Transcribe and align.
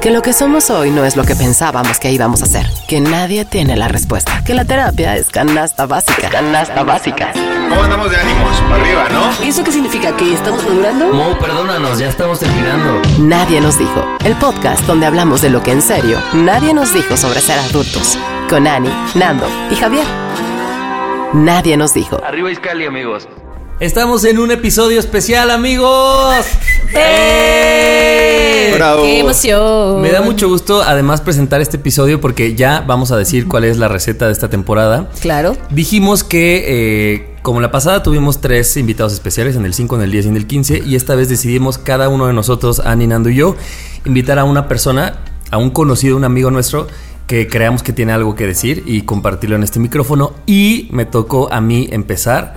Que 0.00 0.10
lo 0.10 0.22
que 0.22 0.32
somos 0.32 0.70
hoy 0.70 0.90
no 0.90 1.04
es 1.04 1.14
lo 1.14 1.24
que 1.24 1.36
pensábamos 1.36 1.98
que 1.98 2.10
íbamos 2.10 2.42
a 2.42 2.46
ser. 2.46 2.66
Que 2.88 3.00
nadie 3.00 3.44
tiene 3.44 3.76
la 3.76 3.86
respuesta. 3.86 4.42
Que 4.46 4.54
la 4.54 4.64
terapia 4.64 5.14
es 5.14 5.28
canasta 5.28 5.84
básica. 5.84 6.30
Canasta 6.30 6.84
básica. 6.84 7.34
¿Cómo 7.68 7.82
andamos 7.82 8.10
de 8.10 8.16
ánimos? 8.16 8.58
Para 8.62 8.82
arriba, 8.82 9.08
¿no? 9.10 9.46
¿Eso 9.46 9.62
qué 9.62 9.72
significa? 9.72 10.16
¿Que 10.16 10.32
estamos 10.32 10.64
madurando? 10.64 11.12
Mo, 11.12 11.38
perdónanos, 11.38 11.98
ya 11.98 12.08
estamos 12.08 12.40
terminando. 12.40 13.02
Nadie 13.18 13.60
nos 13.60 13.78
dijo. 13.78 14.02
El 14.24 14.36
podcast 14.36 14.86
donde 14.86 15.04
hablamos 15.04 15.42
de 15.42 15.50
lo 15.50 15.62
que 15.62 15.72
en 15.72 15.82
serio 15.82 16.18
nadie 16.32 16.72
nos 16.72 16.94
dijo 16.94 17.18
sobre 17.18 17.40
ser 17.40 17.58
adultos. 17.58 18.18
Con 18.48 18.66
Ani, 18.66 18.90
Nando 19.14 19.46
y 19.70 19.76
Javier. 19.76 20.06
Nadie 21.34 21.76
nos 21.76 21.92
dijo. 21.92 22.24
Arriba 22.24 22.50
Iscali, 22.50 22.86
amigos. 22.86 23.28
Estamos 23.80 24.24
en 24.26 24.38
un 24.38 24.50
episodio 24.50 25.00
especial, 25.00 25.50
amigos. 25.50 26.44
¡Eh! 26.94 28.72
Bravo. 28.74 29.04
¡Qué 29.04 29.20
emoción! 29.20 30.02
Me 30.02 30.10
da 30.10 30.20
mucho 30.20 30.50
gusto 30.50 30.82
además 30.82 31.22
presentar 31.22 31.62
este 31.62 31.78
episodio 31.78 32.20
porque 32.20 32.54
ya 32.54 32.84
vamos 32.86 33.10
a 33.10 33.16
decir 33.16 33.48
cuál 33.48 33.64
es 33.64 33.78
la 33.78 33.88
receta 33.88 34.26
de 34.26 34.32
esta 34.32 34.50
temporada. 34.50 35.08
Claro. 35.22 35.56
Dijimos 35.70 36.24
que, 36.24 36.64
eh, 37.14 37.36
como 37.40 37.62
la 37.62 37.70
pasada 37.70 38.02
tuvimos 38.02 38.42
tres 38.42 38.76
invitados 38.76 39.14
especiales, 39.14 39.56
en 39.56 39.64
el 39.64 39.72
5, 39.72 39.96
en 39.96 40.02
el 40.02 40.10
10 40.10 40.26
y 40.26 40.28
en 40.28 40.36
el 40.36 40.46
15, 40.46 40.82
y 40.84 40.94
esta 40.94 41.14
vez 41.14 41.30
decidimos 41.30 41.78
cada 41.78 42.10
uno 42.10 42.26
de 42.26 42.34
nosotros, 42.34 42.80
Ani, 42.80 43.06
Nando 43.06 43.30
y 43.30 43.36
yo, 43.36 43.56
invitar 44.04 44.38
a 44.38 44.44
una 44.44 44.68
persona, 44.68 45.20
a 45.50 45.56
un 45.56 45.70
conocido, 45.70 46.18
un 46.18 46.24
amigo 46.24 46.50
nuestro, 46.50 46.86
que 47.26 47.48
creamos 47.48 47.82
que 47.82 47.94
tiene 47.94 48.12
algo 48.12 48.34
que 48.34 48.46
decir 48.46 48.82
y 48.84 49.02
compartirlo 49.02 49.56
en 49.56 49.62
este 49.62 49.80
micrófono. 49.80 50.34
Y 50.44 50.88
me 50.90 51.06
tocó 51.06 51.50
a 51.50 51.62
mí 51.62 51.88
empezar. 51.90 52.56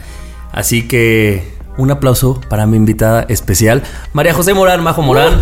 Así 0.54 0.88
que 0.88 1.44
un 1.78 1.90
aplauso 1.90 2.40
para 2.48 2.68
mi 2.68 2.78
invitada 2.78 3.26
especial, 3.28 3.82
María 4.14 4.34
José 4.36 4.54
Morán, 4.54 4.84
Majo 4.84 5.02
Morán. 5.02 5.42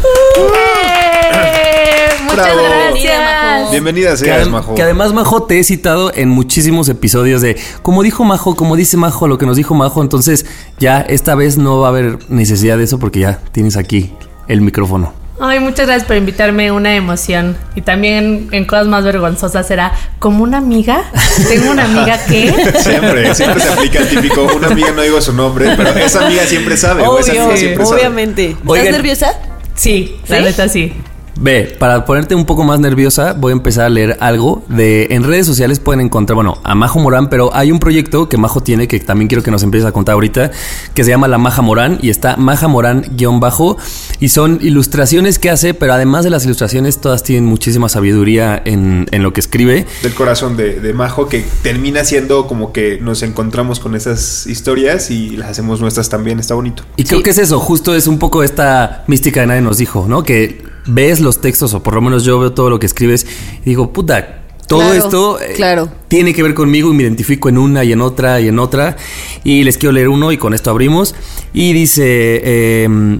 Muchas 2.23 2.45
Bravo. 2.45 2.61
gracias. 2.63 3.71
Bienvenida 3.71 4.15
seas, 4.15 4.47
Majo. 4.47 4.73
que 4.73 4.81
además, 4.83 5.11
Majo, 5.11 5.43
te 5.43 5.59
he 5.59 5.63
citado 5.65 6.13
en 6.15 6.29
muchísimos 6.29 6.87
episodios 6.87 7.41
de 7.41 7.57
como 7.81 8.03
dijo 8.03 8.23
Majo, 8.23 8.55
como 8.55 8.77
dice 8.77 8.95
Majo, 8.95 9.27
lo 9.27 9.37
que 9.37 9.45
nos 9.45 9.57
dijo 9.57 9.75
Majo. 9.75 10.01
Entonces, 10.01 10.45
ya 10.79 11.01
esta 11.01 11.35
vez 11.35 11.57
no 11.57 11.79
va 11.79 11.87
a 11.87 11.89
haber 11.89 12.17
necesidad 12.29 12.77
de 12.77 12.85
eso 12.85 12.97
porque 12.97 13.19
ya 13.19 13.41
tienes 13.51 13.75
aquí 13.75 14.13
el 14.47 14.61
micrófono. 14.61 15.13
Ay, 15.43 15.59
muchas 15.59 15.87
gracias 15.87 16.05
por 16.07 16.15
invitarme, 16.17 16.71
una 16.71 16.95
emoción. 16.95 17.57
Y 17.73 17.81
también 17.81 18.49
en 18.51 18.65
cosas 18.65 18.85
más 18.85 19.03
vergonzosas 19.03 19.71
era 19.71 19.91
como 20.19 20.43
una 20.43 20.59
amiga. 20.59 21.03
Tengo 21.49 21.71
una 21.71 21.85
amiga 21.85 22.23
que. 22.25 22.53
Siempre, 22.79 23.33
siempre 23.33 23.59
se 23.59 23.69
aplica 23.69 23.99
el 23.99 24.07
típico, 24.07 24.43
una 24.55 24.67
amiga 24.67 24.91
no 24.91 25.01
digo 25.01 25.19
su 25.19 25.33
nombre, 25.33 25.73
pero 25.75 25.89
esa 25.97 26.27
amiga 26.27 26.43
siempre 26.45 26.77
sabe, 26.77 27.01
o 27.01 27.17
esa 27.17 27.31
amiga 27.31 27.47
Obvio, 27.47 27.57
siempre 27.57 27.85
sabe. 27.85 27.97
obviamente. 28.01 28.49
¿Estás 28.51 28.67
Oigan. 28.67 28.91
nerviosa? 28.91 29.33
Sí, 29.73 30.17
la 30.27 30.37
¿Sí? 30.37 30.43
neta 30.43 30.69
sí. 30.69 30.93
Ve, 31.39 31.75
para 31.79 32.05
ponerte 32.05 32.35
un 32.35 32.45
poco 32.45 32.63
más 32.63 32.79
nerviosa, 32.79 33.33
voy 33.33 33.51
a 33.51 33.53
empezar 33.53 33.85
a 33.85 33.89
leer 33.89 34.17
algo 34.19 34.63
de 34.67 35.07
en 35.11 35.23
redes 35.23 35.45
sociales 35.45 35.79
pueden 35.79 36.01
encontrar, 36.01 36.35
bueno, 36.35 36.59
a 36.63 36.75
Majo 36.75 36.99
Morán, 36.99 37.29
pero 37.29 37.53
hay 37.53 37.71
un 37.71 37.79
proyecto 37.79 38.29
que 38.29 38.37
Majo 38.37 38.61
tiene 38.61 38.87
que 38.87 38.99
también 38.99 39.27
quiero 39.27 39.43
que 39.43 39.51
nos 39.51 39.63
empieces 39.63 39.87
a 39.87 39.91
contar 39.91 40.13
ahorita, 40.13 40.51
que 40.93 41.03
se 41.03 41.09
llama 41.09 41.27
La 41.27 41.37
Maja 41.37 41.61
Morán 41.61 41.99
y 42.01 42.09
está 42.09 42.37
Maja 42.37 42.67
Morán 42.67 43.05
guion 43.15 43.39
bajo 43.39 43.77
y 44.19 44.29
son 44.29 44.59
ilustraciones 44.61 45.39
que 45.39 45.49
hace, 45.49 45.73
pero 45.73 45.93
además 45.93 46.23
de 46.23 46.29
las 46.29 46.45
ilustraciones 46.45 46.99
todas 46.99 47.23
tienen 47.23 47.45
muchísima 47.45 47.89
sabiduría 47.89 48.61
en, 48.63 49.07
en 49.11 49.23
lo 49.23 49.33
que 49.33 49.39
escribe. 49.39 49.85
Del 50.03 50.13
corazón 50.13 50.57
de, 50.57 50.79
de 50.79 50.93
Majo, 50.93 51.27
que 51.27 51.45
termina 51.63 52.03
siendo 52.03 52.47
como 52.47 52.71
que 52.73 52.99
nos 53.01 53.23
encontramos 53.23 53.79
con 53.79 53.95
esas 53.95 54.45
historias 54.47 55.09
y 55.11 55.37
las 55.37 55.49
hacemos 55.49 55.81
nuestras 55.81 56.09
también, 56.09 56.39
está 56.39 56.55
bonito. 56.55 56.83
Y 56.97 57.03
creo 57.05 57.23
que 57.23 57.31
es 57.31 57.37
eso, 57.37 57.59
justo 57.59 57.95
es 57.95 58.07
un 58.07 58.19
poco 58.19 58.43
esta 58.43 59.03
mística 59.07 59.41
de 59.41 59.47
nadie 59.47 59.61
nos 59.61 59.77
dijo, 59.77 60.05
¿no? 60.07 60.23
Que 60.23 60.70
ves 60.85 61.19
los 61.19 61.41
textos, 61.41 61.73
o 61.73 61.83
por 61.83 61.93
lo 61.95 62.01
menos 62.01 62.23
yo 62.23 62.39
veo 62.39 62.51
todo 62.53 62.69
lo 62.69 62.79
que 62.79 62.85
escribes, 62.85 63.25
y 63.63 63.69
digo, 63.69 63.91
puta, 63.93 64.37
todo 64.67 64.79
Claro, 64.79 64.93
esto 64.93 65.41
eh, 65.41 65.53
claro. 65.55 65.89
tiene 66.07 66.33
que 66.33 66.43
ver 66.43 66.53
conmigo 66.53 66.91
y 66.91 66.95
me 66.95 67.03
identifico 67.03 67.49
en 67.49 67.57
una 67.57 67.83
y 67.83 67.91
en 67.91 67.99
otra 68.01 68.39
y 68.39 68.47
en 68.47 68.57
otra. 68.57 68.95
Y 69.43 69.65
les 69.65 69.77
quiero 69.77 69.91
leer 69.91 70.07
uno 70.07 70.31
y 70.31 70.37
con 70.37 70.53
esto 70.53 70.69
abrimos. 70.69 71.13
Y 71.51 71.73
dice, 71.73 72.03
eh, 72.05 73.19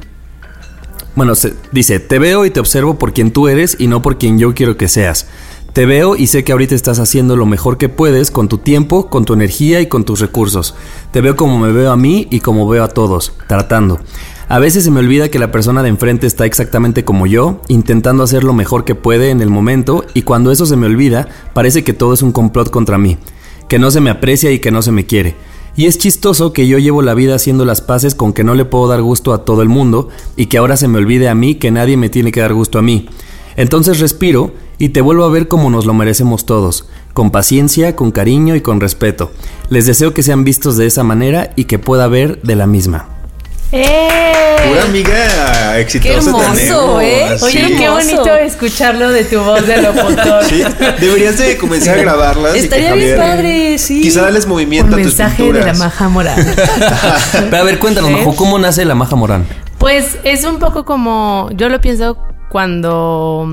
bueno, 1.16 1.36
se- 1.36 1.54
dice, 1.74 2.00
te 2.00 2.20
veo 2.20 2.46
y 2.46 2.52
te 2.52 2.62
observo 2.62 2.98
por 2.98 3.12
quien 3.14 3.32
tú 3.32 3.50
eres 3.50 3.76
y 3.80 3.88
no 3.88 4.02
por 4.02 4.18
quien 4.18 4.40
yo 4.40 4.54
quiero 4.56 4.78
que 4.78 4.88
seas. 4.88 5.28
Te 5.74 5.86
veo 5.86 6.16
y 6.16 6.28
sé 6.28 6.46
que 6.46 6.54
ahorita 6.54 6.74
estás 6.76 7.00
haciendo 7.00 7.36
lo 7.36 7.46
mejor 7.46 7.78
que 7.78 7.90
puedes 7.90 8.32
con 8.32 8.48
tu 8.48 8.58
tiempo, 8.58 9.10
con 9.10 9.26
tu 9.26 9.34
energía 9.34 9.82
y 9.82 9.88
con 9.88 10.06
tus 10.06 10.22
recursos. 10.22 10.74
Te 11.12 11.20
veo 11.20 11.36
como 11.36 11.60
me 11.60 11.74
veo 11.74 11.92
a 11.92 11.98
mí 11.98 12.28
y 12.32 12.40
como 12.40 12.68
veo 12.68 12.84
a 12.84 12.88
todos, 12.90 13.34
tratando. 13.48 14.00
A 14.52 14.60
veces 14.60 14.84
se 14.84 14.92
me 14.92 15.00
olvida 15.00 15.30
que 15.30 15.40
la 15.40 15.50
persona 15.50 15.82
de 15.82 15.88
enfrente 15.88 16.28
está 16.28 16.46
exactamente 16.46 17.06
como 17.06 17.26
yo, 17.26 17.62
intentando 17.70 18.22
hacer 18.22 18.44
lo 18.44 18.52
mejor 18.52 18.84
que 18.84 18.96
puede 18.96 19.30
en 19.30 19.40
el 19.40 19.50
momento 19.50 20.04
y 20.14 20.24
cuando 20.24 20.52
eso 20.52 20.66
se 20.66 20.76
me 20.76 20.88
olvida, 20.88 21.30
parece 21.54 21.86
que 21.86 21.94
todo 21.94 22.14
es 22.14 22.22
un 22.22 22.34
complot 22.34 22.70
contra 22.70 22.98
mí, 22.98 23.18
que 23.70 23.80
no 23.80 23.92
se 23.92 24.02
me 24.02 24.10
aprecia 24.10 24.52
y 24.52 24.60
que 24.60 24.70
no 24.70 24.82
se 24.82 24.92
me 24.92 25.06
quiere. 25.06 25.38
Y 25.78 25.86
es 25.86 25.98
chistoso 25.98 26.52
que 26.52 26.68
yo 26.68 26.80
llevo 26.80 27.02
la 27.02 27.14
vida 27.14 27.36
haciendo 27.36 27.64
las 27.64 27.80
paces 27.80 28.14
con 28.14 28.34
que 28.34 28.44
no 28.44 28.54
le 28.54 28.66
puedo 28.66 28.90
dar 28.90 29.02
gusto 29.02 29.32
a 29.32 29.46
todo 29.46 29.62
el 29.62 29.70
mundo 29.70 30.10
y 30.36 30.48
que 30.48 30.58
ahora 30.58 30.76
se 30.76 30.90
me 30.90 30.98
olvide 30.98 31.30
a 31.30 31.34
mí 31.34 31.56
que 31.56 31.72
nadie 31.72 31.96
me 31.96 32.10
tiene 32.10 32.34
que 32.34 32.42
dar 32.42 32.54
gusto 32.54 32.78
a 32.78 32.82
mí. 32.82 33.08
Entonces 33.56 34.02
respiro 34.02 34.52
y 34.78 34.90
te 34.90 35.00
vuelvo 35.00 35.24
a 35.24 35.30
ver 35.32 35.48
como 35.48 35.70
nos 35.70 35.86
lo 35.86 35.94
merecemos 35.94 36.46
todos, 36.46 36.90
con 37.14 37.32
paciencia, 37.32 37.96
con 37.96 38.12
cariño 38.12 38.58
y 38.58 38.60
con 38.60 38.82
respeto. 38.82 39.32
Les 39.70 39.86
deseo 39.86 40.14
que 40.14 40.24
sean 40.24 40.44
vistos 40.44 40.76
de 40.76 40.88
esa 40.88 41.06
manera 41.06 41.54
y 41.56 41.64
que 41.64 41.80
pueda 41.80 42.10
ver 42.10 42.42
de 42.42 42.58
la 42.58 42.68
misma. 42.68 43.21
¡Eh! 43.72 44.56
Pura 44.68 44.84
amiga 44.84 45.80
exitosa 45.80 46.14
hermoso, 46.30 46.54
tenemos. 46.56 47.04
¿eh? 47.04 47.36
Sí. 47.38 47.46
Oye, 47.46 47.78
qué 47.78 47.84
hermoso. 47.86 48.06
bonito 48.18 48.36
escucharlo 48.36 49.10
de 49.12 49.24
tu 49.24 49.40
voz 49.42 49.66
de 49.66 49.82
locutor. 49.82 50.44
Sí, 50.46 50.64
deberías 51.00 51.38
de 51.38 51.58
comenzar 51.58 51.98
a 51.98 52.02
grabarlas. 52.04 52.56
Estaría 52.56 52.94
bien 52.94 53.16
Javier- 53.16 53.18
padre, 53.18 53.78
sí. 53.78 54.02
Quizá 54.02 54.24
darles 54.24 54.44
Un 54.46 54.52
movimiento 54.52 54.96
a 54.96 54.98
tus 54.98 55.08
mensaje 55.08 55.52
de 55.54 55.64
la 55.64 55.74
maja 55.74 56.10
moral. 56.10 56.36
Pero 57.50 57.58
a 57.58 57.64
ver, 57.64 57.80
cuéntanos, 57.80 58.10
¿Eh? 58.12 58.14
Majo, 58.18 58.36
¿cómo 58.36 58.60
nace 58.60 58.84
la 58.86 58.96
Maja 58.96 59.16
Morán? 59.16 59.46
Pues 59.78 60.18
es 60.24 60.44
un 60.44 60.60
poco 60.60 60.86
como, 60.86 61.50
yo 61.56 61.70
lo 61.70 61.80
pienso 61.82 62.18
cuando, 62.52 63.48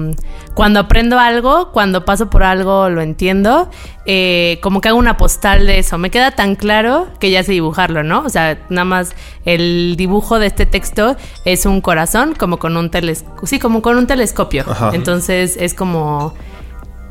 cuando 0.55 0.81
aprendo 0.81 1.21
algo, 1.21 1.71
cuando 1.71 2.05
paso 2.05 2.29
por 2.31 2.43
algo 2.43 2.89
lo 2.89 3.01
entiendo, 3.01 3.71
eh, 4.07 4.59
como 4.61 4.81
que 4.81 4.89
hago 4.89 4.99
una 4.99 5.17
postal 5.17 5.67
de 5.67 5.79
eso. 5.79 5.99
Me 5.99 6.11
queda 6.11 6.33
tan 6.33 6.57
claro 6.57 7.07
que 7.21 7.31
ya 7.31 7.45
sé 7.45 7.53
dibujarlo, 7.53 8.03
¿no? 8.03 8.23
O 8.23 8.29
sea, 8.29 8.59
nada 8.69 8.85
más 8.85 9.15
el 9.45 9.95
dibujo 9.97 10.41
de 10.41 10.49
este 10.49 10.67
texto 10.67 11.17
es 11.45 11.65
un 11.65 11.81
corazón 11.81 12.35
como 12.35 12.59
con 12.59 12.77
un 12.77 12.91
telescopio, 12.91 13.47
sí, 13.47 13.61
como 13.61 13.83
con 13.83 13.97
un 13.97 14.09
telescopio. 14.09 14.65
Ajá. 14.69 14.91
Entonces 14.93 15.57
es 15.61 15.75
como 15.75 16.35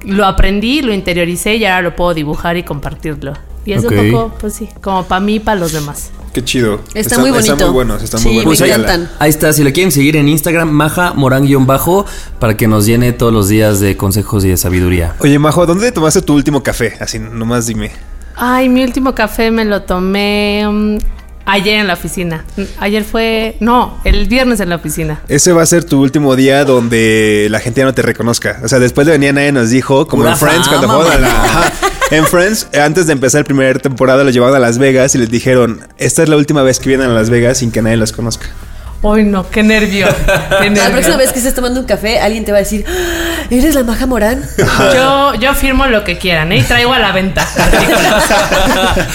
lo 0.04 0.26
aprendí, 0.26 0.82
lo 0.82 0.94
interioricé 0.94 1.56
y 1.56 1.64
ahora 1.64 1.82
lo 1.84 1.96
puedo 1.96 2.14
dibujar 2.14 2.58
y 2.58 2.64
compartirlo. 2.64 3.34
Y 3.68 3.74
es 3.74 3.84
Ok. 3.86 3.92
un 3.92 4.12
poco, 4.12 4.36
pues 4.40 4.54
sí, 4.54 4.70
como 4.82 5.04
para 5.06 5.20
mí 5.20 5.36
y 5.36 5.40
para 5.40 5.60
los 5.60 5.74
demás. 5.74 6.10
Qué 6.34 6.44
chido. 6.44 6.80
Está 6.94 7.18
muy 7.20 7.32
bonito. 7.32 7.52
Están 7.54 7.68
muy 7.68 7.74
buenos, 7.74 8.02
están 8.04 8.20
Sí, 8.22 8.28
muy 8.30 8.38
me 8.38 8.44
buenos. 8.46 8.62
ahí- 8.62 8.70
encantan. 8.72 9.10
Ahí 9.20 9.30
está, 9.30 9.52
si 9.54 9.64
le 9.64 9.74
quieren 9.74 9.92
seguir 9.92 10.16
en 10.16 10.30
Instagram, 10.30 10.70
Maja 10.70 11.14
Morán-bajo, 11.14 12.06
para 12.40 12.56
que 12.56 12.68
nos 12.68 12.86
llene 12.86 13.12
todos 13.14 13.34
los 13.34 13.50
días 13.50 13.80
de 13.80 13.98
consejos 13.98 14.46
y 14.46 14.50
de 14.50 14.58
sabiduría. 14.58 15.16
Oye, 15.20 15.38
Majo, 15.40 15.66
¿dónde 15.66 15.92
tomaste 15.92 16.22
tu 16.22 16.34
último 16.34 16.64
café? 16.64 16.94
Así, 17.02 17.20
nomás 17.20 17.66
dime. 17.68 17.92
Ay, 18.36 18.70
mi 18.70 18.84
último 18.84 19.14
café 19.16 19.50
me 19.52 19.66
lo 19.66 19.82
tomé 19.82 20.64
mm, 20.70 20.98
ayer 21.46 21.80
en 21.80 21.88
la 21.88 21.94
oficina. 21.94 22.46
Mm, 22.56 22.62
Ayer 22.80 23.04
fue, 23.04 23.58
no, 23.60 23.98
el 24.04 24.28
viernes 24.28 24.60
en 24.60 24.70
la 24.70 24.76
oficina. 24.76 25.22
Ese 25.28 25.52
va 25.54 25.64
a 25.64 25.66
ser 25.66 25.84
tu 25.86 26.00
último 26.02 26.36
día 26.36 26.64
donde 26.66 27.48
la 27.50 27.60
gente 27.60 27.82
ya 27.82 27.86
no 27.86 27.94
te 27.96 28.04
reconozca. 28.04 28.60
O 28.64 28.68
sea, 28.68 28.78
después 28.80 29.08
de 29.08 29.14
venir 29.14 29.34
nadie 29.34 29.52
nos 29.52 29.72
dijo, 29.72 30.08
como 30.08 30.22
Pura 30.24 30.34
en 30.34 30.38
Friends, 30.38 30.68
cuando 30.68 30.88
jugaban 30.88 31.24
a 31.24 31.28
la. 31.28 31.74
En 32.10 32.26
Friends, 32.26 32.70
antes 32.74 33.06
de 33.06 33.14
empezar 33.14 33.42
la 33.42 33.46
primera 33.46 33.78
temporada, 33.80 34.24
los 34.24 34.34
llevaban 34.34 34.56
a 34.56 34.60
Las 34.60 34.78
Vegas 34.78 35.14
y 35.16 35.18
les 35.18 35.30
dijeron: 35.30 35.82
Esta 35.98 36.24
es 36.24 36.30
la 36.30 36.38
última 36.38 36.64
vez 36.64 36.80
que 36.80 36.88
vienen 36.88 37.10
a 37.10 37.14
Las 37.14 37.30
Vegas 37.30 37.58
sin 37.58 37.70
que 37.70 37.82
nadie 37.82 37.98
los 37.98 38.14
conozca. 38.14 38.48
Uy, 39.04 39.24
no, 39.24 39.48
qué 39.50 39.62
nervio. 39.62 40.08
Qué 40.62 40.70
La 40.76 40.90
próxima 40.90 41.18
vez 41.18 41.32
que 41.32 41.38
estés 41.38 41.54
tomando 41.54 41.80
un 41.80 41.86
café, 41.86 42.20
alguien 42.20 42.46
te 42.46 42.52
va 42.52 42.58
a 42.58 42.62
decir, 42.62 42.84
"Ah, 42.88 43.44
¿eres 43.50 43.76
la 43.76 43.84
Maja 43.84 44.08
Morán? 44.08 44.44
Yo, 44.94 45.36
yo 45.36 45.54
firmo 45.54 45.86
lo 45.86 46.04
que 46.04 46.18
quieran, 46.18 46.52
¿eh? 46.52 46.58
Y 46.58 46.64
traigo 46.64 46.94
a 46.94 47.00
la 47.00 47.12
venta. 47.12 47.48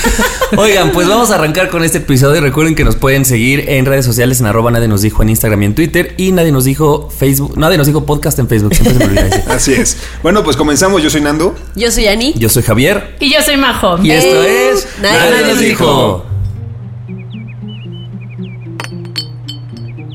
Oigan, 0.56 0.92
pues 0.92 1.08
vamos 1.08 1.30
a 1.30 1.36
arrancar 1.36 1.68
con 1.68 1.82
este 1.82 1.98
episodio. 1.98 2.40
Recuerden 2.40 2.74
que 2.74 2.84
nos 2.84 2.96
pueden 2.96 3.24
seguir 3.24 3.64
en 3.68 3.86
redes 3.86 4.04
sociales 4.04 4.40
en 4.40 4.46
arroba 4.46 4.70
nadie 4.70 4.88
nos 4.88 5.02
dijo 5.02 5.22
en 5.22 5.30
Instagram 5.30 5.62
y 5.62 5.66
en 5.66 5.74
Twitter. 5.74 6.14
Y 6.16 6.32
nadie 6.32 6.52
nos 6.52 6.64
dijo 6.64 7.10
Facebook, 7.10 7.56
nadie 7.58 7.78
nos 7.78 7.86
dijo 7.86 8.04
podcast 8.06 8.38
en 8.38 8.48
Facebook. 8.48 8.74
Siempre 8.74 8.94
se 8.94 8.98
me 9.00 9.04
olvida 9.06 9.22
decir. 9.24 9.42
Así 9.50 9.72
es. 9.72 9.96
Bueno, 10.22 10.44
pues 10.44 10.56
comenzamos. 10.56 11.02
Yo 11.02 11.10
soy 11.10 11.22
Nando. 11.22 11.54
Yo 11.74 11.90
soy 11.90 12.06
Ani. 12.06 12.34
Yo 12.36 12.48
soy 12.48 12.62
Javier. 12.62 13.16
Y 13.18 13.32
yo 13.32 13.42
soy 13.42 13.56
Majo. 13.56 13.98
Y 14.02 14.12
esto 14.12 14.42
es 14.44 14.86
Nadie 15.00 15.46
nos 15.46 15.58
dijo. 15.58 16.26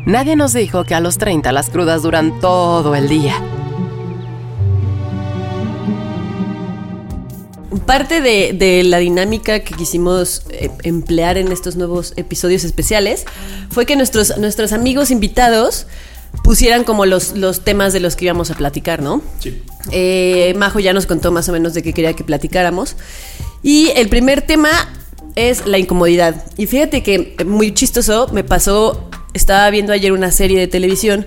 Nadie 0.08 0.38
nos 0.38 0.54
dijo 0.54 0.86
que 0.86 0.96
a 0.96 1.02
los 1.02 1.18
30 1.18 1.52
las 1.52 1.70
crudas 1.70 2.02
duran 2.02 2.40
todo 2.40 2.96
el 2.96 3.10
día. 3.10 3.44
Parte 7.86 8.22
de, 8.22 8.54
de 8.54 8.86
la 8.86 9.00
dinámica 9.00 9.60
que 9.60 9.76
quisimos 9.76 10.44
eh, 10.50 10.72
emplear 10.84 11.38
en 11.38 11.52
estos 11.52 11.76
nuevos 11.76 12.14
episodios 12.16 12.64
especiales 12.64 13.26
fue 13.70 13.86
que 13.86 13.98
nuestros, 13.98 14.38
nuestros 14.38 14.72
amigos 14.72 15.12
invitados 15.12 15.88
pusieran 16.42 16.86
como 16.86 17.06
los, 17.06 17.34
los 17.34 17.66
temas 17.66 17.92
de 17.92 18.00
los 18.00 18.16
que 18.16 18.26
íbamos 18.26 18.50
a 18.50 18.56
platicar, 18.56 19.02
¿no? 19.02 19.22
Sí. 19.40 19.62
Eh, 19.92 20.54
Majo 20.56 20.80
ya 20.80 20.94
nos 20.94 21.06
contó 21.06 21.34
más 21.34 21.50
o 21.50 21.52
menos 21.52 21.74
de 21.74 21.84
qué 21.84 21.92
quería 21.92 22.14
que 22.14 22.24
platicáramos. 22.24 22.96
Y 23.62 23.90
el 23.90 24.08
primer 24.08 24.42
tema 24.42 24.70
es 25.38 25.68
la 25.68 25.78
incomodidad. 25.78 26.46
Y 26.58 26.66
fíjate 26.66 27.04
que 27.04 27.36
muy 27.46 27.74
chistoso 27.74 28.28
me 28.34 28.44
pasó, 28.44 29.07
estaba 29.34 29.70
viendo 29.70 29.94
ayer 29.94 30.12
una 30.12 30.32
serie 30.32 30.60
de 30.60 30.68
televisión 30.68 31.26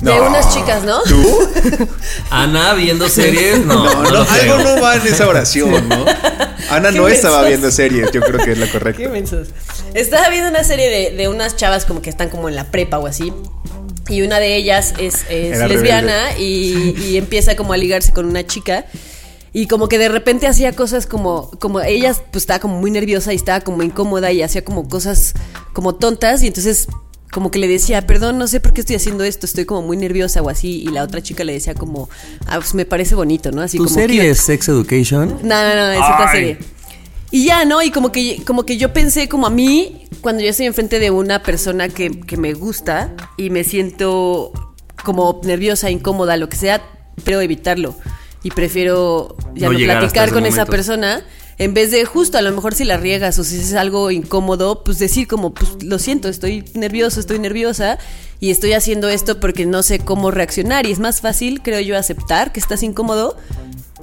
de 0.00 0.14
No. 0.14 0.26
unas 0.28 0.52
chicas, 0.54 0.84
¿no? 0.84 1.02
¿Tú? 1.04 1.38
Ana 2.30 2.74
viendo 2.74 3.08
series. 3.08 3.64
No, 3.64 3.82
no, 4.02 4.22
algo 4.28 4.58
no 4.58 4.82
va 4.82 4.96
en 4.96 5.06
esa 5.06 5.26
oración, 5.26 5.88
¿no? 5.88 6.04
Ana 6.70 6.90
Qué 6.90 6.98
no 6.98 7.08
estaba 7.08 7.42
viendo 7.44 7.70
series, 7.70 8.10
yo 8.12 8.20
creo 8.20 8.44
que 8.44 8.52
es 8.52 8.58
la 8.58 8.66
Qué 8.66 8.72
correcta. 8.72 9.08
mensos. 9.08 9.48
Estaba 9.94 10.28
viendo 10.28 10.50
una 10.50 10.64
serie 10.64 10.90
de, 10.90 11.16
de 11.16 11.28
unas 11.28 11.56
chavas 11.56 11.84
como 11.86 12.02
que 12.02 12.10
están 12.10 12.28
como 12.28 12.48
en 12.48 12.56
la 12.56 12.70
prepa 12.70 12.98
o 12.98 13.06
así. 13.06 13.32
Y 14.08 14.22
una 14.22 14.38
de 14.38 14.54
ellas 14.54 14.94
es, 14.98 15.24
es 15.30 15.58
lesbiana 15.66 16.36
y, 16.38 16.94
y 17.08 17.16
empieza 17.16 17.56
como 17.56 17.72
a 17.72 17.76
ligarse 17.76 18.12
con 18.12 18.26
una 18.26 18.46
chica. 18.46 18.84
Y 19.52 19.66
como 19.68 19.88
que 19.88 19.96
de 19.98 20.10
repente 20.10 20.46
hacía 20.46 20.72
cosas 20.72 21.06
como, 21.06 21.50
como 21.58 21.80
ella 21.80 22.14
pues 22.30 22.42
estaba 22.42 22.58
como 22.60 22.78
muy 22.78 22.90
nerviosa 22.90 23.32
y 23.32 23.36
estaba 23.36 23.60
como 23.60 23.82
incómoda 23.82 24.30
y 24.30 24.42
hacía 24.42 24.62
como 24.62 24.86
cosas 24.88 25.32
como 25.72 25.94
tontas 25.94 26.42
y 26.42 26.48
entonces 26.48 26.88
como 27.30 27.50
que 27.50 27.58
le 27.58 27.68
decía, 27.68 28.06
perdón, 28.06 28.38
no 28.38 28.46
sé 28.46 28.60
por 28.60 28.72
qué 28.72 28.80
estoy 28.80 28.96
haciendo 28.96 29.24
esto, 29.24 29.46
estoy 29.46 29.64
como 29.64 29.82
muy 29.82 29.96
nerviosa 29.96 30.42
o 30.42 30.48
así. 30.48 30.82
Y 30.82 30.88
la 30.88 31.02
otra 31.02 31.22
chica 31.22 31.44
le 31.44 31.52
decía 31.52 31.74
como, 31.74 32.08
ah, 32.46 32.56
pues 32.56 32.74
me 32.74 32.84
parece 32.84 33.14
bonito, 33.14 33.50
¿no? 33.52 33.62
Así 33.62 33.78
¿Tu 33.78 33.84
como 33.84 33.94
serie 33.94 34.18
cute. 34.20 34.30
es 34.30 34.38
Sex 34.40 34.68
Education? 34.68 35.38
No, 35.42 35.68
no, 35.68 35.74
no, 35.74 35.90
es 35.90 35.98
otra 35.98 36.32
serie. 36.32 36.58
Y 37.30 37.44
ya, 37.44 37.64
¿no? 37.64 37.82
Y 37.82 37.90
como 37.90 38.12
que, 38.12 38.42
como 38.46 38.64
que 38.64 38.76
yo 38.78 38.92
pensé 38.92 39.28
como 39.28 39.46
a 39.46 39.50
mí, 39.50 40.06
cuando 40.20 40.42
yo 40.42 40.50
estoy 40.50 40.66
enfrente 40.66 40.98
de 40.98 41.10
una 41.10 41.42
persona 41.42 41.88
que, 41.88 42.20
que 42.20 42.36
me 42.36 42.54
gusta 42.54 43.12
y 43.36 43.50
me 43.50 43.64
siento 43.64 44.52
como 45.04 45.40
nerviosa, 45.44 45.90
incómoda, 45.90 46.36
lo 46.36 46.48
que 46.48 46.56
sea, 46.56 46.82
pero 47.24 47.40
evitarlo. 47.40 47.96
Y 48.42 48.50
prefiero 48.50 49.36
ya 49.54 49.68
No 49.68 49.76
platicar 49.76 50.32
con 50.32 50.46
esa 50.46 50.66
persona. 50.66 51.24
En 51.58 51.72
vez 51.72 51.90
de 51.90 52.04
justo, 52.04 52.36
a 52.36 52.42
lo 52.42 52.52
mejor 52.52 52.74
si 52.74 52.84
la 52.84 52.98
riegas 52.98 53.38
o 53.38 53.44
si 53.44 53.56
es 53.56 53.72
algo 53.74 54.10
incómodo, 54.10 54.84
pues 54.84 54.98
decir 54.98 55.26
como, 55.26 55.54
pues 55.54 55.82
lo 55.82 55.98
siento, 55.98 56.28
estoy 56.28 56.64
nervioso, 56.74 57.18
estoy 57.18 57.38
nerviosa 57.38 57.98
y 58.40 58.50
estoy 58.50 58.74
haciendo 58.74 59.08
esto 59.08 59.40
porque 59.40 59.64
no 59.64 59.82
sé 59.82 59.98
cómo 59.98 60.30
reaccionar. 60.30 60.86
Y 60.86 60.92
es 60.92 60.98
más 60.98 61.22
fácil, 61.22 61.62
creo 61.62 61.80
yo, 61.80 61.96
aceptar 61.96 62.52
que 62.52 62.60
estás 62.60 62.82
incómodo 62.82 63.36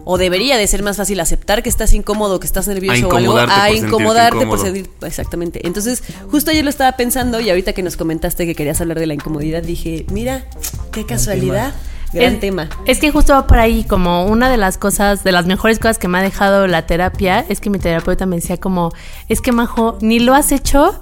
o 0.05 0.17
debería 0.17 0.57
de 0.57 0.67
ser 0.67 0.83
más 0.83 0.97
fácil 0.97 1.19
aceptar 1.19 1.63
que 1.63 1.69
estás 1.69 1.93
incómodo, 1.93 2.39
que 2.39 2.47
estás 2.47 2.67
nervioso 2.67 3.07
o 3.07 3.15
algo, 3.15 3.19
incomodarte 3.19 3.53
a 3.53 3.71
incomodarte 3.71 4.45
por 4.47 4.59
sentir. 4.59 4.89
Exactamente. 5.01 5.65
Entonces, 5.65 6.03
justo 6.29 6.51
ayer 6.51 6.63
lo 6.63 6.69
estaba 6.69 6.93
pensando 6.97 7.39
y 7.39 7.49
ahorita 7.49 7.73
que 7.73 7.83
nos 7.83 7.97
comentaste 7.97 8.45
que 8.45 8.55
querías 8.55 8.81
hablar 8.81 8.99
de 8.99 9.05
la 9.05 9.13
incomodidad, 9.13 9.61
dije, 9.63 10.05
mira, 10.11 10.45
qué 10.91 11.05
casualidad. 11.05 11.73
Gran 12.13 12.35
es, 12.35 12.39
tema. 12.39 12.69
Es 12.85 12.99
que 12.99 13.11
justo 13.11 13.33
va 13.33 13.47
por 13.47 13.57
ahí, 13.57 13.83
como 13.83 14.25
una 14.25 14.49
de 14.49 14.57
las 14.57 14.77
cosas, 14.77 15.23
de 15.23 15.31
las 15.31 15.45
mejores 15.45 15.79
cosas 15.79 15.97
que 15.97 16.07
me 16.07 16.19
ha 16.19 16.21
dejado 16.21 16.67
la 16.67 16.85
terapia, 16.85 17.45
es 17.49 17.59
que 17.59 17.69
mi 17.69 17.79
terapeuta 17.79 18.25
me 18.25 18.35
decía 18.37 18.57
como, 18.57 18.91
es 19.29 19.41
que 19.41 19.51
Majo, 19.51 19.97
ni 20.01 20.19
lo 20.19 20.33
has 20.33 20.51
hecho 20.51 21.01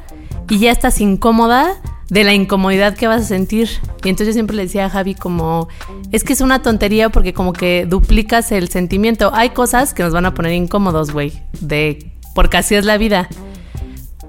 y 0.50 0.60
ya 0.60 0.72
estás 0.72 1.02
incómoda 1.02 1.76
de 2.10 2.24
la 2.26 2.34
incomodidad 2.34 2.96
que 2.96 3.08
vas 3.08 3.22
a 3.22 3.26
sentir. 3.26 3.70
Y 4.04 4.10
entonces 4.10 4.28
yo 4.28 4.34
siempre 4.34 4.56
le 4.56 4.64
decía 4.64 4.86
a 4.86 4.90
Javi 4.90 5.16
como, 5.16 5.70
es 6.12 6.24
que 6.24 6.34
es 6.34 6.42
una 6.42 6.62
tontería 6.62 7.10
porque 7.10 7.34
como 7.34 7.54
que 7.54 7.86
duplicas 7.88 8.52
el 8.52 8.70
sentimiento. 8.70 9.32
Hay 9.34 9.52
cosas 9.52 9.94
que 9.94 10.04
nos 10.04 10.12
van 10.14 10.26
a 10.26 10.34
poner 10.34 10.54
incómodos, 10.54 11.12
güey, 11.12 11.42
de 11.62 12.12
porque 12.36 12.58
así 12.58 12.76
es 12.76 12.86
la 12.86 12.98
vida 12.98 13.30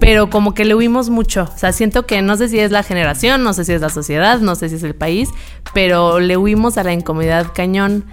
pero 0.03 0.29
como 0.31 0.53
que 0.53 0.65
le 0.65 0.75
huimos 0.75 1.11
mucho. 1.11 1.49
O 1.55 1.57
sea, 1.57 1.71
siento 1.71 2.07
que 2.07 2.23
no 2.23 2.37
sé 2.37 2.49
si 2.49 2.59
es 2.59 2.73
la 2.73 2.83
generación, 2.83 3.45
no 3.45 3.53
sé 3.53 3.65
si 3.65 3.73
es 3.73 3.81
la 3.81 3.89
sociedad, 3.89 4.41
no 4.41 4.57
sé 4.57 4.69
si 4.69 4.75
es 4.75 4.83
el 4.83 4.97
país, 4.97 5.29
pero 5.75 6.19
le 6.19 6.37
huimos 6.37 6.77
a 6.77 6.83
la 6.83 6.93
incomodidad 6.93 7.53
cañón 7.55 8.05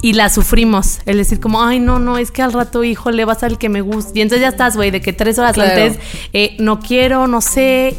y 0.00 0.14
la 0.14 0.28
sufrimos. 0.30 0.98
El 1.06 1.18
decir 1.18 1.38
como, 1.38 1.62
ay, 1.62 1.78
no, 1.78 2.00
no, 2.00 2.18
es 2.18 2.32
que 2.32 2.42
al 2.42 2.52
rato, 2.52 2.82
hijo, 2.82 3.12
le 3.12 3.24
vas 3.24 3.44
al 3.44 3.56
que 3.56 3.68
me 3.68 3.82
gusta. 3.82 4.10
Y 4.18 4.22
entonces 4.22 4.40
ya 4.42 4.48
estás, 4.48 4.74
güey, 4.74 4.90
de 4.90 5.00
que 5.00 5.12
tres 5.12 5.38
horas 5.38 5.52
Claro. 5.52 5.70
antes, 5.70 6.00
eh, 6.32 6.56
no 6.58 6.80
quiero, 6.80 7.28
no 7.28 7.40
sé. 7.40 7.96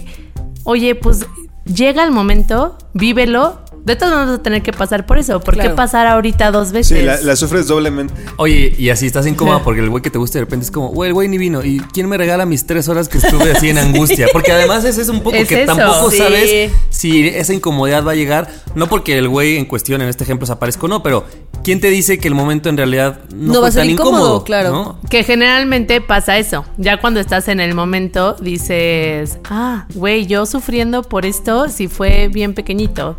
Oye, 0.65 0.93
pues 0.93 1.25
llega 1.63 2.03
el 2.03 2.11
momento, 2.11 2.77
vívelo. 2.93 3.62
De 3.85 3.97
todos 3.97 4.13
modos 4.13 4.27
vas 4.29 4.39
a 4.39 4.43
tener 4.43 4.61
que 4.63 4.71
pasar 4.71 5.05
por 5.05 5.17
eso. 5.17 5.41
¿Por 5.41 5.57
qué 5.57 5.69
pasar 5.69 6.07
ahorita 6.07 6.51
dos 6.51 6.71
veces? 6.71 6.97
Sí, 6.99 7.03
la, 7.03 7.19
la 7.21 7.35
sufres 7.35 7.67
doblemente. 7.67 8.13
Oye, 8.37 8.73
y 8.77 8.89
así 8.89 9.05
estás 9.07 9.27
incómoda 9.27 9.61
porque 9.61 9.81
el 9.81 9.89
güey 9.89 10.01
que 10.01 10.09
te 10.09 10.17
gusta 10.17 10.39
de 10.39 10.45
repente 10.45 10.65
es 10.65 10.71
como, 10.71 10.87
güey, 10.89 11.09
el 11.09 11.13
güey 11.13 11.27
ni 11.27 11.37
vino. 11.37 11.63
¿Y 11.63 11.79
quién 11.91 12.07
me 12.07 12.17
regala 12.17 12.45
mis 12.45 12.65
tres 12.65 12.87
horas 12.87 13.09
que 13.09 13.17
estuve 13.17 13.51
así 13.51 13.69
en 13.69 13.77
angustia? 13.77 14.27
Porque 14.31 14.53
además 14.53 14.85
ese 14.85 15.01
es 15.01 15.09
un 15.09 15.21
poco 15.21 15.35
Es 15.35 15.49
que 15.49 15.63
eso. 15.63 15.75
tampoco 15.75 16.11
Sí. 16.11 16.17
sabes 16.17 16.71
si 16.89 17.27
esa 17.27 17.53
incomodidad 17.53 18.05
va 18.05 18.11
a 18.13 18.15
llegar. 18.15 18.47
No 18.75 18.87
porque 18.87 19.17
el 19.17 19.27
güey 19.27 19.57
en 19.57 19.65
cuestión 19.65 20.01
en 20.01 20.07
este 20.07 20.23
ejemplo 20.23 20.47
se 20.47 20.53
aparezca 20.53 20.85
o 20.85 20.87
no, 20.87 21.03
pero 21.03 21.25
¿quién 21.63 21.81
te 21.81 21.89
dice 21.89 22.17
que 22.19 22.27
el 22.29 22.35
momento 22.35 22.69
en 22.69 22.77
realidad 22.77 23.19
no, 23.35 23.47
No 23.47 23.53
fue 23.55 23.61
va 23.63 23.67
a 23.67 23.71
ser 23.71 23.81
tan 23.81 23.89
incómodo, 23.89 24.17
incómodo? 24.17 24.43
claro. 24.45 24.71
¿no? 24.71 24.99
Que 25.09 25.23
generalmente 25.25 25.99
pasa 25.99 26.37
eso. 26.37 26.63
Ya 26.77 27.01
cuando 27.01 27.19
estás 27.19 27.49
en 27.49 27.59
el 27.59 27.75
momento 27.75 28.33
dices, 28.39 29.39
ah, 29.49 29.87
güey, 29.93 30.25
yo 30.25 30.45
sufriendo 30.45 31.03
por 31.03 31.25
esto 31.25 31.67
si 31.69 31.87
fue 31.89 32.29
bien 32.29 32.53
pequeñito. 32.53 33.17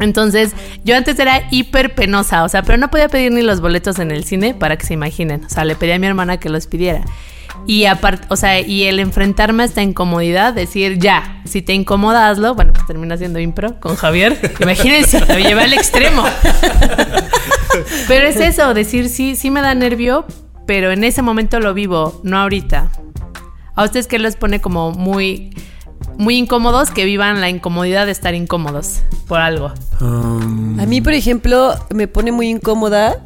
Entonces, 0.00 0.52
yo 0.84 0.96
antes 0.96 1.18
era 1.18 1.42
hiper 1.50 1.94
penosa, 1.94 2.44
o 2.44 2.48
sea, 2.48 2.62
pero 2.62 2.78
no 2.78 2.90
podía 2.90 3.08
pedir 3.08 3.32
ni 3.32 3.42
los 3.42 3.60
boletos 3.60 3.98
en 3.98 4.10
el 4.10 4.24
cine 4.24 4.54
para 4.54 4.76
que 4.76 4.86
se 4.86 4.94
imaginen. 4.94 5.44
O 5.44 5.48
sea, 5.48 5.64
le 5.64 5.76
pedí 5.76 5.92
a 5.92 5.98
mi 5.98 6.06
hermana 6.06 6.38
que 6.38 6.48
los 6.48 6.66
pidiera. 6.66 7.04
Y 7.66 7.84
aparte, 7.84 8.26
o 8.30 8.36
sea, 8.36 8.60
y 8.60 8.84
el 8.84 9.00
enfrentarme 9.00 9.62
a 9.62 9.66
esta 9.66 9.82
incomodidad, 9.82 10.54
decir, 10.54 10.98
ya, 10.98 11.42
si 11.44 11.62
te 11.62 11.74
incomoda, 11.74 12.28
hazlo. 12.28 12.54
Bueno, 12.54 12.72
pues 12.72 12.86
termina 12.86 13.16
siendo 13.16 13.38
impro 13.38 13.78
con 13.80 13.96
Javier. 13.96 14.38
Imagínense, 14.60 15.20
lo 15.20 15.38
llevé 15.38 15.62
al 15.62 15.72
extremo. 15.72 16.24
Pero 18.08 18.26
es 18.26 18.36
eso, 18.36 18.74
decir 18.74 19.08
sí, 19.08 19.36
sí 19.36 19.50
me 19.50 19.60
da 19.60 19.74
nervio, 19.74 20.26
pero 20.66 20.90
en 20.90 21.04
ese 21.04 21.22
momento 21.22 21.60
lo 21.60 21.72
vivo, 21.72 22.20
no 22.24 22.38
ahorita. 22.38 22.90
¿A 23.74 23.84
ustedes 23.84 24.06
qué 24.06 24.18
les 24.18 24.36
pone 24.36 24.60
como 24.60 24.90
muy, 24.90 25.54
muy 26.18 26.36
incómodos 26.36 26.90
que 26.90 27.04
vivan 27.04 27.40
la 27.40 27.48
incomodidad 27.48 28.06
de 28.06 28.12
estar 28.12 28.34
incómodos 28.34 29.00
por 29.26 29.40
algo? 29.40 29.72
Um, 30.00 30.78
A 30.80 30.86
mí, 30.86 31.00
por 31.00 31.12
ejemplo, 31.12 31.74
me 31.94 32.08
pone 32.08 32.32
muy 32.32 32.48
incómoda. 32.48 33.24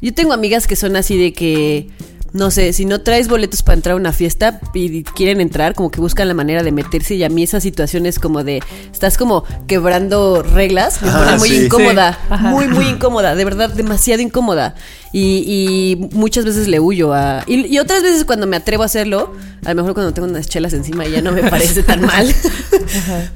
Yo 0.00 0.12
tengo 0.14 0.32
amigas 0.32 0.66
que 0.66 0.74
son 0.76 0.96
así 0.96 1.16
de 1.16 1.32
que, 1.32 1.90
no 2.32 2.50
sé, 2.50 2.72
si 2.72 2.84
no 2.86 3.02
traes 3.02 3.28
boletos 3.28 3.62
para 3.62 3.74
entrar 3.76 3.92
a 3.92 3.96
una 3.96 4.12
fiesta 4.12 4.60
y 4.74 5.04
quieren 5.04 5.40
entrar, 5.40 5.74
como 5.74 5.90
que 5.92 6.00
buscan 6.00 6.26
la 6.26 6.34
manera 6.34 6.62
de 6.64 6.72
meterse. 6.72 7.14
Y 7.14 7.22
a 7.24 7.28
mí 7.28 7.44
esa 7.44 7.60
situación 7.60 8.06
es 8.06 8.18
como 8.18 8.42
de, 8.42 8.62
estás 8.92 9.16
como 9.16 9.44
quebrando 9.68 10.42
reglas. 10.42 11.00
Me 11.02 11.08
Ah, 11.10 11.18
pone 11.24 11.38
muy 11.38 11.48
sí. 11.50 11.64
incómoda, 11.66 12.18
Sí. 12.28 12.34
Muy, 12.46 12.66
muy 12.68 12.86
incómoda, 12.86 13.34
de 13.36 13.44
verdad, 13.44 13.70
demasiado 13.70 14.22
incómoda. 14.22 14.74
Y, 15.14 15.44
y 15.46 16.08
muchas 16.14 16.44
veces 16.46 16.68
le 16.68 16.80
huyo 16.80 17.12
a... 17.12 17.44
Y, 17.46 17.66
y 17.66 17.78
otras 17.78 18.02
veces 18.02 18.24
cuando 18.24 18.46
me 18.46 18.56
atrevo 18.56 18.82
a 18.82 18.86
hacerlo, 18.86 19.34
a 19.64 19.68
lo 19.68 19.74
mejor 19.74 19.92
cuando 19.92 20.14
tengo 20.14 20.26
unas 20.26 20.48
chelas 20.48 20.72
encima 20.72 21.06
ya 21.06 21.20
no 21.20 21.32
me 21.32 21.42
parece 21.50 21.82
tan 21.82 22.00
mal. 22.06 22.34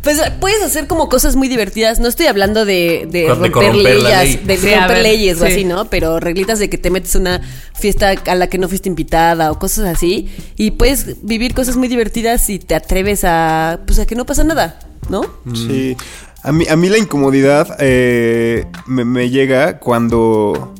pues 0.02 0.20
puedes 0.40 0.62
hacer 0.62 0.86
como 0.86 1.08
cosas 1.08 1.36
muy 1.36 1.48
divertidas. 1.48 2.00
No 2.00 2.08
estoy 2.08 2.26
hablando 2.26 2.64
de, 2.64 3.06
de 3.10 3.28
romper 3.28 3.74
leyes, 3.74 4.02
ley. 4.02 4.36
de 4.44 4.56
Sí, 4.56 4.70
romper 4.74 4.88
ver, 4.88 5.02
leyes 5.02 5.40
o 5.40 5.46
sí. 5.46 5.52
así, 5.52 5.64
¿no? 5.64 5.84
Pero 5.90 6.18
reglitas 6.18 6.58
de 6.58 6.70
que 6.70 6.78
te 6.78 6.90
metes 6.90 7.14
a 7.14 7.18
una 7.18 7.40
fiesta 7.74 8.14
a 8.26 8.34
la 8.34 8.48
que 8.48 8.56
no 8.58 8.68
fuiste 8.68 8.88
invitada 8.88 9.52
o 9.52 9.58
cosas 9.58 9.84
así. 9.86 10.28
Y 10.56 10.72
puedes 10.72 11.22
vivir 11.22 11.52
cosas 11.54 11.76
muy 11.76 11.88
divertidas 11.88 12.48
y 12.48 12.58
te 12.58 12.74
atreves 12.74 13.22
a... 13.24 13.80
Pues 13.86 13.98
a 13.98 14.06
que 14.06 14.14
no 14.14 14.24
pasa 14.24 14.44
nada, 14.44 14.78
¿no? 15.10 15.22
Sí. 15.54 15.94
A 16.42 16.52
mí, 16.52 16.64
a 16.70 16.76
mí 16.76 16.88
la 16.88 16.96
incomodidad 16.98 17.76
eh, 17.80 18.66
me, 18.86 19.04
me 19.04 19.28
llega 19.30 19.78
cuando. 19.80 20.72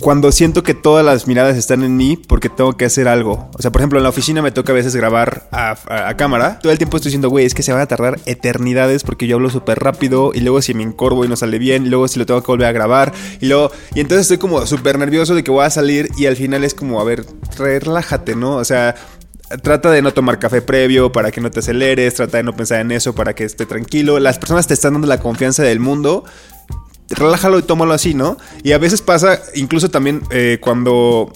Cuando 0.00 0.32
siento 0.32 0.62
que 0.62 0.74
todas 0.74 1.04
las 1.04 1.26
miradas 1.26 1.56
están 1.56 1.82
en 1.82 1.96
mí 1.96 2.16
porque 2.16 2.48
tengo 2.48 2.76
que 2.76 2.86
hacer 2.86 3.06
algo. 3.06 3.50
O 3.56 3.62
sea, 3.62 3.70
por 3.70 3.82
ejemplo, 3.82 3.98
en 3.98 4.02
la 4.02 4.08
oficina 4.08 4.40
me 4.40 4.50
toca 4.50 4.72
a 4.72 4.74
veces 4.74 4.96
grabar 4.96 5.48
a, 5.52 6.14
cámara. 6.16 6.58
Todo 6.60 6.72
el 6.72 6.78
tiempo 6.78 6.96
estoy 6.96 7.10
diciendo, 7.10 7.28
güey, 7.28 7.44
es 7.44 7.54
que 7.54 7.62
se 7.62 7.72
van 7.72 7.82
a 7.82 7.86
tardar 7.86 8.18
eternidades 8.24 9.04
porque 9.04 9.26
yo 9.26 9.36
hablo 9.36 9.50
súper 9.50 9.78
rápido 9.78 10.32
y 10.34 10.40
luego 10.40 10.62
si 10.62 10.74
me 10.74 10.82
encorvo 10.82 11.24
y 11.24 11.28
no 11.28 11.36
sale 11.36 11.58
bien, 11.58 11.86
y 11.86 11.90
luego 11.90 12.08
si 12.08 12.18
lo 12.18 12.26
tengo 12.26 12.42
que 12.42 12.50
volver 12.50 12.66
a 12.66 12.72
grabar 12.72 13.12
y 13.40 13.46
luego... 13.46 13.70
Y 13.94 14.00
entonces 14.00 14.22
estoy 14.22 14.38
como 14.38 14.66
súper 14.66 14.98
nervioso 14.98 15.34
de 15.34 15.44
que 15.44 15.50
voy 15.50 15.64
a 15.64 15.70
salir 15.70 16.08
y 16.16 16.26
al 16.26 16.36
final 16.36 16.64
es 16.64 16.74
como, 16.74 17.00
a 17.00 17.04
ver, 17.04 17.24
re- 17.58 17.80
relájate, 17.80 18.34
¿no? 18.34 18.56
O 18.56 18.64
sea... 18.64 18.94
Trata 19.64 19.90
de 19.90 20.00
no 20.00 20.12
tomar 20.12 20.38
café 20.38 20.62
previo 20.62 21.10
para 21.10 21.32
que 21.32 21.40
no 21.40 21.50
te 21.50 21.58
aceleres, 21.58 22.14
trata 22.14 22.36
de 22.36 22.44
no 22.44 22.54
pensar 22.54 22.82
en 22.82 22.92
eso 22.92 23.16
para 23.16 23.34
que 23.34 23.42
esté 23.42 23.66
tranquilo. 23.66 24.20
Las 24.20 24.38
personas 24.38 24.68
te 24.68 24.74
están 24.74 24.92
dando 24.92 25.08
la 25.08 25.18
confianza 25.18 25.64
del 25.64 25.80
mundo 25.80 26.24
relájalo 27.10 27.58
y 27.58 27.62
tómalo 27.62 27.92
así, 27.94 28.14
¿no? 28.14 28.36
Y 28.62 28.72
a 28.72 28.78
veces 28.78 29.02
pasa, 29.02 29.40
incluso 29.54 29.90
también 29.90 30.22
eh, 30.30 30.58
cuando 30.60 31.32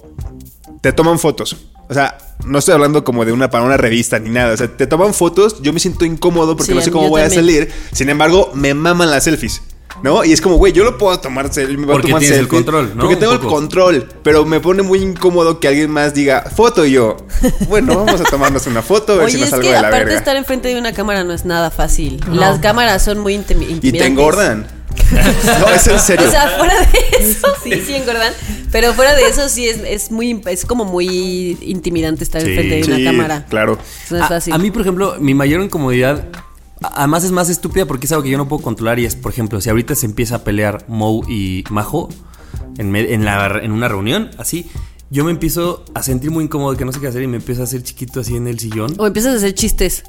te 0.81 0.93
toman 0.93 1.19
fotos. 1.19 1.57
O 1.89 1.93
sea, 1.95 2.17
no 2.47 2.59
estoy 2.59 2.75
hablando 2.75 3.05
como 3.05 3.25
de 3.27 3.33
una 3.33 3.51
para 3.51 3.65
una 3.65 3.77
revista 3.77 4.19
ni 4.19 4.31
nada. 4.31 4.55
O 4.55 4.57
sea, 4.57 4.69
te 4.75 4.87
toman 4.87 5.13
fotos, 5.15 5.61
yo 5.63 5.73
me 5.73 5.81
siento 5.81 6.05
incómodo 6.05 6.57
porque 6.57 6.73
Sí, 6.73 6.77
no 6.77 6.81
sé 6.83 6.91
cómo 6.91 7.09
voy 7.11 7.21
también. 7.23 7.41
a 7.41 7.43
salir. 7.43 7.73
Sin 7.93 8.09
embargo, 8.09 8.51
me 8.55 8.73
maman 8.75 9.11
las 9.11 9.25
selfies. 9.25 9.63
¿No? 10.03 10.25
Y 10.25 10.33
es 10.33 10.41
como, 10.41 10.57
güey, 10.57 10.73
yo 10.73 10.83
lo 10.83 10.99
puedo 10.99 11.19
tomar 11.21 11.53
selfie, 11.55 11.77
me 11.77 11.87
voy 11.87 11.93
a 11.93 11.95
Porque 11.95 12.09
tomar 12.09 12.19
tienes 12.21 12.37
el 12.39 12.45
selfie, 12.47 12.59
control, 12.65 12.93
¿no? 12.97 13.03
Porque 13.03 13.17
tengo 13.17 13.33
el 13.35 13.39
control, 13.39 14.09
pero 14.25 14.45
me 14.45 14.59
pone 14.59 14.83
muy 14.83 14.99
incómodo 14.99 15.61
que 15.61 15.69
alguien 15.69 15.89
más 15.91 16.13
diga 16.13 16.43
foto 16.55 16.85
y 16.85 16.91
yo. 16.93 17.17
Bueno, 17.69 17.95
vamos 18.05 18.21
a 18.21 18.25
tomarnos 18.25 18.67
una 18.67 18.83
foto 18.83 19.13
a 19.13 19.17
ver 19.19 19.31
si 19.31 19.41
es 19.43 19.51
salgo 19.51 19.63
que 19.63 19.69
de 19.69 19.75
la 19.75 19.79
aparte 19.89 19.99
verga. 20.07 20.19
estar 20.19 20.37
enfrente 20.37 20.69
de 20.69 20.79
una 20.79 20.93
cámara 20.93 21.23
no 21.23 21.33
es 21.33 21.45
nada 21.45 21.71
fácil. 21.71 22.21
No. 22.27 22.35
Las 22.35 22.59
cámaras 22.59 23.05
son 23.05 23.21
muy 23.21 23.35
intimi- 23.35 23.69
intimidantes. 23.71 23.85
Y 23.85 23.93
te 23.93 24.07
engordan. 24.07 24.67
no, 25.61 25.69
es 25.75 25.87
en 25.87 25.99
serio. 26.01 26.27
O 26.27 26.31
sea, 26.31 26.49
fuera 26.59 26.75
de 26.81 26.99
eso, 27.21 27.49
sí, 27.63 27.73
sí 27.87 27.95
engordan. 27.95 28.33
Pero 28.71 28.93
fuera 28.95 29.15
de 29.15 29.27
eso, 29.29 29.49
sí 29.49 29.69
es, 29.69 29.79
es 29.87 30.11
muy, 30.11 30.41
es 30.47 30.65
como 30.67 30.85
muy 30.85 31.57
intimidante 31.61 32.25
estar 32.25 32.41
Sí. 32.43 32.49
enfrente 32.49 32.77
de 32.77 32.85
una 32.85 32.97
Sí, 32.97 33.05
cámara. 33.05 33.47
claro. 33.49 33.79
No 34.11 34.17
es 34.17 34.23
A- 34.23 34.29
fácil. 34.29 34.53
A, 34.53 34.59
mí, 34.59 34.71
por 34.71 34.83
ejemplo, 34.83 35.17
mi 35.21 35.35
mayor 35.35 35.61
incomodidad, 35.63 36.27
además 36.83 37.25
es 37.25 37.31
más 37.31 37.49
estúpida 37.51 37.87
porque 37.87 38.07
es 38.07 38.13
algo 38.13 38.25
que 38.25 38.31
yo 38.31 38.39
no 38.39 38.49
puedo 38.49 38.63
controlar 38.63 38.99
y 38.99 39.05
es, 39.05 39.15
por 39.17 39.33
ejemplo, 39.33 39.61
si 39.61 39.71
ahorita 39.71 39.95
se 39.95 40.07
empieza 40.07 40.37
a 40.37 40.45
pelear 40.45 40.85
Mo 40.89 41.23
y 41.29 41.65
Majo 41.71 42.09
en, 42.79 43.25
la, 43.25 43.61
en 43.63 43.71
una 43.73 43.87
reunión, 43.89 44.31
así, 44.39 44.69
yo 45.11 45.25
me 45.25 45.31
empiezo 45.31 45.85
a 45.95 46.03
sentir 46.03 46.31
muy 46.33 46.45
incómodo 46.45 46.77
que 46.77 46.85
no 46.85 46.93
sé 46.93 46.99
qué 47.01 47.07
hacer 47.07 47.23
y 47.23 47.29
me 47.29 47.37
empiezo 47.37 47.61
a 47.61 47.65
hacer 47.65 47.83
chiquito 47.85 48.21
así 48.21 48.35
en 48.37 48.49
el 48.49 48.59
sillón. 48.59 48.95
O 48.99 49.07
empiezas 49.07 49.35
a 49.35 49.37
hacer 49.37 49.55
chistes. 49.55 50.03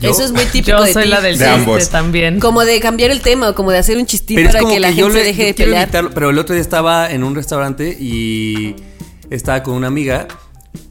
¿Yo? 0.00 0.10
Eso 0.10 0.22
es 0.24 0.32
muy 0.32 0.44
típico 0.44 0.78
Yo 0.78 0.84
de 0.84 0.92
soy 0.92 1.02
ti. 1.04 1.08
la 1.08 1.20
del 1.20 1.38
De 1.38 1.44
chiste 1.44 1.60
ambos. 1.60 1.88
también. 1.90 2.38
Como 2.40 2.64
de 2.64 2.78
cambiar 2.80 3.10
el 3.10 3.20
tema 3.20 3.48
o 3.50 3.54
como 3.54 3.72
de 3.72 3.78
hacer 3.78 3.96
un 3.98 4.06
chistín 4.06 4.36
Pero 4.36 4.48
es 4.50 4.54
para 4.56 4.68
que 4.68 4.78
la 4.80 4.90
yo 4.90 5.06
gente 5.06 5.18
le- 5.18 5.24
deje 5.24 5.42
yo 5.42 5.46
de 5.48 5.54
quiero 5.54 5.70
pelear. 5.70 5.82
evitarlo, 5.84 6.10
pero 6.14 6.30
el 6.30 6.38
otro 6.38 6.54
día 6.54 6.62
estaba 6.62 7.10
en 7.10 7.24
un 7.24 7.34
restaurante 7.34 7.96
y 7.98 8.76
estaba 9.30 9.62
con 9.62 9.74
una 9.74 9.88
amiga 9.88 10.28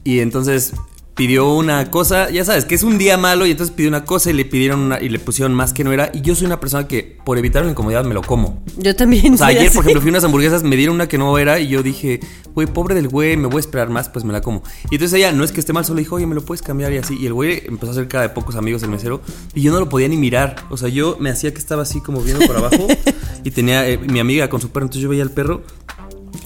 y 0.04 0.20
entonces 0.20 0.72
pidió 1.18 1.52
una 1.52 1.90
cosa, 1.90 2.30
ya 2.30 2.44
sabes, 2.44 2.64
que 2.64 2.76
es 2.76 2.84
un 2.84 2.96
día 2.96 3.18
malo 3.18 3.44
y 3.44 3.50
entonces 3.50 3.74
pidió 3.74 3.88
una 3.88 4.04
cosa 4.04 4.30
y 4.30 4.34
le 4.34 4.44
pidieron 4.44 4.78
una, 4.78 5.00
y 5.00 5.08
le 5.08 5.18
pusieron 5.18 5.52
más 5.52 5.72
que 5.72 5.82
no 5.82 5.90
era 5.92 6.12
y 6.14 6.20
yo 6.20 6.36
soy 6.36 6.46
una 6.46 6.60
persona 6.60 6.86
que 6.86 7.18
por 7.24 7.38
evitar 7.38 7.64
la 7.64 7.72
incomodidad 7.72 8.04
me 8.04 8.14
lo 8.14 8.22
como. 8.22 8.62
Yo 8.76 8.94
también. 8.94 9.34
O 9.34 9.36
sea, 9.36 9.48
ayer, 9.48 9.66
así. 9.66 9.74
por 9.74 9.82
ejemplo, 9.84 10.00
fui 10.00 10.10
a 10.10 10.12
unas 10.12 10.22
hamburguesas, 10.22 10.62
me 10.62 10.76
dieron 10.76 10.94
una 10.94 11.08
que 11.08 11.18
no 11.18 11.36
era 11.36 11.58
y 11.58 11.66
yo 11.66 11.82
dije, 11.82 12.20
güey, 12.54 12.68
pobre 12.68 12.94
del 12.94 13.08
güey, 13.08 13.36
me 13.36 13.48
voy 13.48 13.56
a 13.56 13.60
esperar 13.60 13.90
más, 13.90 14.08
pues 14.08 14.24
me 14.24 14.32
la 14.32 14.42
como. 14.42 14.62
Y 14.90 14.94
entonces 14.94 15.18
ella, 15.18 15.32
no 15.32 15.42
es 15.42 15.50
que 15.50 15.58
esté 15.58 15.72
mal, 15.72 15.84
solo 15.84 15.98
dijo, 15.98 16.14
oye, 16.14 16.26
me 16.26 16.36
lo 16.36 16.44
puedes 16.44 16.62
cambiar 16.62 16.92
y 16.92 16.98
así. 16.98 17.18
Y 17.18 17.26
el 17.26 17.32
güey 17.32 17.64
empezó 17.66 17.88
a 17.88 17.90
hacer 17.94 18.06
cara 18.06 18.22
de 18.22 18.28
pocos 18.28 18.54
amigos 18.54 18.84
el 18.84 18.90
mesero 18.90 19.20
y 19.54 19.62
yo 19.62 19.72
no 19.72 19.80
lo 19.80 19.88
podía 19.88 20.06
ni 20.06 20.16
mirar. 20.16 20.54
O 20.70 20.76
sea, 20.76 20.88
yo 20.88 21.16
me 21.18 21.30
hacía 21.30 21.52
que 21.52 21.58
estaba 21.58 21.82
así 21.82 22.00
como 22.00 22.20
viendo 22.20 22.46
por 22.46 22.56
abajo 22.56 22.86
y 23.42 23.50
tenía 23.50 23.88
eh, 23.88 23.98
mi 23.98 24.20
amiga 24.20 24.48
con 24.48 24.60
su 24.60 24.70
perro, 24.70 24.86
entonces 24.86 25.02
yo 25.02 25.08
veía 25.08 25.24
al 25.24 25.32
perro. 25.32 25.64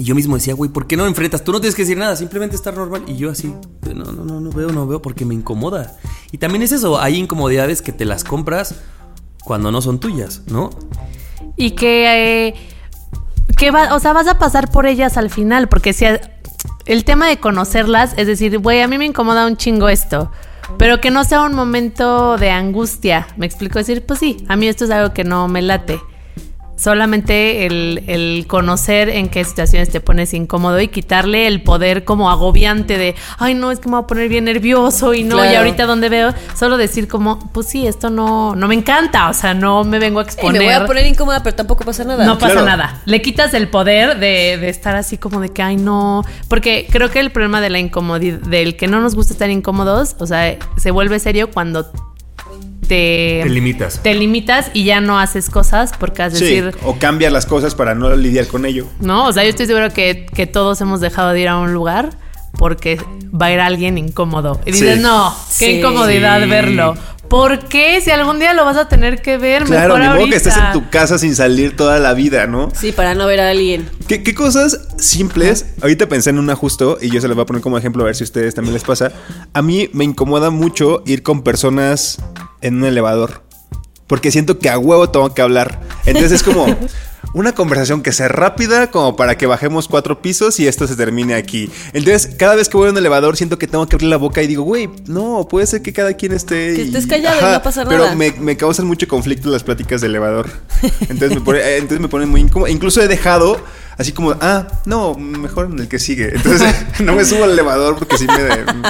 Y 0.03 0.05
yo 0.05 0.17
mismo 0.17 0.35
decía, 0.35 0.55
güey, 0.55 0.69
¿por 0.69 0.89
qué 0.89 0.97
no 0.97 1.07
enfrentas? 1.07 1.45
Tú 1.45 1.53
no 1.53 1.61
tienes 1.61 1.77
que 1.77 1.83
decir 1.83 1.97
nada, 1.97 2.17
simplemente 2.17 2.57
estar 2.57 2.77
normal. 2.77 3.05
Y 3.07 3.15
yo 3.15 3.31
así, 3.31 3.55
no, 3.95 4.03
no, 4.03 4.25
no, 4.25 4.41
no 4.41 4.51
veo, 4.51 4.71
no 4.71 4.85
veo, 4.85 5.01
porque 5.01 5.25
me 5.25 5.33
incomoda. 5.33 5.97
Y 6.33 6.39
también 6.39 6.63
es 6.63 6.73
eso, 6.73 7.01
hay 7.01 7.19
incomodidades 7.19 7.83
que 7.83 7.93
te 7.93 8.05
las 8.05 8.25
compras 8.25 8.75
cuando 9.45 9.71
no 9.71 9.81
son 9.81 10.01
tuyas, 10.01 10.43
¿no? 10.49 10.71
Y 11.57 11.77
que, 11.77 12.49
eh, 12.49 12.55
que 13.57 13.71
va, 13.71 13.95
o 13.95 14.01
sea, 14.01 14.13
vas 14.13 14.27
a 14.27 14.41
pasar 14.41 14.73
por 14.73 14.87
ellas 14.87 15.17
al 15.17 15.31
final, 15.31 15.69
porque 15.69 15.93
si 15.93 16.05
el 16.87 17.05
tema 17.05 17.29
de 17.29 17.39
conocerlas, 17.39 18.15
es 18.17 18.27
decir, 18.27 18.59
güey, 18.59 18.81
a 18.81 18.89
mí 18.89 18.99
me 18.99 19.07
incomoda 19.07 19.47
un 19.47 19.57
chingo 19.57 19.89
esto, 19.89 20.33
pero 20.79 21.01
que 21.01 21.13
no 21.13 21.23
sea 21.23 21.43
un 21.43 21.55
momento 21.55 22.39
de 22.39 22.51
angustia, 22.51 23.29
me 23.37 23.47
explico, 23.47 23.79
decir, 23.79 24.05
pues 24.05 24.19
sí, 24.19 24.45
a 24.49 24.57
mí 24.57 24.67
esto 24.67 24.85
es 24.85 24.91
algo 24.91 25.15
que 25.15 25.23
no 25.23 25.47
me 25.47 25.63
late. 25.63 26.01
Solamente 26.76 27.67
el, 27.67 28.02
el 28.09 28.47
conocer 28.49 29.09
en 29.09 29.29
qué 29.29 29.45
situaciones 29.45 29.91
te 29.91 30.00
pones 30.00 30.35
incómodo 30.35 30.81
y 30.81 30.88
quitarle 30.88 31.47
el 31.47 31.62
poder 31.62 32.05
como 32.05 32.31
agobiante 32.31 32.99
de, 32.99 33.14
ay 33.38 33.55
no, 33.55 33.71
es 33.71 33.79
que 33.79 33.88
me 33.88 33.97
voy 33.97 34.05
a 34.05 34.07
poner 34.07 34.29
bien 34.29 34.45
nervioso 34.45 35.14
y 35.14 35.23
no, 35.23 35.45
y 35.45 35.55
ahorita 35.55 35.87
donde 35.87 36.09
veo, 36.09 36.35
solo 36.57 36.76
decir 36.76 37.07
como, 37.09 37.38
pues 37.52 37.69
sí, 37.69 37.87
esto 37.87 38.11
no, 38.11 38.57
no 38.57 38.69
me 38.69 38.75
encanta, 38.75 39.29
o 39.29 39.35
sea, 39.35 39.55
no 39.55 39.85
me 39.85 39.99
vengo 39.99 40.21
a 40.21 40.23
exponer. 40.23 40.61
me 40.61 40.64
voy 40.67 40.75
a 40.75 40.87
poner 40.87 41.07
incómoda, 41.07 41.43
pero 41.43 41.55
tampoco 41.55 41.85
pasa 41.85 42.05
nada. 42.05 42.25
No 42.25 42.38
pasa 42.38 42.52
Claro. 42.55 42.67
nada. 42.67 43.00
Le 43.05 43.23
quitas 43.23 43.55
el 43.55 43.69
poder 43.69 44.19
de, 44.19 44.59
de 44.59 44.69
estar 44.69 44.97
así 44.97 45.19
como 45.19 45.41
de 45.41 45.50
que, 45.50 45.62
ay, 45.62 45.76
no. 45.76 46.25
Porque 46.49 46.87
creo 46.91 47.11
que 47.11 47.21
el 47.21 47.31
problema 47.31 47.61
de 47.61 47.71
la 47.71 47.79
incomodidad, 47.79 48.38
del 48.41 48.76
que 48.76 48.88
no 48.88 49.00
nos 49.00 49.14
gusta 49.14 49.33
estar 49.35 49.50
incómodos, 49.50 50.17
o 50.19 50.26
sea, 50.26 50.57
se 50.76 50.91
vuelve 50.91 51.19
serio 51.21 51.50
cuando 51.50 51.87
te, 52.89 53.41
Te 53.45 53.49
limitas. 53.49 54.01
te 54.03 54.15
limitas 54.15 54.71
y 54.75 54.85
ya 54.85 55.01
no 55.01 55.19
haces 55.19 55.49
cosas 55.51 55.93
porque 55.99 56.23
has 56.23 56.35
Sí, 56.37 56.45
decir, 56.45 56.75
o 56.85 56.99
cambias 56.99 57.33
las 57.33 57.47
cosas 57.47 57.75
para 57.75 57.95
no 57.95 58.15
lidiar 58.17 58.47
con 58.47 58.67
ello. 58.67 58.87
no, 59.01 59.27
o 59.27 59.33
sea, 59.33 59.45
yo 59.45 59.51
estoy 59.51 59.67
seguro 59.67 59.91
que, 59.93 60.27
que 60.35 60.47
todos 60.47 60.81
hemos 60.81 61.01
dejado 61.01 61.31
de 61.33 61.41
ir 61.41 61.49
a 61.49 61.59
un 61.59 61.73
lugar 61.73 62.11
porque 62.59 63.01
va 63.35 63.47
a 63.47 63.53
ir 63.53 63.61
alguien 63.61 63.97
incómodo. 63.97 64.61
Y 64.67 64.73
dices, 64.73 64.97
Sí. 64.97 65.03
no, 65.03 65.35
qué 65.59 65.67
Sí. 65.67 65.71
incomodidad 65.79 66.43
Sí. 66.43 66.49
verlo. 66.51 66.95
¿Por 67.29 67.61
qué? 67.61 67.99
Si 68.03 68.11
algún 68.11 68.39
día 68.39 68.53
lo 68.53 68.62
vas 68.67 68.77
a 68.77 68.89
tener 68.89 69.23
que 69.23 69.39
ver, 69.39 69.65
Claro, 69.65 69.95
mejor 69.95 70.01
ni 70.01 70.07
modo 70.09 70.19
ahorita. 70.19 70.31
que 70.31 70.37
estés 70.37 70.57
en 70.59 70.73
tu 70.73 70.91
casa 70.91 71.17
sin 71.17 71.35
salir 71.35 71.75
toda 71.75 71.99
la 71.99 72.12
vida, 72.12 72.47
¿no? 72.47 72.69
Sí, 72.79 72.93
para 72.93 73.15
no 73.15 73.27
ver 73.27 73.41
a 73.41 73.49
alguien. 73.49 73.89
¿Qué, 74.07 74.23
qué 74.23 74.35
cosas 74.35 74.87
simples? 74.99 75.65
Ahorita 75.81 76.11
pensé 76.11 76.29
en 76.29 76.39
una 76.39 76.55
justo 76.55 76.99
y 77.01 77.11
yo 77.11 77.23
se 77.23 77.29
las 77.29 77.35
voy 77.35 77.45
a 77.45 77.47
poner 77.47 77.62
como 77.62 77.79
ejemplo 77.79 78.03
a 78.03 78.07
ver 78.07 78.17
si 78.17 78.25
a 78.25 78.27
ustedes 78.27 78.55
también 78.55 78.75
les 78.75 78.85
pasa. 78.85 79.12
A 79.55 79.62
mí 79.62 79.89
me 79.95 80.05
incomoda 80.05 80.51
mucho 80.51 81.03
ir 81.07 81.23
con 81.23 81.43
personas 81.43 82.19
en 82.62 82.76
un 82.76 82.85
elevador. 82.85 83.42
Porque 84.07 84.31
siento 84.31 84.59
que 84.59 84.71
a 84.71 84.78
huevo 84.78 85.11
tengo 85.11 85.35
que 85.35 85.42
hablar. 85.42 85.81
Entonces 86.07 86.33
es 86.33 86.42
como 86.42 86.66
una 87.35 87.53
conversación 87.53 88.03
que 88.03 88.12
sea 88.12 88.29
rápida 88.29 88.91
como 88.91 89.17
para 89.17 89.37
que 89.39 89.47
bajemos 89.47 89.89
cuatro 89.89 90.21
pisos 90.21 90.61
y 90.61 90.67
esto 90.67 90.87
se 90.87 90.97
termine 90.97 91.35
aquí. 91.35 91.71
Entonces 91.93 92.35
cada 92.39 92.55
vez 92.55 92.69
que 92.69 92.77
voy 92.77 92.89
a 92.89 92.91
un 92.91 92.99
elevador 92.99 93.37
siento 93.37 93.59
que 93.59 93.67
tengo 93.67 93.87
que 93.87 93.97
abrir 93.97 94.11
la 94.11 94.17
boca 94.19 94.43
y 94.43 94.47
digo, 94.47 94.62
güey, 94.62 94.91
no, 95.07 95.47
puede 95.49 95.67
ser 95.67 95.83
que 95.83 95.93
cada 95.93 96.15
quien 96.15 96.33
esté... 96.33 96.75
Que 96.75 96.83
estés 96.83 97.07
callado 97.07 97.41
y 97.41 97.53
no 97.53 97.62
pasa 97.62 97.85
Pero 97.87 98.05
nada. 98.05 98.17
me, 98.17 98.33
me 98.33 98.57
causan 98.57 98.87
mucho 98.87 99.09
conflicto 99.09 99.49
las 99.51 99.62
pláticas 99.62 100.01
de 100.01 100.09
elevador. 100.09 100.51
Entonces 101.09 101.31
me, 101.35 101.41
pone, 101.41 101.59
eh, 101.61 101.77
entonces 101.77 102.01
me 102.01 102.09
ponen 102.09 102.29
muy 102.29 102.41
incómodo. 102.41 102.69
Incluso 102.71 103.01
he 103.01 103.09
dejado 103.09 103.59
así 103.99 104.12
como, 104.12 104.35
ah, 104.41 104.67
no, 104.85 105.15
mejor 105.15 105.67
en 105.71 105.79
el 105.79 105.89
que 105.89 105.99
sigue. 105.99 106.33
Entonces 106.35 106.75
no 107.01 107.15
me 107.15 107.25
subo 107.25 107.45
al 107.45 107.53
elevador 107.53 107.97
porque 107.99 108.19
sí 108.19 108.27
me, 108.27 108.35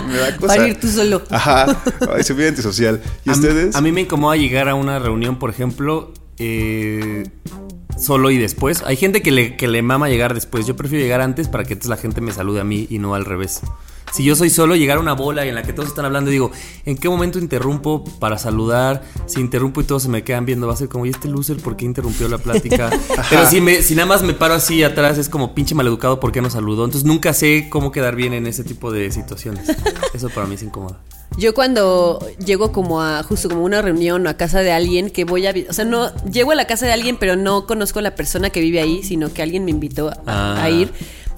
me 0.03 0.17
da 0.19 0.37
cosa. 0.37 0.47
Para 0.55 0.69
ir 0.69 0.81
tú 0.81 0.89
solo. 0.89 1.23
Ajá. 1.31 1.81
Ay, 2.15 2.25
soy 2.25 2.37
bien 2.37 2.49
antisocial. 2.51 3.01
¿Y 3.25 3.31
A 3.31 3.33
mí- 3.35 3.39
ustedes? 3.39 3.77
A, 3.77 3.81
mí 3.81 3.93
me 3.93 4.03
incomoda 4.03 4.37
llegar 4.37 4.69
a 4.69 4.75
una 4.75 4.99
reunión, 4.99 5.39
por 5.39 5.51
ejemplo, 5.51 6.13
eh, 6.39 7.25
solo 7.99 8.31
y 8.31 8.39
después. 8.39 8.83
Hay 8.85 8.97
gente 8.97 9.23
que 9.23 9.31
le, 9.31 9.57
que 9.57 9.69
le 9.69 9.83
mama 9.83 10.09
llegar 10.09 10.35
después. 10.35 10.67
Yo 10.67 10.77
prefiero 10.77 11.03
llegar 11.03 11.21
antes 11.21 11.49
para 11.49 11.65
que 11.65 11.75
entonces 11.75 11.91
la 11.91 11.97
gente 11.97 12.21
me 12.21 12.33
salude 12.33 12.61
a 12.61 12.65
mí 12.65 12.87
y 12.91 12.99
no 12.99 13.15
al 13.15 13.25
revés. 13.25 13.63
Si 14.13 14.25
yo 14.25 14.37
soy 14.37 14.51
solo, 14.51 14.77
llegar 14.77 14.99
a 14.99 15.01
una 15.01 15.15
bola 15.15 15.47
en 15.47 15.55
la 15.55 15.63
que 15.63 15.73
todos 15.73 15.89
están 15.89 16.05
hablando 16.05 16.31
y 16.31 16.35
digo, 16.35 16.51
¿en 16.85 16.99
qué 16.99 17.09
momento 17.09 17.39
interrumpo 17.39 18.05
para 18.19 18.37
saludar? 18.37 19.03
Si 19.25 19.41
interrumpo 19.41 19.81
y 19.81 19.85
todos 19.85 20.03
se 20.03 20.11
me 20.11 20.23
quedan 20.23 20.45
viendo, 20.45 20.67
va 20.67 20.75
a 20.75 20.77
ser 20.77 20.91
como, 20.91 21.07
¿y 21.07 21.09
este 21.09 21.29
loser 21.29 21.57
por 21.57 21.77
qué 21.77 21.87
interrumpió 21.87 22.29
la 22.29 22.37
plática? 22.37 22.91
Pero 23.31 23.47
si, 23.47 23.63
me, 23.63 23.81
si 23.81 23.95
nada 23.95 24.07
más 24.07 24.23
me 24.23 24.35
paro 24.35 24.53
así 24.53 24.83
atrás, 24.83 25.17
es 25.17 25.31
como 25.31 25.55
pinche 25.55 25.75
maleducado, 25.75 26.21
¿por 26.21 26.31
qué 26.31 26.43
no 26.43 26.51
saludó? 26.51 26.85
Entonces 26.85 27.07
nunca 27.07 27.33
sé 27.33 27.69
cómo 27.71 27.91
quedar 27.91 28.15
bien 28.15 28.35
en 28.35 28.47
ese 28.47 28.65
tipo 28.65 28.93
de 28.93 29.11
situaciones. 29.11 29.67
Eso 30.13 30.29
para 30.29 30.47
mí 30.47 30.57
es 30.57 30.63
incómodo. 30.63 30.99
Yo 31.39 31.55
cuando 31.55 32.19
llego 32.45 32.73
como 32.73 33.01
a 33.03 33.23
justo 33.23 33.49
como 33.49 33.65
una 33.65 33.81
reunión 33.83 34.27
o 34.27 34.31
a 34.31 34.35
casa 34.35 34.61
de 34.61 34.71
alguien 34.73 35.11
que 35.11 35.25
voy 35.25 35.47
a, 35.47 35.55
o 35.69 35.73
sea, 35.73 35.85
no 35.85 36.15
llego 36.27 36.53
a 36.53 36.55
la 36.55 36.67
casa 36.67 36.87
de 36.87 36.93
alguien 36.93 37.17
pero 37.19 37.37
no 37.37 37.67
conozco 37.67 37.99
a 37.99 38.03
la 38.03 38.15
persona 38.15 38.51
que 38.51 38.61
vive 38.61 38.81
ahí, 38.81 39.03
sino 39.03 39.33
que 39.33 39.43
alguien 39.43 39.65
me 39.65 39.71
invitó 39.71 40.09
a, 40.09 40.19
Ah. 40.27 40.63
a 40.63 40.71
ir. 40.71 40.91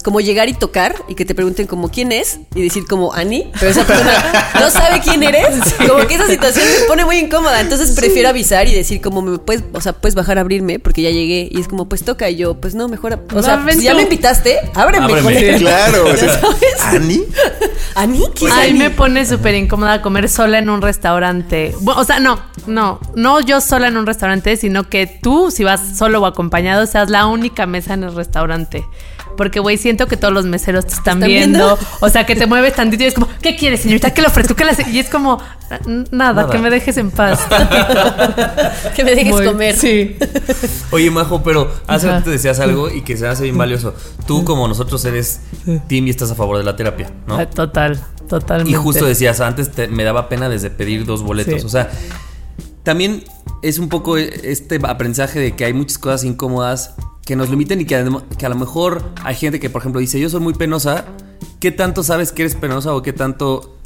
Como 0.05 0.21
llegar 0.21 0.51
y 0.51 0.55
tocar 0.55 0.95
y 1.09 1.15
que 1.15 1.25
te 1.25 1.35
pregunten 1.35 1.67
como 1.67 1.89
quién 1.91 2.13
es 2.13 2.39
y 2.55 2.63
decir 2.63 2.85
como 2.87 3.15
Ani, 3.15 3.51
pero 3.59 3.71
esa 3.71 3.87
persona 3.87 4.51
no 4.61 4.71
sabe 4.71 5.01
quién 5.01 5.23
eres. 5.23 5.75
Como 5.89 6.07
que 6.07 6.15
esa 6.15 6.27
situación 6.27 6.67
me 6.81 6.87
pone 6.87 7.05
muy 7.05 7.17
incómoda, 7.17 7.61
entonces 7.61 7.93
prefiero 7.93 8.29
avisar 8.29 8.69
y 8.69 8.75
decir 8.75 9.01
como 9.01 9.23
me 9.23 9.39
puedes, 9.39 9.65
o 9.73 9.81
sea, 9.81 9.95
puedes 9.95 10.15
bajar 10.15 10.39
a 10.39 10.43
abrirme 10.43 10.79
porque 10.79 11.03
ya 11.03 11.11
llegué 11.11 11.49
y 11.51 11.61
es 11.61 11.69
como 11.69 11.89
pues 11.89 12.05
toca 12.05 12.29
y 12.29 12.37
yo 12.37 12.55
pues 12.55 12.75
no, 12.75 12.89
mejor, 12.89 13.19
o 13.33 13.43
sea, 13.43 13.65
si 13.73 13.83
ya 13.83 13.95
me 13.95 14.03
invitaste, 14.03 14.59
ábreme. 14.75 15.07
Ábreme. 15.07 15.59
Claro. 15.59 16.05
o 16.05 16.09
¿Ya 16.11 16.17
sea, 16.17 16.33
sabes? 16.41 16.81
¿Ani? 16.83 17.25
Ani, 17.95 18.23
¿quién 18.35 18.53
Ani? 18.53 18.75
me 18.75 18.91
pone 18.91 19.25
súper 19.25 19.55
incómoda 19.55 20.03
comer 20.03 20.29
sola 20.29 20.59
en 20.59 20.69
un 20.69 20.83
restaurante. 20.83 21.75
O 21.85 22.05
sea, 22.05 22.19
no, 22.19 22.41
no, 22.67 23.01
no 23.15 23.41
yo 23.41 23.61
sola 23.61 23.89
en 23.89 23.97
un 23.97 24.07
restaurante, 24.07 24.57
sino 24.57 24.89
que 24.89 25.07
tú, 25.07 25.51
si 25.51 25.65
vas 25.65 25.97
solo 25.97 26.21
o 26.21 26.27
acompañado, 26.27 26.87
seas 26.87 27.11
la 27.11 27.27
única 27.27 27.67
mesa 27.67 27.95
en 27.95 28.05
el 28.05 28.15
restaurante. 28.15 28.85
Porque, 29.37 29.61
güey, 29.61 29.77
siento 29.79 30.07
que 30.07 30.17
todos 30.17 30.33
los 30.33 30.45
meseros 30.47 30.87
te 30.87 30.95
están, 30.95 31.19
¿Están 31.19 31.29
viendo. 31.29 31.59
viendo? 31.77 31.79
O 32.01 32.09
sea, 32.09 32.27
que 32.27 32.37
te 32.37 32.47
mueves 32.47 32.75
tantito 32.75 33.03
y 33.05 33.07
es 33.07 33.15
como, 33.15 33.29
¿qué 33.43 33.57
quieres, 33.57 33.81
señorita? 33.81 34.13
¿Qué 34.13 34.21
le 34.23 34.29
ofrezco? 34.29 34.55
¿Qué 34.55 34.65
le 34.65 34.71
hace? 34.73 34.89
Y 34.91 34.99
es 34.99 35.09
como, 35.09 35.41
nada, 36.11 36.49
que 36.51 36.59
me 36.59 36.71
dejes 36.71 36.97
en 36.97 37.11
paz. 37.11 37.41
que 38.97 39.05
me 39.05 39.15
dejes 39.15 39.33
Muy- 39.33 39.47
comer. 39.47 39.77
Sí. 39.77 40.17
Oye, 40.91 41.11
Majo, 41.11 41.43
pero 41.43 41.71
hace 41.87 42.09
rato 42.09 42.25
te 42.25 42.31
decías 42.31 42.61
algo 42.61 42.91
y 42.91 43.03
que 43.03 43.17
se 43.17 43.27
hace 43.27 43.45
bien 43.45 43.59
valioso. 43.59 43.95
Tú, 44.27 44.45
como 44.45 44.67
nosotros, 44.69 45.05
eres 45.05 45.41
team 45.89 46.07
y 46.07 46.11
estás 46.11 46.31
a 46.31 46.35
favor 46.35 46.59
de 46.59 46.65
la 46.65 46.77
terapia, 46.77 47.11
¿no? 47.27 47.47
Total, 47.49 48.01
totalmente. 48.29 48.71
Y 48.71 48.75
justo 48.75 49.05
decías, 49.07 49.41
antes 49.41 49.71
te- 49.73 49.89
me 49.89 50.05
daba 50.05 50.29
pena 50.29 50.49
desde 50.49 50.71
pedir 50.71 51.05
dos 51.05 51.23
boletos. 51.23 51.61
Sí. 51.61 51.67
O 51.67 51.71
sea, 51.71 51.91
también 52.83 53.25
es 53.63 53.79
un 53.79 53.89
poco 53.89 54.17
este 54.19 54.79
aprendizaje 54.85 55.39
de 55.41 55.57
que 55.57 55.65
hay 55.65 55.73
muchas 55.73 55.99
cosas 55.99 56.25
incómodas 56.25 56.95
que 57.25 57.37
nos 57.37 57.49
limiten 57.49 57.81
y 57.81 57.85
que, 57.87 57.97
a 57.97 58.49
lo 58.49 58.55
mejor 58.55 59.11
hay 59.23 59.35
gente 59.35 59.59
que, 59.59 59.71
por 59.71 59.81
ejemplo, 59.81 60.01
dice, 60.01 60.21
yo 60.21 60.29
soy 60.29 60.41
muy 60.41 60.55
penosa. 60.55 61.07
¿Qué 61.61 61.71
tanto 61.71 62.03
sabes 62.03 62.33
que 62.33 62.43
eres 62.43 62.55
penosa 62.55 62.95
o 62.95 63.03
qué 63.03 63.13
tanto 63.13 63.79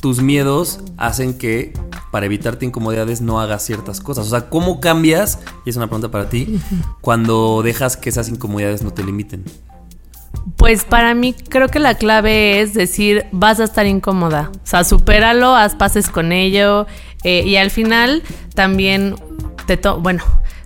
tus 0.00 0.20
miedos 0.20 0.80
hacen 0.96 1.36
que 1.36 1.72
para 2.12 2.26
evitarte 2.26 2.66
incomodidades 2.66 3.20
no 3.20 3.40
hagas 3.40 3.64
ciertas 3.64 4.00
cosas? 4.00 4.26
O 4.26 4.30
sea, 4.30 4.48
¿cómo 4.48 4.80
cambias? 4.80 5.40
Y 5.64 5.70
es 5.70 5.76
una 5.76 5.88
pregunta 5.88 6.10
para 6.10 6.28
ti, 6.28 6.60
cuando 7.00 7.62
dejas 7.62 7.96
que 7.96 8.10
esas 8.10 8.28
incomodidades 8.28 8.82
no 8.82 8.92
te 8.92 9.02
limiten. 9.02 9.44
Pues 10.56 10.84
para 10.84 11.14
mí 11.14 11.32
creo 11.32 11.68
que 11.68 11.78
la 11.78 11.94
clave 11.94 12.60
es 12.60 12.74
decir, 12.74 13.26
vas 13.32 13.58
a 13.58 13.64
estar 13.64 13.86
incómoda. 13.86 14.50
O 14.54 14.66
sea, 14.66 14.84
supéralo, 14.84 15.56
haz 15.56 15.74
pases 15.74 16.08
con 16.08 16.32
ello. 16.32 16.86
eh, 17.24 17.42
y 17.44 17.56
al 17.56 17.70
final 17.70 18.22
también 18.54 19.16
te 19.66 19.76
to 19.76 19.98
bueno, 20.00 20.22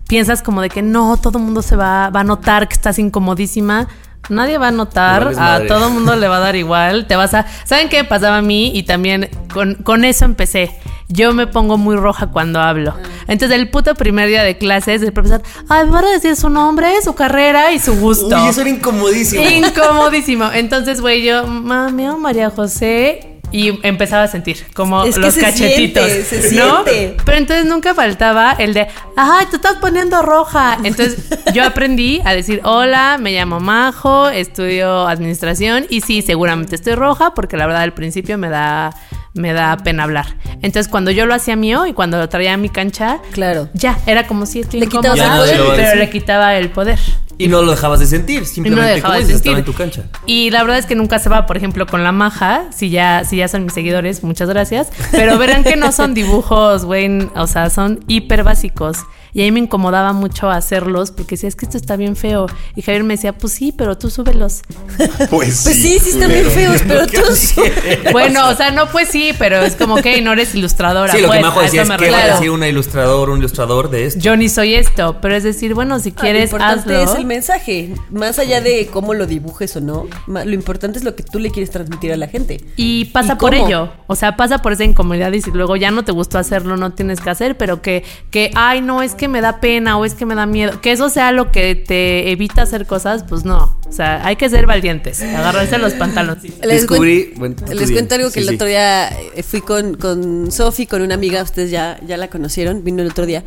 piensas 0.09 0.43
como 0.43 0.61
de 0.63 0.71
que 0.71 0.83
no, 0.83 1.17
todo 1.17 1.39
el 1.39 1.45
mundo 1.45 1.63
se 1.63 1.77
va, 1.77 2.11
va 2.11 2.21
a 2.21 2.25
notar 2.25 2.67
que 2.67 2.75
estás 2.75 2.99
incomodísima. 2.99 3.87
Nadie 4.31 4.59
va 4.59 4.69
a 4.69 4.73
notar, 4.73 5.29
a 5.29 5.33
madre. 5.33 5.69
todo 5.69 5.87
el 5.89 5.95
mundo 5.95 6.17
le 6.17 6.27
va 6.27 6.39
a 6.39 6.41
dar 6.41 6.57
igual. 6.57 7.07
Te 7.07 7.15
vas 7.15 7.35
a. 7.35 7.47
¿Saben 7.65 7.89
qué 7.89 8.03
me 8.03 8.09
pasaba 8.09 8.39
a 8.39 8.43
mí? 8.43 8.73
Y 8.75 8.83
también 8.83 9.31
con, 9.53 9.75
con 9.77 10.05
eso 10.05 10.25
empecé. 10.25 10.75
Yo 11.11 11.33
me 11.33 11.47
pongo 11.47 11.79
muy 11.79 11.97
roja 11.97 12.27
cuando 12.27 12.61
hablo. 12.61 12.95
Entonces, 13.29 13.59
el 13.59 13.71
puto 13.71 13.95
primer 13.95 14.29
día 14.29 14.43
de 14.43 14.59
clases, 14.59 15.01
el 15.03 15.13
profesor, 15.13 15.43
ay, 15.69 15.87
me 15.87 15.93
van 15.93 16.05
a 16.05 16.11
decir 16.11 16.37
su 16.37 16.51
nombre, 16.51 16.89
su 17.03 17.15
carrera 17.15 17.73
y 17.73 17.79
su 17.79 17.97
gusto. 17.97 18.37
era 18.37 18.69
incomodísimo. 18.69 19.43
Incomodísimo. 19.49 20.51
Entonces, 20.53 21.01
güey, 21.01 21.25
yo, 21.25 21.47
mami, 21.47 22.09
o 22.09 22.19
María 22.19 22.51
José. 22.51 23.38
Y 23.51 23.79
empezaba 23.87 24.25
a 24.25 24.29
sentir 24.29 24.67
como 24.75 25.05
Es 25.05 25.15
que 25.15 25.21
los 25.23 25.35
se 25.35 25.41
cachetitos. 25.41 26.05
siente, 26.07 26.25
se 26.51 26.55
¿no? 26.57 26.85
siente. 26.85 27.17
Pero 27.25 27.39
entonces 27.39 27.65
nunca 27.67 27.95
faltaba 27.95 28.53
el 28.59 28.75
de, 28.75 28.89
ay, 29.17 29.47
te 29.51 29.57
estás 29.57 29.77
poniendo 29.77 30.21
roja. 30.23 30.77
Entonces 30.85 31.17
yo 31.55 31.65
aprendí 31.65 32.21
a 32.25 32.35
decir, 32.35 32.61
hola, 32.65 33.17
me 33.19 33.33
llamo 33.33 33.59
Majo, 33.61 34.29
estudio 34.29 35.07
administración. 35.09 35.87
Y 35.89 36.03
sí, 36.03 36.21
seguramente 36.23 36.75
estoy 36.75 36.95
roja 36.95 37.33
porque 37.35 37.57
la 37.57 37.67
verdad 37.67 37.83
al 37.83 37.95
principio 37.95 38.37
me 38.37 38.51
da, 38.51 38.95
me 39.35 39.53
da 39.55 39.77
pena 39.79 40.03
hablar. 40.05 40.27
Entonces 40.61 40.89
cuando 40.89 41.11
yo 41.11 41.25
lo 41.25 41.35
hacía 41.35 41.57
mío 41.57 41.87
y 41.87 41.93
cuando 41.95 42.19
lo 42.19 42.29
traía 42.29 42.53
a 42.55 42.57
mi 42.59 42.69
cancha, 42.69 43.19
Claro. 43.33 43.71
ya, 43.73 43.99
era 44.07 44.27
como 44.27 44.45
si 44.45 44.61
estoy 44.61 44.81
Le 44.81 44.87
incómoda, 44.87 45.15
el 45.51 45.59
poder. 45.59 45.77
Pero 45.77 45.95
le 45.97 46.11
quitaba 46.11 46.55
el 46.57 46.71
poder. 46.71 46.99
Y 47.41 47.47
no 47.47 47.63
lo 47.63 47.71
dejabas 47.71 48.01
de 48.01 48.07
sentir, 48.07 48.41
no 48.41 48.47
simplemente 48.47 48.83
lo 48.89 48.95
dejaba 48.97 49.15
como 49.15 49.27
de 49.27 49.33
sentir. 49.33 49.53
estaba 49.53 49.59
en 49.61 49.65
tu 49.65 49.73
cancha. 49.73 50.03
Y 50.27 50.51
la 50.51 50.61
verdad 50.65 50.79
es 50.79 50.87
que 50.87 50.97
nunca 50.97 51.21
se 51.21 51.29
va, 51.29 51.47
por 51.47 51.57
ejemplo, 51.57 51.87
con 51.87 52.03
la 52.03 52.11
maja, 52.11 52.65
si 52.77 52.91
ya, 52.91 53.23
si 53.25 53.38
ya 53.39 53.49
son 53.49 53.65
mis 53.65 53.73
seguidores, 53.73 54.23
muchas 54.23 54.49
gracias. 54.49 54.89
Pero 55.13 55.39
verán 55.39 55.65
que 55.65 55.77
no 55.77 55.93
son 55.93 56.15
dibujos, 56.15 56.85
güey, 56.85 57.29
o 57.35 57.47
sea, 57.47 57.71
son 57.71 58.01
hiper 58.09 58.45
básicos. 58.45 58.99
Y 59.35 59.43
a 59.43 59.45
mí 59.45 59.53
me 59.53 59.61
incomodaba 59.61 60.13
mucho 60.13 60.51
hacerlos 60.51 61.11
porque 61.11 61.35
decía, 61.37 61.49
es 61.49 61.57
que 61.57 61.65
esto 61.67 61.77
está 61.77 61.97
bien 61.97 62.17
feo. 62.17 62.47
Y 62.77 62.83
Javier 62.83 63.05
me 63.05 63.15
decía, 63.15 63.33
pues 63.33 63.53
sí, 63.53 63.73
pero 63.77 63.97
tú 63.99 64.11
súbelos. 64.11 64.63
Pues, 65.31 65.63
Pues 65.63 65.77
sí, 65.77 65.99
sí 65.99 66.11
están 66.11 66.29
bien 66.31 66.47
feos, 66.51 66.83
pero 66.87 67.07
tú... 67.07 67.21
bueno, 68.13 68.49
o 68.49 68.55
sea, 68.55 68.71
no, 68.71 68.87
pues 68.89 69.09
sí, 69.09 69.33
pero 69.39 69.59
es 69.63 69.75
como 69.77 69.97
que 69.97 70.21
no 70.23 70.33
eres 70.33 70.55
ilustradora. 70.55 71.13
Sí, 71.13 71.19
lo 71.21 71.25
que 71.31 71.39
pues, 71.39 71.43
Majo 71.43 71.61
decía 71.63 71.83
es 71.83 71.89
me 71.89 71.97
que 71.97 72.11
va 72.11 72.17
a 72.17 72.21
refiero. 72.21 72.37
decir 72.37 72.51
un 72.51 72.65
ilustrador, 72.65 73.31
un 73.31 73.39
ilustrador 73.39 73.91
de 73.91 74.07
esto. 74.07 74.21
Yo 74.21 74.37
ni 74.37 74.49
soy 74.49 74.75
esto, 74.75 75.19
pero 75.21 75.35
es 75.37 75.43
decir, 75.45 75.75
bueno, 75.75 75.99
si 76.01 76.11
Lo 76.11 76.17
quieres, 76.17 76.45
importante 76.51 76.97
hazlo. 76.97 77.13
es 77.13 77.19
el 77.19 77.25
mensaje. 77.27 77.95
Más 78.11 78.39
allá 78.39 78.61
de 78.61 78.89
cómo 78.93 79.15
lo 79.15 79.27
dibujes 79.27 79.77
o 79.77 79.81
no, 79.81 80.07
lo 80.27 80.53
importante 80.53 80.99
es 80.99 81.05
lo 81.05 81.15
que 81.15 81.23
tú 81.23 81.39
le 81.39 81.51
quieres 81.51 81.71
transmitir 81.71 82.13
a 82.13 82.17
la 82.17 82.29
gente. 82.29 82.65
Y 82.77 83.07
pasa 83.07 83.35
¿Y 83.35 83.37
por 83.37 83.55
cómo? 83.55 83.67
ello. 83.67 83.93
O 84.07 84.17
sea, 84.17 84.37
pasa 84.37 84.59
por 84.59 84.73
esa 84.73 84.85
incomodidad 84.85 85.33
y 85.33 85.43
si 85.43 85.51
luego 85.51 85.77
ya 85.77 85.91
no 85.91 86.05
te 86.05 86.13
gustó 86.13 86.39
hacerlo, 86.39 86.77
no 86.77 86.93
tienes 86.93 87.21
que 87.21 87.31
hacer, 87.31 87.57
pero 87.57 87.83
que, 87.83 88.05
que, 88.31 88.51
ay, 88.55 88.81
no, 88.81 89.03
es 89.03 89.15
que 89.19 89.29
me 89.29 89.43
da 89.43 89.61
pena 89.61 89.99
o 89.99 90.07
es 90.07 90.15
que 90.15 90.25
me 90.25 90.35
da 90.35 90.47
miedo. 90.47 90.81
Que 90.81 90.93
eso 90.93 91.11
sea 91.11 91.31
lo 91.33 91.53
que 91.53 91.75
te 91.75 92.31
evita 92.31 92.63
hacer 92.63 92.87
cosas, 92.87 93.25
pues 93.29 93.45
no. 93.45 93.77
O 93.87 93.93
sea, 93.93 94.25
hay 94.27 94.37
que 94.37 94.49
ser 94.49 94.65
valientes, 94.67 95.21
agarrarse 95.23 95.77
los 95.77 95.93
pantalones. 95.95 96.43
Les 96.63 96.87
Descubrí- 96.89 97.35
cuen- 97.35 97.57
les 97.75 97.91
cuento 97.91 98.15
algo 98.15 98.29
que 98.29 98.35
Sí, 98.35 98.41
el 98.41 98.49
sí. 98.49 98.55
otro 98.55 98.67
día 98.67 99.09
eh, 99.35 99.43
fui 99.43 99.61
con, 99.61 99.95
con 99.97 100.51
Sofi, 100.51 100.87
con 100.87 101.03
una 101.03 101.15
amiga, 101.15 101.43
ustedes 101.43 101.71
ya, 101.71 101.99
ya 102.07 102.17
la 102.17 102.29
conocieron, 102.29 102.83
vino 102.85 103.03
el 103.03 103.09
otro 103.11 103.27
día. 103.27 103.45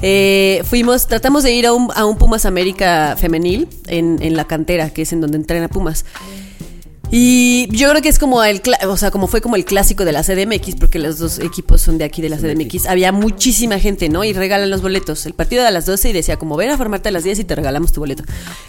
Eh, 0.00 0.62
fuimos, 0.64 1.06
tratamos 1.08 1.42
de 1.42 1.52
ir 1.52 1.66
a 1.66 1.72
un, 1.72 1.90
a 1.94 2.04
un 2.04 2.16
Pumas 2.18 2.46
América 2.46 3.16
femenil 3.18 3.66
en, 3.88 4.18
en 4.22 4.36
la 4.36 4.44
cantera, 4.44 4.90
que 4.90 5.02
es 5.02 5.12
en 5.12 5.20
donde 5.20 5.36
entrena 5.38 5.68
Pumas. 5.68 6.04
Y 7.10 7.68
yo 7.74 7.88
creo 7.88 8.02
que 8.02 8.10
es 8.10 8.18
como 8.18 8.44
el, 8.44 8.60
o 8.86 8.96
sea, 8.98 9.10
como 9.10 9.28
fue 9.28 9.40
como 9.40 9.56
el 9.56 9.64
clásico 9.64 10.04
de 10.04 10.12
la 10.12 10.22
CDMX, 10.22 10.76
porque 10.78 10.98
los 10.98 11.18
dos 11.18 11.38
equipos 11.38 11.80
son 11.80 11.96
de 11.96 12.04
aquí 12.04 12.20
de 12.20 12.28
la 12.28 12.36
CDMX. 12.36 12.86
Había 12.86 13.12
muchísima 13.12 13.78
gente, 13.78 14.10
¿no? 14.10 14.24
Y 14.24 14.34
regalan 14.34 14.68
los 14.68 14.82
boletos. 14.82 15.24
El 15.24 15.32
partido 15.32 15.62
era 15.62 15.68
a 15.68 15.72
las 15.72 15.86
12 15.86 16.10
y 16.10 16.12
decía 16.12 16.36
como 16.36 16.56
ven 16.56 16.70
a 16.70 16.76
formarte 16.76 17.08
a 17.08 17.12
las 17.12 17.24
10 17.24 17.38
y 17.38 17.44
te 17.44 17.54
regalamos 17.54 17.92
tu 17.92 18.00
boleto. 18.00 18.24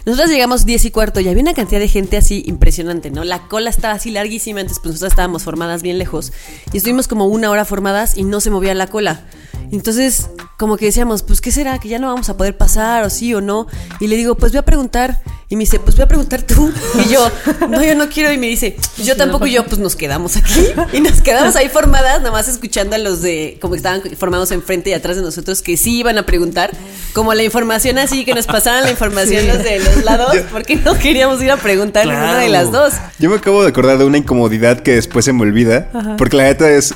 Nosotros 0.06 0.30
llegamos 0.30 0.64
10 0.64 0.86
y 0.86 0.90
cuarto 0.90 1.20
y 1.20 1.28
había 1.28 1.42
una 1.42 1.52
cantidad 1.52 1.80
de 1.80 1.88
gente 1.88 2.16
así 2.16 2.42
impresionante, 2.46 3.10
¿no? 3.10 3.24
La 3.24 3.46
cola 3.48 3.68
estaba 3.68 3.94
así 3.94 4.10
larguísima, 4.10 4.60
entonces 4.60 4.80
pues 4.82 4.94
nosotros 4.94 5.12
estábamos 5.12 5.42
formadas 5.42 5.82
bien 5.82 5.98
lejos. 5.98 6.32
Y 6.72 6.78
estuvimos 6.78 7.08
como 7.08 7.26
una 7.26 7.50
hora 7.50 7.66
formadas 7.66 8.16
y 8.16 8.24
no 8.24 8.40
se 8.40 8.50
movía 8.50 8.74
la 8.74 8.86
cola. 8.86 9.26
Entonces, 9.72 10.30
como 10.58 10.76
que 10.76 10.86
decíamos, 10.86 11.22
pues, 11.22 11.40
¿qué 11.40 11.52
será? 11.52 11.78
¿Que 11.78 11.88
ya 11.88 11.98
no 11.98 12.08
vamos 12.08 12.28
a 12.28 12.36
poder 12.36 12.56
pasar 12.56 13.04
o 13.04 13.10
sí 13.10 13.32
o 13.34 13.40
no? 13.40 13.66
Y 14.00 14.08
le 14.08 14.16
digo, 14.16 14.34
pues 14.34 14.52
voy 14.52 14.58
a 14.58 14.64
preguntar. 14.64 15.22
Y 15.48 15.56
me 15.56 15.60
dice, 15.60 15.80
pues 15.80 15.96
voy 15.96 16.04
a 16.04 16.08
preguntar 16.08 16.42
tú. 16.42 16.72
Y 17.04 17.08
yo, 17.08 17.28
no, 17.68 17.82
yo 17.82 17.94
no 17.94 18.08
quiero. 18.08 18.29
Y 18.32 18.38
me 18.38 18.46
dice, 18.48 18.76
yo 18.98 19.16
tampoco. 19.16 19.46
Y 19.46 19.52
yo, 19.52 19.64
pues 19.66 19.78
nos 19.78 19.96
quedamos 19.96 20.36
aquí. 20.36 20.66
Y 20.92 21.00
nos 21.00 21.20
quedamos 21.22 21.56
ahí 21.56 21.68
formadas, 21.68 22.18
nada 22.20 22.32
más 22.32 22.48
escuchando 22.48 22.96
a 22.96 22.98
los 22.98 23.22
de, 23.22 23.58
como 23.60 23.72
que 23.72 23.78
estaban 23.78 24.02
formados 24.16 24.50
enfrente 24.50 24.90
y 24.90 24.92
atrás 24.92 25.16
de 25.16 25.22
nosotros, 25.22 25.62
que 25.62 25.76
sí 25.76 25.98
iban 25.98 26.18
a 26.18 26.24
preguntar. 26.26 26.70
Como 27.12 27.34
la 27.34 27.42
información 27.42 27.98
así, 27.98 28.24
que 28.24 28.34
nos 28.34 28.46
pasaban 28.46 28.84
la 28.84 28.90
información 28.90 29.46
los 29.48 29.58
de 29.62 29.78
los 29.80 30.04
lados, 30.04 30.36
porque 30.52 30.76
no 30.76 30.96
queríamos 30.98 31.42
ir 31.42 31.50
a 31.50 31.56
preguntar 31.56 32.04
Claro. 32.04 32.20
ninguna 32.20 32.38
de 32.40 32.48
las 32.48 32.70
dos. 32.72 32.94
Yo 33.18 33.30
me 33.30 33.36
acabo 33.36 33.62
de 33.62 33.68
acordar 33.70 33.98
de 33.98 34.04
una 34.04 34.18
incomodidad 34.18 34.80
que 34.80 34.94
después 34.94 35.24
se 35.24 35.32
me 35.32 35.42
olvida. 35.42 35.88
Porque 36.16 36.36
la 36.36 36.44
neta 36.44 36.70
es. 36.70 36.94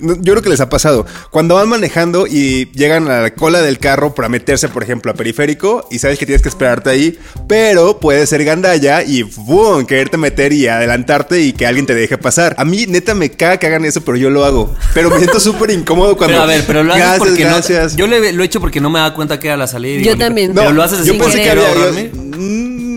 Yo 0.00 0.32
creo 0.32 0.42
que 0.42 0.48
les 0.48 0.60
ha 0.60 0.68
pasado. 0.68 1.06
Cuando 1.30 1.54
van 1.56 1.68
manejando 1.68 2.26
y 2.26 2.70
llegan 2.72 3.08
a 3.10 3.20
la 3.20 3.34
cola 3.34 3.60
del 3.62 3.78
carro 3.78 4.14
para 4.14 4.28
meterse, 4.28 4.68
por 4.68 4.82
ejemplo, 4.82 5.10
a 5.12 5.14
periférico 5.14 5.86
y 5.90 5.98
sabes 5.98 6.18
que 6.18 6.26
tienes 6.26 6.42
que 6.42 6.48
esperarte 6.48 6.90
ahí, 6.90 7.18
pero 7.48 7.98
puede 8.00 8.26
ser 8.26 8.44
gandalla 8.44 9.02
y 9.02 9.22
¡bum! 9.22 9.84
quererte 9.86 10.16
meter 10.16 10.52
y 10.52 10.66
adelantarte 10.68 11.40
y 11.40 11.52
que 11.52 11.66
alguien 11.66 11.86
te 11.86 11.94
deje 11.94 12.18
pasar. 12.18 12.54
A 12.58 12.64
mí, 12.64 12.86
neta, 12.86 13.14
me 13.14 13.30
caga 13.30 13.58
que 13.58 13.66
hagan 13.66 13.84
eso, 13.84 14.02
pero 14.02 14.16
yo 14.16 14.30
lo 14.30 14.44
hago. 14.44 14.74
Pero 14.94 15.10
me 15.10 15.18
siento 15.18 15.40
súper 15.40 15.70
incómodo 15.70 16.16
cuando. 16.16 16.34
Pero 16.34 16.42
a 16.42 16.46
ver, 16.46 16.64
pero 16.66 16.82
lo 16.84 16.92
haces 16.92 17.02
Gracias, 17.04 17.28
porque 17.28 17.44
gracias. 17.44 17.92
no. 17.92 17.98
Yo 17.98 18.06
le- 18.06 18.32
lo 18.32 18.42
he 18.42 18.46
hecho 18.46 18.60
porque 18.60 18.80
no 18.80 18.90
me 18.90 18.98
daba 18.98 19.14
cuenta 19.14 19.38
que 19.38 19.48
era 19.48 19.56
la 19.56 19.66
salida. 19.66 19.96
Yo 20.02 20.12
digo, 20.12 20.16
también. 20.24 20.52
Pero 20.54 20.70
No, 20.70 20.76
lo 20.76 20.82
haces 20.82 21.00
así 21.00 21.08
yo 21.08 21.18
pensé 21.18 21.42
que 21.42 21.50
había. 21.50 21.72
yo- 21.74 22.29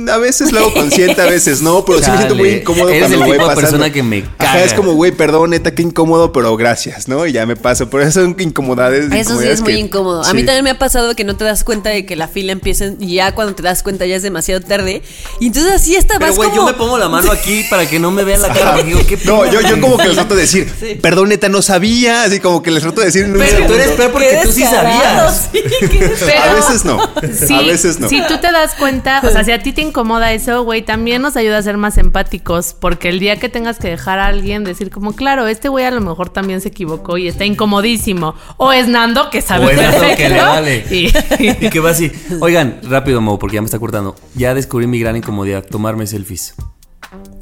a 0.10 0.18
veces 0.18 0.52
lo 0.52 0.60
hago 0.60 0.74
consciente, 0.74 1.22
a 1.22 1.26
veces 1.26 1.62
no, 1.62 1.84
pero 1.86 2.00
sí 2.02 2.10
me 2.12 2.18
siento 2.18 2.36
muy 2.36 2.50
incómodo 2.50 2.90
eres 2.90 3.02
cuando 3.02 3.18
el 3.18 3.24
voy 3.24 3.32
de 3.32 3.38
pasando. 3.38 3.62
persona 3.62 3.92
que 3.92 4.04
me 4.04 4.20
Ajá, 4.20 4.54
caga. 4.54 4.64
es 4.64 4.74
como, 4.74 4.94
güey, 4.94 5.12
perdón, 5.12 5.52
neta, 5.52 5.74
qué 5.74 5.82
incómodo, 5.82 6.32
pero 6.32 6.56
gracias, 6.58 7.08
¿no? 7.08 7.26
Y 7.26 7.32
ya 7.34 7.46
me 7.46 7.56
paso. 7.56 7.90
Pero 7.90 8.04
eso 8.04 8.22
son 8.22 8.36
incomodades. 8.40 9.06
Eso 9.06 9.14
sí 9.14 9.20
incomodidades 9.20 9.60
es 9.60 9.62
muy 9.62 9.74
incómodo. 9.76 10.24
A 10.24 10.34
mí 10.34 10.44
también 10.44 10.64
me 10.64 10.70
ha 10.72 10.80
pasado 10.80 11.16
que 11.16 11.24
no 11.24 11.36
te 11.36 11.44
das 11.46 11.64
cuenta 11.64 11.90
de 11.90 12.06
que 12.06 12.16
la 12.16 12.28
fila 12.28 12.52
empieza 12.52 12.86
y 13.00 13.16
ya 13.16 13.34
cuando 13.34 13.56
te 13.56 13.64
das 13.64 13.84
cuenta 13.84 14.06
ya 14.06 14.16
es 14.16 14.24
demasiado 14.24 14.62
tarde. 14.62 15.02
Y 15.40 15.48
entonces 15.48 15.72
así 15.74 15.96
estabas 15.96 16.22
Pero, 16.32 16.36
güey, 16.36 16.50
yo 16.50 16.56
como... 16.58 16.68
me 16.68 16.74
pongo 16.74 16.98
la 16.98 17.10
mano 17.10 17.32
aquí 17.32 17.66
para 17.70 17.86
que 17.90 18.00
no 18.00 18.12
me 18.12 18.24
vea 18.24 18.38
la 18.38 18.50
cara. 18.54 18.82
digo, 18.84 19.00
¿qué 19.08 19.18
No, 19.26 19.50
yo, 19.52 19.62
yo 19.62 19.80
como 19.82 19.98
que 19.98 20.06
les 20.08 20.16
trato 20.16 20.36
de 20.36 20.42
decir, 20.42 21.00
perdón, 21.02 21.30
neta, 21.30 21.50
no 21.50 21.62
sabía. 21.62 22.24
Así 22.24 22.40
como 22.40 22.62
que 22.64 22.72
les 22.72 22.84
trato 22.84 23.02
de 23.02 23.08
decir 23.08 23.26
un 23.26 23.34
Pero 23.34 23.68
tú 23.68 23.74
eres 23.74 23.92
peor 23.92 24.12
porque 24.12 24.40
tú 24.44 24.52
sí 24.52 24.64
sabías. 24.64 25.50
sí. 25.52 25.62
A 26.44 26.54
veces 26.54 26.86
no. 26.86 27.00
Sí, 27.48 27.54
a 27.54 27.62
veces 27.62 28.00
no. 28.00 28.10
Si 28.10 28.22
tú 28.28 28.38
te 28.40 28.52
das 28.52 28.74
cuenta, 28.76 29.22
o 29.24 29.32
sea, 29.32 29.44
si 29.44 29.52
a 29.52 29.62
ti 29.62 29.72
te 29.74 29.82
incomoda 29.94 30.34
eso, 30.34 30.64
güey, 30.64 30.82
también 30.82 31.22
nos 31.22 31.38
ayuda 31.38 31.60
a 31.60 31.62
ser 31.62 31.78
más 31.78 32.00
empáticos, 32.00 32.76
porque 32.80 33.10
el 33.10 33.20
día 33.20 33.38
que 33.40 33.48
tengas 33.48 33.78
que 33.78 33.90
dejar 33.90 34.18
a 34.18 34.26
alguien 34.26 34.64
decir 34.64 34.90
como, 34.90 35.14
claro, 35.14 35.46
este 35.46 35.70
güey 35.70 35.86
a 35.86 35.92
lo 35.92 36.02
mejor 36.02 36.30
también 36.32 36.62
se 36.62 36.70
equivocó 36.70 37.20
y 37.20 37.28
está 37.28 37.46
incomodísimo. 37.46 38.34
O 38.58 38.72
es 38.74 38.88
Nando 38.88 39.30
que 39.30 39.44
sabe 39.44 39.68
O 39.68 39.70
es 39.70 39.78
Nando 39.78 40.16
que 40.18 40.30
le 40.30 40.42
vale. 40.42 40.86
Y, 40.90 41.12
Y 41.66 41.70
que 41.70 41.80
va 41.80 41.92
así. 41.92 42.12
Oigan, 42.42 42.80
rápido, 42.84 43.22
Mo, 43.22 43.38
porque 43.38 43.56
ya 43.56 43.62
me 43.62 43.66
está 43.66 43.78
cortando. 43.78 44.16
Ya 44.34 44.56
descubrí 44.56 44.88
mi 44.88 45.00
gran 45.00 45.16
incomodidad, 45.16 45.64
tomarme 45.64 46.08
selfies. 46.08 46.56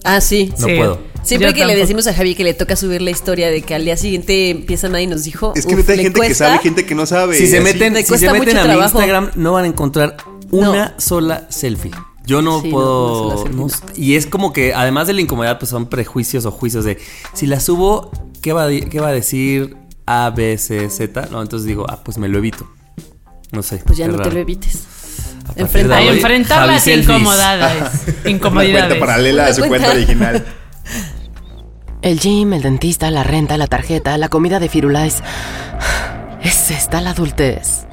Ah, 0.03 0.19
sí. 0.19 0.53
No 0.59 0.67
Sí. 0.67 0.75
puedo. 0.75 0.99
Siempre 1.23 1.49
Yo 1.49 1.53
que 1.55 1.65
le 1.65 1.75
decimos 1.75 2.07
a 2.07 2.13
Javi 2.13 2.35
que 2.35 2.43
le 2.43 2.53
toca 2.53 2.75
subir 2.75 3.01
la 3.01 3.11
historia 3.11 3.49
de 3.49 3.61
que 3.61 3.75
al 3.75 3.85
día 3.85 3.95
siguiente 3.95 4.49
empieza 4.49 4.89
nadie 4.89 5.07
nos 5.07 5.23
dijo. 5.23 5.53
Es 5.55 5.65
que 5.65 5.75
uf, 5.75 5.87
hay 5.87 5.99
gente 5.99 6.19
que 6.19 6.33
sabe, 6.33 6.57
gente 6.57 6.85
que 6.85 6.95
no 6.95 7.05
sabe. 7.05 7.37
Si 7.37 7.47
se 7.47 7.61
meten, 7.61 7.93
me 7.93 8.03
si 8.03 8.17
se 8.17 8.31
meten 8.31 8.57
a 8.57 8.65
mi. 8.65 8.81
Instagram, 8.83 9.29
no 9.35 9.53
van 9.53 9.63
a 9.65 9.67
encontrar 9.67 10.17
una 10.49 10.95
sola 10.97 11.45
selfie. 11.49 11.91
Yo 12.25 12.41
no 12.41 12.61
Sí, 12.61 12.69
puedo. 12.69 13.45
no 13.49 13.65
no 13.65 13.67
y 13.95 14.15
es 14.15 14.27
como 14.27 14.53
que, 14.53 14.73
además 14.73 15.07
de 15.07 15.13
la 15.13 15.21
incomodidad, 15.21 15.57
pues 15.59 15.69
son 15.69 15.87
prejuicios 15.87 16.45
o 16.45 16.51
juicios 16.51 16.85
de 16.85 16.99
si 17.33 17.47
la 17.47 17.59
subo, 17.59 18.11
¿qué 18.41 18.53
va 18.53 18.67
qué 18.69 18.99
va 18.99 19.07
a 19.07 19.11
decir 19.11 19.75
A, 20.05 20.29
B, 20.29 20.57
C, 20.57 20.89
Z? 20.89 21.27
No, 21.31 21.41
entonces 21.41 21.65
digo, 21.67 21.85
ah, 21.89 22.01
pues 22.03 22.17
me 22.17 22.27
lo 22.29 22.37
evito. 22.37 22.67
No 23.51 23.63
sé. 23.63 23.81
Pues 23.85 23.97
ya 23.97 24.07
no 24.07 24.17
te 24.17 24.31
lo 24.31 24.39
evites. 24.39 24.85
A 25.43 25.47
partir 25.47 25.63
Enfrenta- 25.65 25.87
de 25.87 25.93
A 25.95 26.11
hoy, 26.11 26.17
enfrentar 26.17 26.57
Javi 26.59 26.71
las 26.73 26.83
Selfies. 26.83 27.09
incomodidades. 27.09 27.91
Una 28.23 28.29
incomodidades. 28.29 28.87
cuenta 28.87 29.05
paralela 29.05 29.45
a 29.47 29.53
su 29.53 29.61
cuenta 29.65 29.87
cuenta. 29.87 29.91
original. 29.91 30.45
El 32.01 32.19
gym, 32.19 32.53
el 32.53 32.61
dentista, 32.61 33.11
la 33.11 33.23
renta, 33.23 33.57
la 33.57 33.67
tarjeta, 33.67 34.17
la 34.17 34.29
comida 34.29 34.59
de 34.59 34.69
Firulais. 34.69 35.21
Es 36.41 36.71
esta 36.71 37.01
la 37.01 37.11
adultez. 37.11 37.85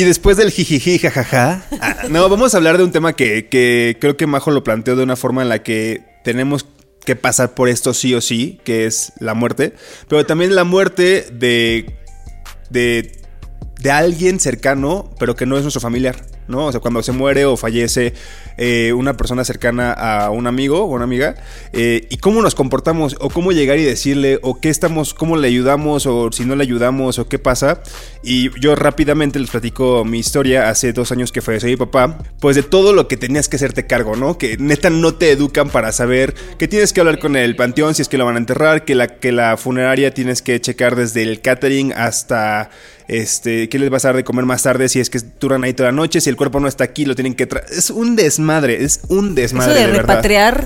Y 0.00 0.04
después 0.04 0.38
del 0.38 0.50
jijiji, 0.50 0.98
jajaja. 0.98 1.62
ah, 1.82 1.96
no, 2.08 2.26
vamos 2.30 2.54
a 2.54 2.56
hablar 2.56 2.78
de 2.78 2.84
un 2.84 2.90
tema 2.90 3.12
que, 3.12 3.48
que 3.48 3.98
creo 4.00 4.16
que 4.16 4.26
Majo 4.26 4.50
lo 4.50 4.64
planteó 4.64 4.96
de 4.96 5.02
una 5.02 5.14
forma 5.14 5.42
en 5.42 5.50
la 5.50 5.62
que 5.62 6.02
tenemos 6.24 6.64
que 7.04 7.16
pasar 7.16 7.52
por 7.52 7.68
esto 7.68 7.92
sí 7.92 8.14
o 8.14 8.22
sí, 8.22 8.60
que 8.64 8.86
es 8.86 9.12
la 9.18 9.34
muerte. 9.34 9.74
Pero 10.08 10.24
también 10.24 10.54
la 10.54 10.64
muerte 10.64 11.26
de. 11.30 11.98
de. 12.70 13.12
de 13.78 13.90
alguien 13.90 14.40
cercano, 14.40 15.10
pero 15.18 15.36
que 15.36 15.44
no 15.44 15.58
es 15.58 15.62
nuestro 15.64 15.82
familiar. 15.82 16.24
¿No? 16.50 16.66
O 16.66 16.72
sea, 16.72 16.80
cuando 16.80 17.02
se 17.02 17.12
muere 17.12 17.44
o 17.44 17.56
fallece 17.56 18.12
eh, 18.58 18.92
una 18.92 19.16
persona 19.16 19.44
cercana 19.44 19.92
a 19.92 20.30
un 20.30 20.46
amigo 20.46 20.82
o 20.82 20.86
una 20.86 21.04
amiga, 21.04 21.36
eh, 21.72 22.06
y 22.10 22.16
cómo 22.18 22.42
nos 22.42 22.54
comportamos, 22.54 23.16
o 23.20 23.30
cómo 23.30 23.52
llegar 23.52 23.78
y 23.78 23.84
decirle, 23.84 24.38
o 24.42 24.60
qué 24.60 24.68
estamos, 24.68 25.14
cómo 25.14 25.36
le 25.36 25.48
ayudamos, 25.48 26.06
o 26.06 26.30
si 26.32 26.44
no 26.44 26.56
le 26.56 26.62
ayudamos, 26.62 27.18
o 27.18 27.28
qué 27.28 27.38
pasa. 27.38 27.82
Y 28.22 28.50
yo 28.60 28.74
rápidamente 28.74 29.38
les 29.38 29.50
platico 29.50 30.04
mi 30.04 30.18
historia 30.18 30.68
hace 30.68 30.92
dos 30.92 31.12
años 31.12 31.32
que 31.32 31.40
falleció 31.40 31.68
mi 31.68 31.76
papá, 31.76 32.18
pues 32.40 32.56
de 32.56 32.62
todo 32.62 32.92
lo 32.92 33.08
que 33.08 33.16
tenías 33.16 33.48
que 33.48 33.56
hacerte 33.56 33.86
cargo, 33.86 34.16
¿no? 34.16 34.36
Que 34.36 34.56
neta 34.58 34.90
no 34.90 35.14
te 35.14 35.30
educan 35.30 35.70
para 35.70 35.92
saber 35.92 36.34
que 36.58 36.68
tienes 36.68 36.92
que 36.92 37.00
hablar 37.00 37.18
con 37.18 37.36
el 37.36 37.56
panteón 37.56 37.94
si 37.94 38.02
es 38.02 38.08
que 38.08 38.18
lo 38.18 38.24
van 38.24 38.36
a 38.36 38.38
enterrar, 38.38 38.84
que 38.84 38.94
la, 38.94 39.06
que 39.06 39.32
la 39.32 39.56
funeraria 39.56 40.12
tienes 40.12 40.42
que 40.42 40.60
checar 40.60 40.96
desde 40.96 41.22
el 41.22 41.40
catering 41.40 41.92
hasta 41.92 42.70
este, 43.10 43.68
qué 43.68 43.78
les 43.78 43.90
vas 43.90 44.04
a 44.04 44.08
dar 44.08 44.16
de 44.16 44.24
comer 44.24 44.44
más 44.44 44.62
tarde 44.62 44.88
si 44.88 45.00
es 45.00 45.10
que 45.10 45.18
duran 45.40 45.64
ahí 45.64 45.72
toda 45.74 45.88
la 45.90 45.96
noche, 45.96 46.20
si 46.20 46.30
el 46.30 46.36
cuerpo 46.36 46.60
no 46.60 46.68
está 46.68 46.84
aquí, 46.84 47.04
lo 47.04 47.14
tienen 47.16 47.34
que 47.34 47.46
traer. 47.46 47.66
Es 47.70 47.90
un 47.90 48.14
desmadre, 48.14 48.84
es 48.84 49.00
un 49.08 49.34
desmadre. 49.34 49.72
Eso 49.72 49.80
de, 49.80 49.86
de 49.86 49.92
verdad. 49.92 50.08
repatriar 50.14 50.64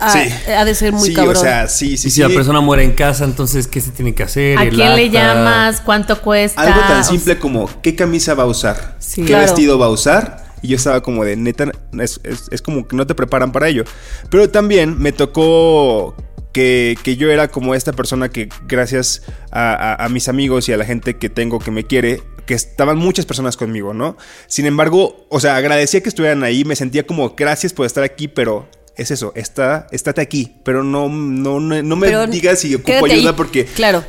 ha, 0.00 0.10
Sí. 0.12 0.18
ha 0.50 0.64
de 0.64 0.74
ser 0.74 0.92
muy 0.92 1.08
sí, 1.08 1.14
cabrón. 1.14 1.36
o 1.36 1.40
sea, 1.40 1.68
sí, 1.68 1.96
sí, 1.96 2.08
Y 2.08 2.10
si 2.10 2.16
sí. 2.16 2.20
la 2.22 2.28
persona 2.28 2.60
muere 2.60 2.82
en 2.82 2.92
casa, 2.92 3.24
entonces, 3.24 3.66
¿qué 3.68 3.80
se 3.80 3.92
tiene 3.92 4.14
que 4.14 4.24
hacer? 4.24 4.58
¿A 4.58 4.64
El 4.64 4.70
quién 4.74 4.96
le 4.96 5.10
llamas? 5.10 5.80
¿Cuánto 5.80 6.20
cuesta? 6.20 6.60
Algo 6.60 6.80
tan 6.80 7.00
O 7.00 7.04
simple 7.04 7.38
como 7.38 7.70
qué 7.82 7.94
camisa 7.94 8.34
va 8.34 8.42
a 8.42 8.46
usar, 8.46 8.96
Sí. 8.98 9.22
qué 9.22 9.28
Claro. 9.28 9.44
vestido 9.44 9.78
va 9.78 9.86
a 9.86 9.90
usar. 9.90 10.44
Y 10.62 10.68
yo 10.68 10.76
estaba 10.76 11.02
como 11.02 11.24
de 11.24 11.36
neta, 11.36 11.70
es, 12.00 12.18
es- 12.24 12.48
es 12.50 12.62
como 12.62 12.88
que 12.88 12.96
no 12.96 13.06
te 13.06 13.14
preparan 13.14 13.52
para 13.52 13.68
ello. 13.68 13.84
Pero 14.30 14.48
también 14.50 14.98
me 14.98 15.12
tocó 15.12 16.16
que, 16.56 16.96
que 17.02 17.16
yo 17.16 17.30
era 17.30 17.48
como 17.48 17.74
esta 17.74 17.92
persona 17.92 18.30
que 18.30 18.48
gracias 18.66 19.20
a, 19.50 19.74
a- 19.74 20.06
a 20.06 20.08
mis 20.08 20.26
amigos 20.28 20.70
y 20.70 20.72
a 20.72 20.78
la 20.78 20.86
gente 20.86 21.18
que 21.18 21.28
tengo 21.28 21.58
que 21.58 21.70
me 21.70 21.84
quiere, 21.84 22.22
que 22.46 22.54
estaban 22.54 22.96
muchas 22.96 23.26
personas 23.26 23.58
conmigo, 23.58 23.92
¿no? 23.92 24.16
Sin 24.46 24.64
embargo, 24.64 25.26
o 25.28 25.38
sea, 25.38 25.56
agradecía 25.56 26.00
que 26.00 26.08
estuvieran 26.08 26.42
ahí, 26.44 26.64
me 26.64 26.74
sentía 26.74 27.06
como 27.06 27.34
gracias 27.36 27.74
por 27.74 27.84
estar 27.84 28.04
aquí, 28.04 28.26
pero... 28.28 28.66
Es 28.96 29.10
eso, 29.10 29.32
está, 29.36 29.86
estate 29.92 30.22
aquí, 30.22 30.56
pero 30.64 30.82
no, 30.82 31.10
no, 31.10 31.60
no, 31.60 31.82
no 31.82 31.96
me 31.96 32.06
Pero 32.06 32.26
digas 32.26 32.60
si 32.60 32.74
ocupo 32.74 33.04
ayuda 33.04 33.28
ahí. 33.32 33.36
porque 33.36 33.66
Claro. 33.66 34.02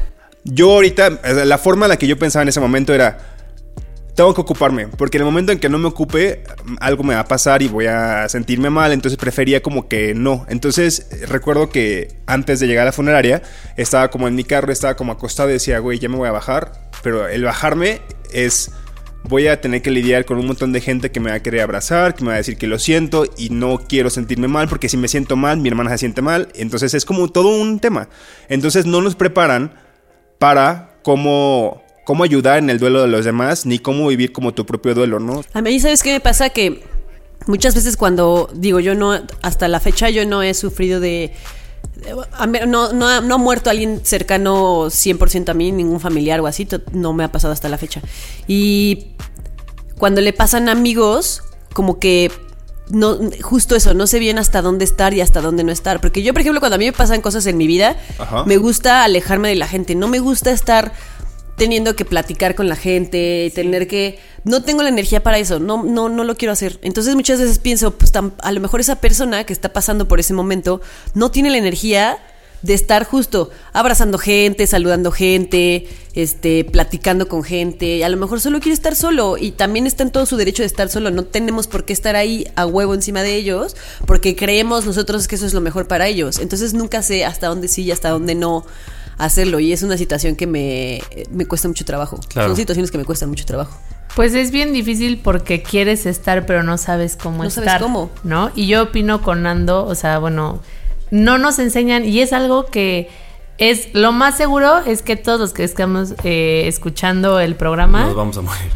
yo 0.46 0.72
ahorita, 0.72 1.10
la 1.44 1.58
forma 1.58 1.88
en 1.88 1.90
la 1.90 1.98
que 1.98 2.08
yo 2.08 2.18
pensaba 2.18 2.44
en 2.44 2.48
ese 2.48 2.62
momento 2.62 2.94
era, 2.94 3.36
tengo 4.18 4.34
que 4.34 4.42
ocuparme, 4.42 4.88
porque 4.88 5.18
en 5.18 5.22
el 5.22 5.26
momento 5.26 5.52
en 5.52 5.60
que 5.60 5.70
no 5.70 5.78
me 5.78 5.88
ocupe, 5.88 6.44
algo 6.80 7.04
me 7.04 7.14
va 7.14 7.20
a 7.20 7.28
pasar 7.28 7.62
y 7.62 7.68
voy 7.68 7.86
a 7.86 8.28
sentirme 8.30 8.72
mal, 8.72 8.92
entonces 8.92 9.16
prefería 9.16 9.62
como 9.62 9.88
que 9.88 10.16
no. 10.16 10.44
Entonces 10.50 11.08
recuerdo 11.28 11.70
que 11.70 12.18
antes 12.26 12.60
de 12.60 12.66
llegar 12.66 12.82
a 12.82 12.86
la 12.86 12.92
funeraria, 12.92 13.44
estaba 13.76 14.10
como 14.10 14.28
en 14.28 14.34
mi 14.34 14.44
carro, 14.44 14.72
estaba 14.72 14.96
como 14.96 15.12
acostado 15.12 15.52
y 15.52 15.54
decía, 15.54 15.78
güey, 15.78 16.00
ya 16.00 16.10
me 16.10 16.16
voy 16.18 16.28
a 16.28 16.32
bajar, 16.32 16.90
pero 17.04 17.28
el 17.28 17.44
bajarme 17.44 18.02
es... 18.34 18.72
Voy 19.24 19.48
a 19.48 19.60
tener 19.60 19.82
que 19.82 19.92
lidiar 19.92 20.24
con 20.26 20.38
un 20.38 20.48
montón 20.48 20.72
de 20.72 20.80
gente 20.80 21.12
que 21.12 21.20
me 21.20 21.32
va 21.32 21.36
a 21.36 21.40
querer 21.42 21.62
abrazar, 21.62 22.16
que 22.16 22.24
me 22.24 22.30
va 22.30 22.36
a 22.36 22.38
decir 22.38 22.58
que 22.58 22.66
lo 22.66 22.80
siento 22.80 23.26
y 23.38 23.50
no 23.50 23.78
quiero 23.80 24.10
sentirme 24.10 24.48
mal 24.48 24.70
porque 24.70 24.88
si 24.88 24.96
me 24.96 25.10
siento 25.10 25.36
mal, 25.36 25.58
mi 25.58 25.68
hermana 25.68 25.90
se 25.90 25.98
siente 25.98 26.22
mal. 26.22 26.48
Entonces 26.56 26.94
es 26.94 27.04
como 27.04 27.28
todo 27.28 27.50
un 27.50 27.80
tema. 27.80 28.08
Entonces 28.48 28.86
no 28.86 29.02
nos 29.02 29.16
preparan 29.16 29.74
para 30.40 30.98
cómo, 31.04 31.84
cómo 32.08 32.24
ayudar 32.24 32.60
en 32.60 32.70
el 32.70 32.80
duelo 32.80 33.02
de 33.02 33.10
los 33.10 33.26
demás, 33.26 33.66
ni 33.66 33.80
cómo 33.80 34.08
vivir 34.08 34.32
como 34.32 34.54
tu 34.54 34.66
propio 34.66 34.96
duelo, 34.96 35.20
¿no? 35.20 35.44
A 35.52 35.62
mí, 35.62 35.78
¿sabes 35.82 36.02
qué 36.04 36.14
me 36.14 36.22
pasa? 36.22 36.50
Que 36.52 36.82
muchas 37.48 37.76
veces 37.76 37.98
cuando 37.98 38.50
digo 38.56 38.80
yo 38.80 38.96
no, 38.96 39.12
hasta 39.42 39.68
la 39.68 39.82
fecha 39.82 40.10
yo 40.10 40.26
no 40.26 40.42
he 40.42 40.54
sufrido 40.54 41.02
de... 41.02 41.34
No, 42.68 42.94
no, 42.94 43.08
ha- 43.10 43.20
no 43.20 43.36
ha 43.36 43.38
muerto 43.38 43.70
alguien 43.70 44.00
cercano 44.06 44.86
100% 44.86 45.50
a 45.50 45.54
mí, 45.54 45.74
ningún 45.74 46.00
familiar 46.00 46.40
o 46.40 46.48
así, 46.48 46.66
no 46.94 47.12
me 47.12 47.26
ha 47.26 47.32
pasado 47.34 47.52
hasta 47.52 47.68
la 47.68 47.78
fecha. 47.78 48.02
Y 48.48 49.08
cuando 49.98 50.22
le 50.22 50.32
pasan 50.32 50.70
amigos, 50.70 51.44
como 51.74 52.00
que 52.00 52.32
no, 52.90 53.18
justo 53.42 53.76
eso, 53.76 53.94
no 53.94 54.08
sé 54.08 54.20
bien 54.20 54.38
hasta 54.38 54.62
dónde 54.62 54.86
estar 54.86 55.14
y 55.14 55.20
hasta 55.20 55.42
dónde 55.42 55.66
no 55.66 55.74
estar. 55.74 56.00
Porque 56.00 56.24
yo, 56.24 56.32
por 56.34 56.40
ejemplo, 56.42 56.62
cuando 56.62 56.76
a 56.76 56.80
mí 56.80 56.86
me 56.86 56.94
pasan 56.94 57.20
cosas 57.20 57.46
en 57.48 57.58
mi 57.58 57.68
vida, 57.68 57.98
Ajá. 58.18 58.46
me 58.46 58.56
gusta 58.56 59.04
alejarme 59.04 59.50
de 59.50 59.56
la 59.56 59.68
gente. 59.68 59.94
No 59.96 60.08
me 60.08 60.20
gusta 60.20 60.52
estar 60.52 60.94
teniendo 61.58 61.96
que 61.96 62.06
platicar 62.06 62.56
con 62.56 62.70
la 62.70 62.76
gente, 62.76 63.52
tener 63.54 63.88
que... 63.88 64.20
No 64.44 64.64
tengo 64.64 64.84
la 64.84 64.90
energía 64.90 65.24
para 65.24 65.40
eso, 65.40 65.60
no, 65.60 65.84
no, 65.84 66.08
no 66.08 66.24
lo 66.24 66.38
quiero 66.38 66.54
hacer. 66.54 66.80
Entonces 66.84 67.16
muchas 67.16 67.40
veces 67.40 67.60
pienso, 67.60 67.98
pues 67.98 68.14
tam- 68.14 68.34
a 68.42 68.52
lo 68.52 68.62
mejor 68.62 68.80
esa 68.80 69.02
persona 69.02 69.44
que 69.44 69.54
está 69.54 69.74
pasando 69.74 70.08
por 70.08 70.20
ese 70.20 70.34
momento 70.34 70.80
no 71.16 71.32
tiene 71.32 71.50
la 71.50 71.58
energía 71.58 72.20
de 72.62 72.74
estar 72.74 73.04
justo 73.06 73.50
abrazando 73.74 74.18
gente, 74.18 74.66
saludando 74.68 75.12
gente, 75.12 75.88
este, 76.14 76.64
platicando 76.64 77.28
con 77.28 77.44
gente. 77.44 78.06
A 78.06 78.10
lo 78.10 78.18
mejor 78.18 78.40
solo 78.40 78.60
quiere 78.60 78.74
estar 78.74 78.96
solo 78.96 79.38
y 79.38 79.52
también 79.52 79.88
está 79.88 80.04
en 80.04 80.12
todo 80.12 80.26
su 80.26 80.38
derecho 80.38 80.64
de 80.64 80.68
estar 80.68 80.90
solo. 80.90 81.12
No 81.12 81.24
tenemos 81.24 81.68
por 81.68 81.86
qué 81.86 81.94
estar 81.94 82.16
ahí 82.16 82.48
a 82.56 82.66
huevo 82.66 82.94
encima 82.94 83.22
de 83.22 83.36
ellos 83.36 83.76
porque 84.06 84.36
creemos 84.36 84.86
nosotros 84.86 85.28
que 85.28 85.36
eso 85.36 85.46
es 85.46 85.54
lo 85.54 85.62
mejor 85.62 85.88
para 85.88 86.08
ellos. 86.08 86.40
Entonces 86.40 86.74
nunca 86.74 87.02
sé 87.04 87.26
hasta 87.26 87.48
dónde 87.48 87.68
sí 87.68 87.84
y 87.84 87.92
hasta 87.92 88.10
dónde 88.10 88.36
no 88.36 88.66
hacerlo 89.18 89.60
y 89.60 89.74
es 89.74 89.84
una 89.84 89.98
situación 89.98 90.36
que 90.36 90.48
me, 90.48 91.02
me 91.32 91.46
cuesta 91.46 91.68
mucho 91.68 91.86
trabajo. 91.86 92.20
Claro. 92.30 92.50
Son 92.50 92.56
situaciones 92.58 92.92
que 92.92 92.98
me 92.98 93.06
cuestan 93.06 93.30
mucho 93.30 93.46
trabajo. 93.46 93.78
Pues 94.16 94.34
es 94.34 94.52
bien 94.52 94.74
difícil 94.74 95.20
porque 95.24 95.62
quieres 95.62 96.06
estar, 96.06 96.46
pero 96.46 96.64
no 96.64 96.78
sabes 96.78 97.16
cómo 97.18 97.44
No 97.44 97.50
sabes 97.50 97.68
estar. 97.68 97.82
cómo. 97.82 98.10
¿No? 98.24 98.52
Y 98.56 98.68
yo 98.68 98.84
opino 98.84 99.22
con 99.22 99.44
Nando, 99.44 99.86
o 99.86 99.96
sea, 99.96 100.18
bueno, 100.20 100.62
no 101.12 101.38
nos 101.38 101.60
enseñan, 101.60 102.06
y 102.06 102.20
es 102.22 102.34
algo 102.34 102.66
que 102.68 103.10
es 103.60 103.90
lo 103.94 104.12
más 104.12 104.38
seguro 104.38 104.78
es 104.86 105.02
que 105.02 105.16
todos 105.16 105.40
los 105.40 105.52
que 105.54 105.64
estamos 105.64 106.14
eh, 106.24 106.66
escuchando 106.68 107.40
el 107.40 107.56
programa, 107.56 108.06
Nos 108.06 108.16
vamos 108.16 108.38
a 108.38 108.42
morir. 108.42 108.72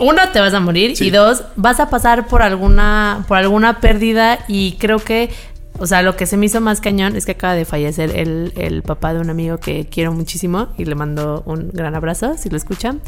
uno 0.00 0.22
te 0.32 0.40
vas 0.40 0.54
a 0.54 0.60
morir 0.60 0.96
Sí. 0.96 1.08
y 1.08 1.10
dos 1.10 1.42
vas 1.56 1.80
a 1.80 1.90
pasar 1.90 2.26
por 2.28 2.40
alguna 2.42 3.26
por 3.28 3.36
alguna 3.36 3.80
pérdida 3.80 4.38
y 4.48 4.76
creo 4.78 4.98
que 5.00 5.30
o 5.78 5.86
sea 5.86 6.02
lo 6.02 6.16
que 6.16 6.26
se 6.26 6.36
me 6.36 6.46
hizo 6.46 6.60
más 6.60 6.80
cañón 6.80 7.16
es 7.16 7.24
que 7.26 7.32
acaba 7.32 7.54
de 7.54 7.64
fallecer 7.64 8.10
el, 8.16 8.52
el 8.56 8.82
papá 8.82 9.14
de 9.14 9.20
un 9.20 9.30
amigo 9.30 9.58
que 9.58 9.86
quiero 9.90 10.12
muchísimo 10.12 10.68
y 10.78 10.84
le 10.84 10.94
mando 10.94 11.42
un 11.46 11.70
gran 11.72 11.94
abrazo 11.94 12.36
si 12.36 12.50
lo 12.50 12.56
escuchan 12.56 13.00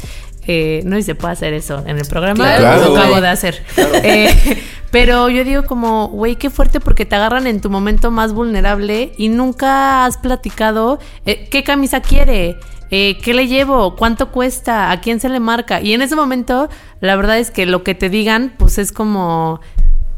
Eh, 0.47 0.81
no 0.85 0.95
si 0.97 1.03
se 1.03 1.15
puede 1.15 1.33
hacer 1.33 1.53
eso 1.53 1.83
en 1.87 1.97
el 1.97 2.05
programa 2.07 2.35
Claro. 2.57 2.89
lo 2.89 2.97
acabo 2.97 3.19
de 3.21 3.27
hacer 3.29 3.63
Eh, 4.03 4.29
pero 4.91 5.29
yo 5.29 5.43
digo 5.43 5.63
como 5.65 6.07
güey 6.09 6.35
qué 6.35 6.49
fuerte 6.49 6.79
porque 6.79 7.05
te 7.05 7.15
agarran 7.15 7.47
en 7.47 7.61
tu 7.61 7.69
momento 7.69 8.11
más 8.11 8.31
vulnerable 8.33 9.11
y 9.17 9.29
nunca 9.29 10.05
has 10.05 10.17
platicado 10.17 10.99
eh, 11.25 11.47
qué 11.49 11.63
camisa 11.63 12.01
quiere 12.01 12.57
eh, 12.91 13.17
¿qué 13.23 13.33
le 13.33 13.47
llevo? 13.47 13.95
¿Cuánto 13.95 14.31
cuesta? 14.31 14.91
¿A 14.91 15.01
quién 15.01 15.19
se 15.19 15.27
le 15.27 15.39
marca? 15.39 15.81
Y 15.81 15.93
en 15.93 16.03
ese 16.03 16.15
momento, 16.15 16.69
la 17.01 17.15
verdad 17.15 17.39
es 17.39 17.49
que 17.49 17.65
lo 17.65 17.83
que 17.83 17.95
te 17.95 18.09
digan, 18.09 18.53
pues 18.59 18.77
es 18.77 18.91
como, 18.91 19.59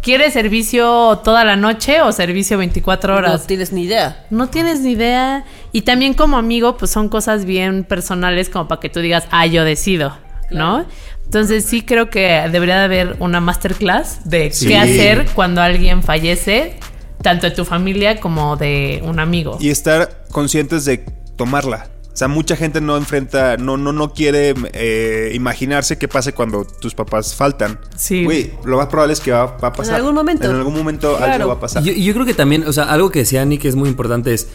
¿quieres 0.01 0.33
servicio 0.33 1.19
toda 1.23 1.43
la 1.43 1.55
noche 1.55 2.01
o 2.01 2.11
servicio 2.11 2.57
24 2.57 3.13
No 3.13 3.17
horas? 3.19 3.47
tienes 3.47 3.71
ni 3.71 3.83
idea. 3.83 4.25
No 4.29 4.47
tienes 4.49 4.81
ni 4.81 4.91
idea. 4.91 5.45
Y 5.71 5.81
también 5.81 6.13
como 6.13 6.37
amigo, 6.37 6.77
pues 6.77 6.91
son 6.91 7.09
cosas 7.09 7.45
bien 7.45 7.83
personales 7.83 8.49
como 8.49 8.67
para 8.67 8.79
que 8.81 8.89
tú 8.89 8.99
digas, 8.99 9.25
ah, 9.31 9.45
yo 9.45 9.63
decido, 9.63 10.17
¿no? 10.51 10.85
Entonces 11.25 11.65
sí 11.65 11.81
creo 11.81 12.09
que 12.09 12.47
debería 12.51 12.77
de 12.77 12.83
haber 12.85 13.15
una 13.19 13.41
masterclass 13.41 14.29
de 14.29 14.51
Sí. 14.51 14.67
qué 14.67 14.77
hacer 14.77 15.25
cuando 15.35 15.61
alguien 15.61 16.01
fallece, 16.03 16.79
tanto 17.21 17.47
de 17.49 17.51
tu 17.55 17.65
familia 17.65 18.19
como 18.21 18.55
de 18.55 19.01
un 19.03 19.19
amigo. 19.19 19.57
Y 19.59 19.69
estar 19.69 20.23
conscientes 20.31 20.85
de 20.85 21.03
tomarla. 21.35 21.87
O 22.17 22.19
sea, 22.19 22.27
mucha 22.27 22.55
gente 22.55 22.81
no 22.81 22.97
enfrenta, 22.97 23.57
no, 23.57 23.77
no, 23.77 23.93
no 23.93 24.11
quiere 24.11 24.55
eh, 24.73 25.33
imaginarse 25.35 25.99
qué 25.99 26.07
pase 26.07 26.33
cuando 26.33 26.65
tus 26.65 26.95
papás 26.95 27.35
faltan. 27.35 27.79
Sí. 27.95 28.23
Güey, 28.25 28.53
lo 28.65 28.77
más 28.77 28.87
probable 28.87 29.13
es 29.13 29.19
que 29.19 29.29
va, 29.29 29.45
va 29.57 29.67
a 29.67 29.71
pasar. 29.73 29.93
algún 29.97 30.15
momento. 30.15 30.49
En 30.49 30.55
algún 30.55 30.73
momento 30.73 31.15
Claro. 31.15 31.33
algo 31.33 31.47
va 31.49 31.53
a 31.53 31.59
pasar. 31.59 31.83
Yo, 31.83 31.93
yo 31.93 32.13
creo 32.15 32.25
que 32.25 32.33
también, 32.33 32.63
o 32.67 32.73
sea, 32.73 32.85
algo 32.85 33.11
que 33.11 33.19
decía 33.19 33.43
Annie 33.43 33.59
que 33.59 33.67
es 33.67 33.75
muy 33.75 33.87
importante 33.87 34.33
es 34.33 34.47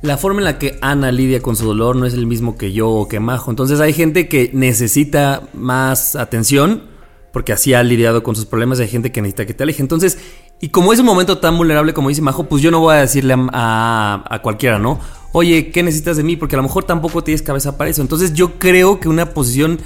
la 0.00 0.16
forma 0.16 0.40
en 0.40 0.44
la 0.44 0.58
que 0.58 0.76
Ana 0.82 1.12
lidia 1.12 1.40
con 1.40 1.54
su 1.54 1.64
dolor 1.66 1.94
no 1.94 2.04
es 2.04 2.14
el 2.14 2.26
mismo 2.26 2.58
que 2.58 2.72
yo 2.72 2.88
o 2.90 3.06
que 3.06 3.20
Majo. 3.20 3.52
Entonces 3.52 3.78
hay 3.78 3.92
gente 3.92 4.26
que 4.26 4.50
necesita 4.52 5.42
más 5.54 6.16
atención 6.16 6.90
porque 7.32 7.52
así 7.52 7.74
ha 7.74 7.82
lidiado 7.84 8.24
con 8.24 8.34
sus 8.34 8.44
problemas 8.46 8.80
y 8.80 8.82
hay 8.82 8.88
gente 8.88 9.12
que 9.12 9.22
necesita 9.22 9.46
que 9.46 9.54
te 9.54 9.62
aleje. 9.62 9.82
Entonces, 9.82 10.18
y 10.62 10.68
como 10.70 10.92
es 10.94 10.98
un 11.00 11.04
momento 11.06 11.36
tan 11.38 11.58
vulnerable 11.58 11.92
como 11.92 12.08
dice 12.08 12.22
Majo, 12.22 12.44
pues 12.44 12.62
yo 12.62 12.70
no 12.70 12.80
voy 12.80 12.94
a 12.94 12.98
decirle 13.00 13.34
a, 13.34 13.46
a- 13.52 14.34
a 14.34 14.38
cualquiera, 14.40 14.78
¿no? 14.78 14.98
Oye, 15.32 15.70
¿qué 15.70 15.82
necesitas 15.82 16.16
de 16.16 16.22
mí? 16.22 16.36
Porque 16.36 16.56
a 16.56 16.58
lo 16.58 16.62
mejor 16.62 16.84
tampoco 16.84 17.22
tienes 17.24 17.42
cabeza 17.42 17.76
para 17.76 17.90
eso. 17.90 18.00
Entonces 18.00 18.32
yo 18.32 18.58
creo 18.58 19.00
que 19.00 19.08
una 19.08 19.26
posición 19.34 19.80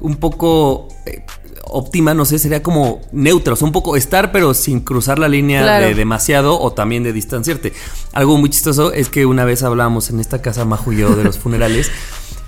un 0.00 0.16
poco 0.16 0.88
eh, 1.06 1.24
óptima, 1.64 2.14
no 2.14 2.24
sé, 2.24 2.38
sería 2.38 2.62
como 2.62 3.00
neutra, 3.12 3.52
o 3.52 3.56
sea, 3.56 3.66
un 3.66 3.72
poco 3.72 3.96
estar 3.96 4.32
pero 4.32 4.54
sin 4.54 4.80
cruzar 4.80 5.18
la 5.18 5.28
línea 5.28 5.62
Claro. 5.62 5.86
de 5.86 5.94
demasiado 5.94 6.58
o 6.60 6.72
también 6.72 7.02
de 7.04 7.12
distanciarte. 7.12 7.72
Algo 8.12 8.36
muy 8.38 8.50
chistoso 8.50 8.92
es 8.92 9.08
que 9.10 9.24
una 9.26 9.44
vez 9.44 9.62
hablábamos 9.62 10.10
en 10.10 10.20
esta 10.20 10.40
casa, 10.42 10.64
Majo 10.64 10.92
y 10.92 10.96
yo, 10.98 11.14
de 11.14 11.24
los 11.24 11.38
funerales 11.38 11.90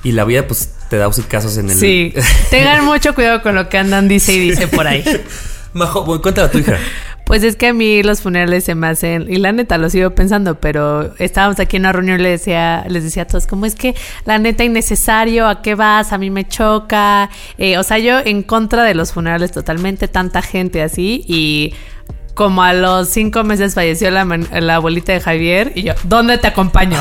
y 0.02 0.12
la 0.12 0.24
vida 0.24 0.46
pues 0.48 0.70
te 0.88 0.96
da 0.96 1.10
casos 1.28 1.56
en 1.58 1.70
el... 1.70 1.76
Sí, 1.78 2.14
tengan 2.50 2.84
mucho 2.84 3.14
cuidado 3.14 3.42
con 3.42 3.54
lo 3.54 3.68
que 3.68 3.76
andan 3.78 4.08
dice 4.08 4.32
y 4.32 4.40
dice 4.40 4.66
por 4.66 4.86
ahí. 4.88 5.04
Majo, 5.74 6.04
bueno, 6.04 6.20
cuéntale 6.22 6.48
a 6.48 6.50
tu 6.50 6.58
hija. 6.58 6.78
Pues 7.30 7.44
es 7.44 7.54
que 7.54 7.68
a 7.68 7.72
mí 7.72 8.02
los 8.02 8.22
funerales 8.22 8.64
se 8.64 8.74
me 8.74 8.88
hacen, 8.88 9.26
y 9.32 9.36
la 9.36 9.52
neta 9.52 9.78
lo 9.78 9.88
sigo 9.88 10.10
pensando, 10.10 10.56
pero 10.58 11.14
estábamos 11.20 11.60
aquí 11.60 11.76
en 11.76 11.82
una 11.82 11.92
reunión 11.92 12.18
y 12.18 12.22
le 12.24 12.30
decía, 12.30 12.84
les 12.88 13.04
decía 13.04 13.22
a 13.22 13.26
todos, 13.28 13.46
como 13.46 13.66
es 13.66 13.76
que 13.76 13.94
la 14.24 14.38
neta 14.40 14.64
innecesario, 14.64 15.46
¿a 15.46 15.62
qué 15.62 15.76
vas? 15.76 16.12
A 16.12 16.18
mí 16.18 16.28
me 16.28 16.48
choca. 16.48 17.30
Eh, 17.56 17.78
o 17.78 17.84
sea, 17.84 17.98
yo 17.98 18.18
en 18.18 18.42
contra 18.42 18.82
de 18.82 18.94
los 18.94 19.12
funerales 19.12 19.52
totalmente, 19.52 20.08
tanta 20.08 20.42
gente 20.42 20.82
así, 20.82 21.24
y 21.28 21.72
como 22.34 22.64
a 22.64 22.72
los 22.72 23.08
cinco 23.10 23.44
meses 23.44 23.74
falleció 23.74 24.10
la, 24.10 24.24
man- 24.24 24.48
la 24.50 24.74
abuelita 24.74 25.12
de 25.12 25.20
Javier, 25.20 25.70
y 25.76 25.82
yo, 25.84 25.92
¿dónde 26.02 26.36
te 26.38 26.48
acompaño? 26.48 27.00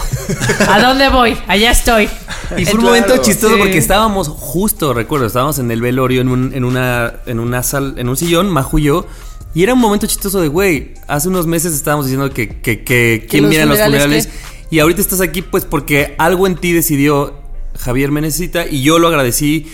¿A 0.69 0.79
dónde 0.79 1.09
voy? 1.09 1.35
Allá 1.47 1.71
estoy. 1.71 2.07
Y 2.55 2.65
fue 2.65 2.77
un 2.79 2.85
momento 2.85 3.17
chistoso 3.17 3.55
Sí. 3.55 3.59
porque 3.61 3.79
estábamos 3.79 4.27
justo, 4.27 4.93
recuerdo, 4.93 5.25
estábamos 5.25 5.57
en 5.57 5.71
el 5.71 5.81
velorio 5.81 6.21
en, 6.21 6.27
un, 6.29 6.53
en 6.53 6.65
una 6.65 7.13
en 7.25 7.39
una 7.39 7.63
sal, 7.63 7.95
en 7.97 8.09
un 8.09 8.15
sillón, 8.15 8.47
Majo 8.51 8.77
y 8.77 8.83
yo, 8.83 9.07
y 9.53 9.63
era 9.63 9.73
un 9.73 9.79
momento 9.79 10.05
chistoso 10.05 10.41
de, 10.41 10.47
güey, 10.47 10.93
hace 11.07 11.27
unos 11.27 11.47
meses 11.47 11.73
estábamos 11.73 12.05
diciendo 12.05 12.29
que, 12.31 12.61
que, 12.61 12.83
que 12.83 13.25
quién 13.29 13.49
viene 13.49 13.63
a 13.63 13.65
los 13.65 13.79
funerales, 13.79 14.29
y 14.69 14.79
ahorita 14.79 15.01
estás 15.01 15.21
aquí 15.21 15.41
pues 15.41 15.65
porque 15.65 16.15
algo 16.19 16.45
en 16.45 16.55
ti 16.55 16.73
decidió 16.73 17.41
Javier 17.79 18.11
me 18.11 18.21
necesita 18.21 18.67
y 18.67 18.83
yo 18.83 18.99
lo 18.99 19.07
agradecí. 19.07 19.67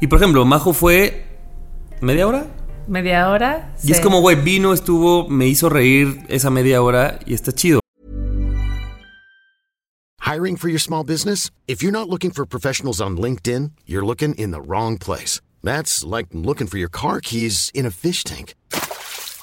Y 0.00 0.08
por 0.08 0.18
ejemplo, 0.18 0.44
Majo 0.44 0.72
fue 0.72 1.24
media 2.00 2.26
hora. 2.26 2.46
Media 2.88 3.30
hora. 3.30 3.74
Y 3.84 3.92
es 3.92 4.00
como, 4.00 4.20
güey, 4.20 4.36
vino, 4.36 4.72
estuvo, 4.72 5.28
me 5.28 5.46
hizo 5.46 5.68
reír 5.68 6.18
esa 6.28 6.50
media 6.50 6.82
hora 6.82 7.20
y 7.24 7.34
está 7.34 7.52
chido. 7.52 7.80
Hiring 10.20 10.56
for 10.56 10.68
your 10.68 10.80
small 10.80 11.04
business? 11.04 11.50
If 11.68 11.82
you're 11.82 11.92
not 11.92 12.08
looking 12.08 12.32
for 12.32 12.46
professionals 12.46 13.00
on 13.00 13.16
LinkedIn, 13.16 13.72
you're 13.86 14.04
looking 14.04 14.34
in 14.34 14.50
the 14.50 14.60
wrong 14.60 14.98
place. 14.98 15.40
That's 15.62 16.04
like 16.04 16.28
looking 16.32 16.66
for 16.66 16.78
your 16.78 16.90
car 16.90 17.20
keys 17.20 17.70
in 17.74 17.86
a 17.86 17.90
fish 17.90 18.24
tank. 18.24 18.54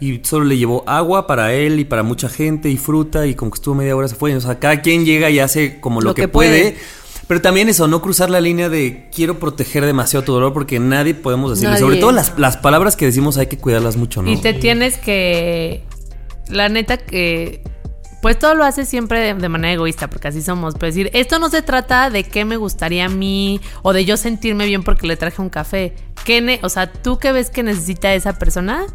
y 0.00 0.20
solo 0.24 0.44
le 0.44 0.58
llevó 0.58 0.84
agua 0.86 1.26
para 1.26 1.52
él 1.54 1.80
y 1.80 1.84
para 1.84 2.02
mucha 2.02 2.28
gente 2.28 2.68
y 2.68 2.76
fruta 2.76 3.26
y 3.26 3.34
como 3.34 3.50
que 3.50 3.56
estuvo 3.56 3.74
media 3.74 3.96
hora 3.96 4.08
se 4.08 4.14
fue. 4.14 4.34
O 4.36 4.40
sea, 4.40 4.58
cada 4.58 4.82
quien 4.82 5.04
llega 5.04 5.30
y 5.30 5.38
hace 5.38 5.80
como 5.80 6.00
lo, 6.00 6.10
Lo 6.10 6.14
que, 6.14 6.22
que 6.22 6.28
puede. 6.28 6.72
puede. 6.72 6.76
Pero 7.28 7.40
también 7.42 7.68
eso, 7.68 7.88
no 7.88 8.00
cruzar 8.02 8.30
la 8.30 8.40
línea 8.40 8.68
de 8.68 9.08
quiero 9.12 9.38
proteger 9.40 9.84
demasiado 9.84 10.24
tu 10.24 10.32
dolor 10.32 10.52
porque 10.52 10.78
nadie 10.78 11.12
podemos 11.14 11.50
decirle. 11.50 11.70
Nadie. 11.70 11.80
Sobre 11.82 11.96
todo 11.96 12.12
las, 12.12 12.38
las 12.38 12.56
palabras 12.56 12.94
que 12.94 13.06
decimos 13.06 13.36
hay 13.36 13.48
que 13.48 13.58
cuidarlas 13.58 13.96
mucho, 13.96 14.22
¿no? 14.22 14.30
Y 14.30 14.36
te 14.36 14.52
tienes 14.52 14.96
que. 14.98 15.82
La 16.48 16.68
neta 16.68 16.98
que. 16.98 17.62
Pues 18.22 18.38
todo 18.38 18.54
lo 18.54 18.64
haces 18.64 18.88
siempre 18.88 19.18
de, 19.20 19.34
de 19.34 19.48
manera 19.48 19.72
egoísta, 19.74 20.08
porque 20.08 20.28
así 20.28 20.40
somos. 20.42 20.74
Pero 20.74 20.86
decir, 20.86 21.10
esto 21.14 21.38
no 21.40 21.48
se 21.50 21.62
trata 21.62 22.10
de 22.10 22.22
qué 22.24 22.44
me 22.44 22.56
gustaría 22.56 23.06
a 23.06 23.08
mí 23.08 23.60
o 23.82 23.92
de 23.92 24.04
yo 24.04 24.16
sentirme 24.16 24.66
bien 24.66 24.82
porque 24.84 25.06
le 25.08 25.16
traje 25.16 25.42
un 25.42 25.48
café. 25.48 25.94
¿Qué 26.24 26.40
ne- 26.40 26.60
o 26.62 26.68
sea, 26.68 26.92
tú 26.92 27.18
qué 27.18 27.32
ves 27.32 27.50
que 27.50 27.62
necesita 27.64 28.14
esa 28.14 28.38
persona 28.38 28.86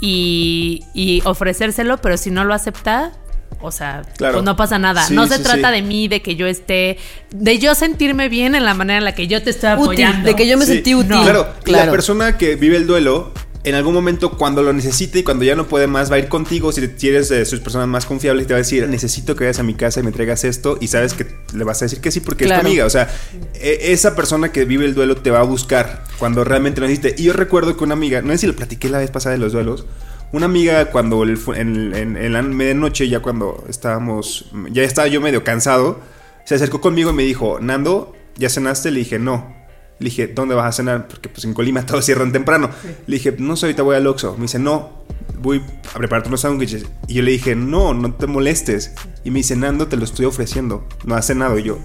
y, 0.00 0.82
y 0.94 1.22
ofrecérselo, 1.24 1.98
pero 1.98 2.16
si 2.16 2.30
no 2.30 2.44
lo 2.44 2.54
acepta, 2.54 3.12
o 3.60 3.70
sea, 3.70 4.02
Claro. 4.16 4.34
pues 4.34 4.44
no 4.44 4.56
pasa 4.56 4.78
nada. 4.78 5.04
Sí, 5.06 5.14
no 5.14 5.26
se 5.26 5.38
sí, 5.38 5.42
trata 5.42 5.68
sí. 5.70 5.74
de 5.76 5.82
mí, 5.82 6.08
de 6.08 6.20
que 6.22 6.36
yo 6.36 6.46
esté, 6.46 6.98
de 7.30 7.58
yo 7.58 7.74
sentirme 7.74 8.28
bien 8.28 8.54
en 8.54 8.64
la 8.64 8.74
manera 8.74 8.98
en 8.98 9.04
la 9.04 9.14
que 9.14 9.26
yo 9.26 9.42
te 9.42 9.50
estoy 9.50 9.70
Útil, 9.72 9.82
apoyando. 9.84 10.26
de 10.28 10.36
que 10.36 10.46
yo 10.48 10.58
me 10.58 10.66
Sí, 10.66 10.74
sentí 10.74 10.94
útil. 10.94 11.16
Claro, 11.22 11.48
y 11.60 11.64
claro. 11.64 11.86
la 11.86 11.90
persona 11.92 12.36
que 12.36 12.56
vive 12.56 12.76
el 12.76 12.86
duelo, 12.86 13.32
en 13.64 13.74
algún 13.74 13.94
momento 13.94 14.32
cuando 14.32 14.62
lo 14.62 14.72
necesite 14.72 15.20
y 15.20 15.22
cuando 15.22 15.44
ya 15.44 15.56
no 15.56 15.66
puede 15.66 15.86
más, 15.86 16.10
va 16.10 16.16
a 16.16 16.18
ir 16.18 16.28
contigo 16.28 16.70
si 16.72 16.86
si 16.96 17.08
eres 17.08 17.28
de 17.30 17.44
sus 17.46 17.60
personas 17.60 17.88
más 17.88 18.04
confiables 18.06 18.46
te 18.46 18.52
va 18.52 18.58
a 18.58 18.62
decir, 18.62 18.86
necesito 18.88 19.34
que 19.36 19.44
vayas 19.44 19.58
a 19.58 19.62
mi 19.62 19.74
casa 19.74 20.00
y 20.00 20.02
me 20.02 20.12
traigas 20.12 20.44
esto 20.44 20.76
y 20.80 20.88
sabes 20.88 21.14
que 21.14 21.26
le 21.54 21.64
vas 21.64 21.80
a 21.82 21.86
decir 21.86 22.00
que 22.00 22.10
sí 22.10 22.20
porque 22.20 22.44
es 22.44 22.50
tu 22.50 22.54
amiga. 22.68 22.84
O 22.86 22.90
sea, 22.90 23.08
e- 23.54 23.92
esa 23.92 24.14
persona 24.14 24.52
que 24.52 24.64
vive 24.64 24.84
el 24.84 24.94
duelo 24.94 25.16
te 25.16 25.30
va 25.30 25.40
a 25.40 25.44
buscar 25.44 26.04
cuando 26.18 26.44
realmente 26.44 26.80
lo 26.80 26.86
necesite. 26.86 27.14
Y 27.20 27.24
yo 27.24 27.32
recuerdo 27.32 27.76
que 27.76 27.84
una 27.84 27.94
amiga, 27.94 28.22
no 28.22 28.32
sé 28.32 28.38
si 28.38 28.46
lo 28.46 28.54
platiqué 28.54 28.88
la 28.88 28.98
vez 28.98 29.10
pasada 29.10 29.32
de 29.34 29.38
los 29.40 29.52
duelos, 29.52 29.86
una 30.32 30.46
amiga 30.46 30.90
cuando 30.90 31.22
el 31.22 31.38
en, 31.56 31.94
en- 31.94 32.16
en 32.16 32.32
la 32.32 32.42
medianoche, 32.42 33.08
ya 33.08 33.20
cuando 33.20 33.64
estábamos, 33.68 34.50
ya 34.70 34.82
estaba 34.82 35.08
yo 35.08 35.20
medio 35.20 35.42
cansado, 35.44 36.00
se 36.44 36.54
acercó 36.56 36.80
conmigo 36.80 37.10
y 37.10 37.14
me 37.14 37.22
dijo, 37.22 37.58
Nando, 37.60 38.14
¿ya 38.36 38.50
cenaste? 38.50 38.90
Le 38.90 38.98
dije, 39.00 39.18
no. 39.18 39.63
Le 40.00 40.06
dije, 40.06 40.26
¿dónde 40.26 40.54
vas 40.54 40.66
a 40.66 40.72
cenar? 40.72 41.08
Porque 41.08 41.28
pues 41.28 41.44
en 41.44 41.54
Colima 41.54 41.84
todos 41.86 42.04
cierran 42.04 42.32
temprano. 42.32 42.70
Le 43.06 43.16
dije, 43.16 43.34
no 43.38 43.56
sé, 43.56 43.66
ahorita 43.66 43.82
voy 43.82 43.96
al 43.96 44.06
Oxxo. 44.06 44.34
Me 44.36 44.42
dice, 44.42 44.58
no, 44.58 45.04
voy 45.40 45.62
a 45.94 45.98
prepararte 45.98 46.28
unos 46.28 46.40
sándwiches. 46.40 46.86
Y 47.08 47.14
yo 47.14 47.22
le 47.22 47.30
dije, 47.32 47.54
no, 47.54 47.94
no 47.94 48.12
te 48.14 48.26
molestes. 48.26 48.92
Y 49.24 49.30
me 49.30 49.38
dice, 49.38 49.56
Nando, 49.56 49.86
te 49.88 49.96
lo 49.96 50.04
estoy 50.04 50.26
ofreciendo. 50.26 50.86
No 51.04 51.14
has 51.14 51.26
cenado. 51.26 51.58
Y 51.58 51.62
yo, 51.64 51.78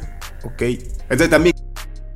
ok. 0.43 0.61
Entonces 1.03 1.29
también 1.29 1.55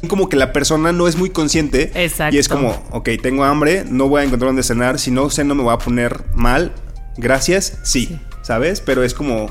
como 0.09 0.27
que 0.27 0.35
la 0.35 0.51
persona 0.51 0.91
no 0.91 1.07
es 1.07 1.15
muy 1.15 1.29
consciente. 1.29 1.91
Exacto. 1.95 2.35
Y 2.35 2.39
es 2.39 2.49
como, 2.49 2.71
ok, 2.91 3.09
tengo 3.21 3.45
hambre, 3.45 3.85
no 3.87 4.09
voy 4.09 4.21
a 4.21 4.23
encontrar 4.25 4.49
dónde 4.49 4.63
cenar. 4.63 4.99
Si 4.99 5.11
no 5.11 5.29
ceno 5.29 5.55
me 5.55 5.63
voy 5.63 5.73
a 5.73 5.77
poner 5.77 6.23
mal. 6.33 6.73
Gracias, 7.17 7.77
sí. 7.83 8.19
¿Sabes? 8.41 8.81
Pero 8.81 9.03
es 9.03 9.13
como, 9.13 9.49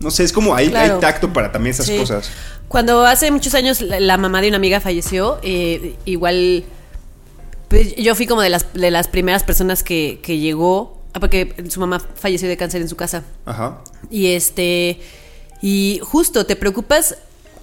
no 0.00 0.10
sé, 0.10 0.24
es 0.24 0.32
como 0.32 0.54
hay, 0.54 0.70
Claro. 0.70 0.94
hay 0.94 1.00
tacto 1.00 1.32
para 1.32 1.52
también 1.52 1.72
esas 1.74 1.86
Sí. 1.86 1.98
cosas. 1.98 2.30
Cuando 2.70 3.04
hace 3.04 3.32
muchos 3.32 3.54
años 3.54 3.80
la, 3.80 3.98
la 3.98 4.16
mamá 4.16 4.40
de 4.40 4.46
una 4.46 4.56
amiga 4.58 4.78
falleció, 4.80 5.40
eh, 5.42 5.96
igual 6.04 6.62
pues, 7.66 7.96
yo 7.96 8.14
fui 8.14 8.26
como 8.28 8.42
de 8.42 8.48
las, 8.48 8.72
de 8.74 8.92
las 8.92 9.08
primeras 9.08 9.42
personas 9.42 9.82
que, 9.82 10.20
que 10.22 10.38
llegó, 10.38 11.02
ah, 11.12 11.18
porque 11.18 11.52
su 11.68 11.80
mamá 11.80 12.00
falleció 12.14 12.48
de 12.48 12.56
cáncer 12.56 12.80
en 12.80 12.88
su 12.88 12.94
casa. 12.94 13.24
Ajá. 13.44 13.82
Y 14.08 14.28
este, 14.34 15.00
y 15.60 15.98
justo 16.02 16.46
te 16.46 16.54
preocupas. 16.54 17.16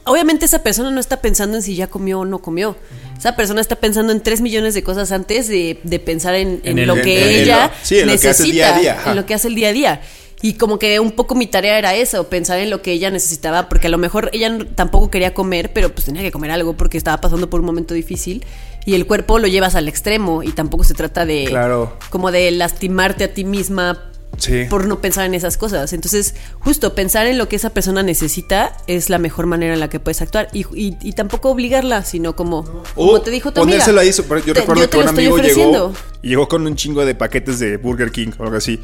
Obviamente 0.03 0.43
esa 0.45 0.59
persona 0.63 0.91
no 0.91 0.99
está 0.99 1.21
pensando 1.21 1.55
en 1.55 1.63
si 1.63 1.75
ya 1.75 1.87
comió 1.87 2.19
o 2.19 2.25
no 2.25 2.39
comió. 2.39 2.75
Esa 3.17 3.37
persona 3.37 3.61
está 3.61 3.77
pensando 3.77 4.11
en 4.11 4.19
tres 4.21 4.41
millones 4.41 4.73
de 4.73 4.83
cosas 4.83 5.13
antes 5.13 5.47
de, 5.47 5.79
de 5.83 5.99
pensar 5.99 6.35
en, 6.35 6.59
en 6.63 6.71
En 6.73 6.79
el- 6.79 6.87
lo 6.87 6.95
que 6.95 7.23
en- 7.23 7.29
en 7.29 7.41
ella 7.43 7.67
lo- 7.67 7.73
sí, 7.85 7.99
en 7.99 8.07
lo 8.07 8.17
que 8.19 8.27
hace 8.29 8.43
el 8.43 8.51
día 8.51 8.67
a 8.67 8.71
necesita, 8.77 8.79
día, 9.03 9.09
en 9.11 9.15
lo 9.15 9.25
que 9.25 9.33
hace 9.33 9.47
el 9.47 9.55
día 9.55 9.69
a 9.69 9.73
día. 9.73 10.01
Y 10.41 10.53
como 10.53 10.77
que 10.77 10.99
un 10.99 11.11
poco 11.13 11.33
mi 11.33 11.47
tarea 11.47 11.79
era 11.79 11.95
eso, 11.95 12.29
pensar 12.29 12.59
en 12.59 12.69
lo 12.69 12.83
que 12.83 12.91
ella 12.91 13.09
necesitaba, 13.09 13.69
porque 13.69 13.87
a 13.87 13.89
lo 13.89 13.97
mejor 13.97 14.29
ella 14.33 14.55
tampoco 14.75 15.09
quería 15.09 15.33
comer, 15.33 15.73
pero 15.73 15.91
pues 15.91 16.05
tenía 16.05 16.21
que 16.21 16.31
comer 16.31 16.51
algo 16.51 16.77
porque 16.77 16.97
estaba 16.97 17.19
pasando 17.19 17.49
por 17.49 17.59
un 17.61 17.65
momento 17.65 17.95
difícil 17.95 18.45
y 18.85 18.93
el 18.93 19.07
cuerpo 19.07 19.39
lo 19.39 19.47
llevas 19.47 19.73
al 19.73 19.87
extremo 19.87 20.43
y 20.43 20.51
tampoco 20.51 20.83
se 20.83 20.93
trata 20.93 21.25
de 21.25 21.45
Claro. 21.49 21.97
como 22.11 22.31
de 22.31 22.51
lastimarte 22.51 23.23
a 23.23 23.33
ti 23.33 23.43
misma 23.45 24.03
Sí. 24.37 24.65
por 24.69 24.85
no 24.85 25.01
pensar 25.01 25.25
en 25.25 25.33
esas 25.33 25.57
cosas. 25.57 25.91
Entonces, 25.93 26.35
justo 26.59 26.93
pensar 26.93 27.25
en 27.25 27.39
lo 27.39 27.49
que 27.49 27.55
esa 27.55 27.71
persona 27.71 28.03
necesita 28.03 28.77
es 28.85 29.09
la 29.09 29.17
mejor 29.17 29.47
manera 29.47 29.73
en 29.73 29.79
la 29.79 29.89
que 29.89 29.99
puedes 29.99 30.21
actuar. 30.21 30.49
Y, 30.53 30.59
y- 30.79 30.95
y 31.01 31.13
tampoco 31.13 31.49
obligarla, 31.49 32.03
sino 32.03 32.35
como, 32.35 32.63
como 32.93 33.11
O 33.13 33.21
te 33.21 33.31
dijo 33.31 33.51
tu 33.51 33.61
amiga. 33.61 33.77
ponérselo 33.79 33.99
ahí. 34.01 34.13
su- 34.13 34.21
Yo 34.45 34.53
Te- 34.53 34.59
recuerdo 34.59 34.83
yo 34.83 34.89
que 34.91 34.97
un 34.99 35.07
amigo 35.07 35.37
llegó, 35.37 35.41
ofreciendo. 35.41 35.93
llegó 36.21 36.47
con 36.47 36.67
un 36.67 36.75
chingo 36.75 37.03
de 37.03 37.15
paquetes 37.15 37.57
de 37.57 37.77
Burger 37.77 38.11
King 38.11 38.27
o 38.37 38.43
algo 38.43 38.57
así. 38.57 38.79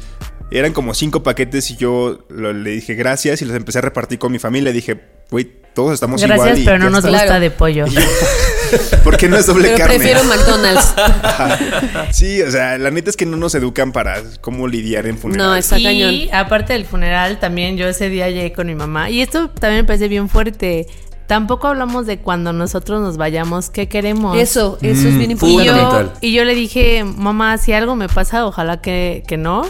Eran 0.50 0.72
como 0.72 0.94
cinco 0.94 1.22
paquetes 1.22 1.70
y 1.70 1.76
yo 1.76 2.26
lo- 2.28 2.52
le 2.52 2.70
dije 2.70 2.94
gracias 2.94 3.42
y 3.42 3.44
los 3.44 3.56
empecé 3.56 3.78
a 3.78 3.82
repartir 3.82 4.18
con 4.18 4.30
mi 4.30 4.38
familia. 4.38 4.72
Dije, 4.72 5.00
güey, 5.30 5.50
todos 5.74 5.94
estamos 5.94 6.22
igual. 6.22 6.38
Gracias, 6.38 6.58
y 6.60 6.64
pero 6.64 6.78
no 6.78 6.90
nos 6.90 6.98
está". 6.98 7.08
gusta 7.10 7.24
Claro. 7.26 7.40
de 7.40 7.50
pollo. 7.50 7.84
¿Por 9.04 9.16
qué 9.16 9.28
no 9.28 9.36
es 9.36 9.46
doble 9.46 9.68
Pero 9.68 9.78
carne? 9.78 9.96
prefiero 9.96 10.24
McDonald's. 10.24 10.94
sí, 12.12 12.42
o 12.42 12.50
sea, 12.50 12.78
la 12.78 12.90
neta 12.90 13.10
es 13.10 13.16
que 13.16 13.26
no 13.26 13.36
nos 13.36 13.54
educan 13.54 13.92
para 13.92 14.22
cómo 14.40 14.66
lidiar 14.68 15.06
en 15.06 15.16
no, 15.16 15.20
funerales. 15.20 15.64
está 15.64 15.78
y 15.78 15.84
cañón. 15.84 16.14
aparte 16.32 16.72
del 16.72 16.84
funeral, 16.84 17.38
también 17.40 17.76
yo 17.76 17.86
ese 17.88 18.08
día 18.08 18.28
llegué 18.30 18.52
con 18.52 18.66
mi 18.66 18.74
mamá. 18.74 19.10
Y 19.10 19.22
esto 19.22 19.50
también 19.50 19.82
me 19.82 19.86
parece 19.86 20.08
bien 20.08 20.28
fuerte. 20.28 20.86
Tampoco 21.26 21.68
hablamos 21.68 22.06
de 22.06 22.18
cuando 22.18 22.52
nosotros 22.52 23.00
nos 23.00 23.16
vayamos, 23.16 23.70
qué 23.70 23.88
queremos. 23.88 24.36
Eso, 24.38 24.78
eso 24.82 25.08
es 25.08 25.16
bien 25.16 25.30
Mm, 25.30 25.30
Y 25.30 25.32
importante. 25.32 25.64
yo, 25.64 25.72
Fundamental. 25.72 26.12
y 26.20 26.32
yo 26.32 26.44
le 26.44 26.54
dije, 26.54 27.02
mamá, 27.04 27.56
si 27.58 27.72
algo 27.72 27.96
me 27.96 28.08
pasa, 28.08 28.46
ojalá 28.46 28.80
que, 28.82 29.22
que 29.26 29.36
no. 29.38 29.64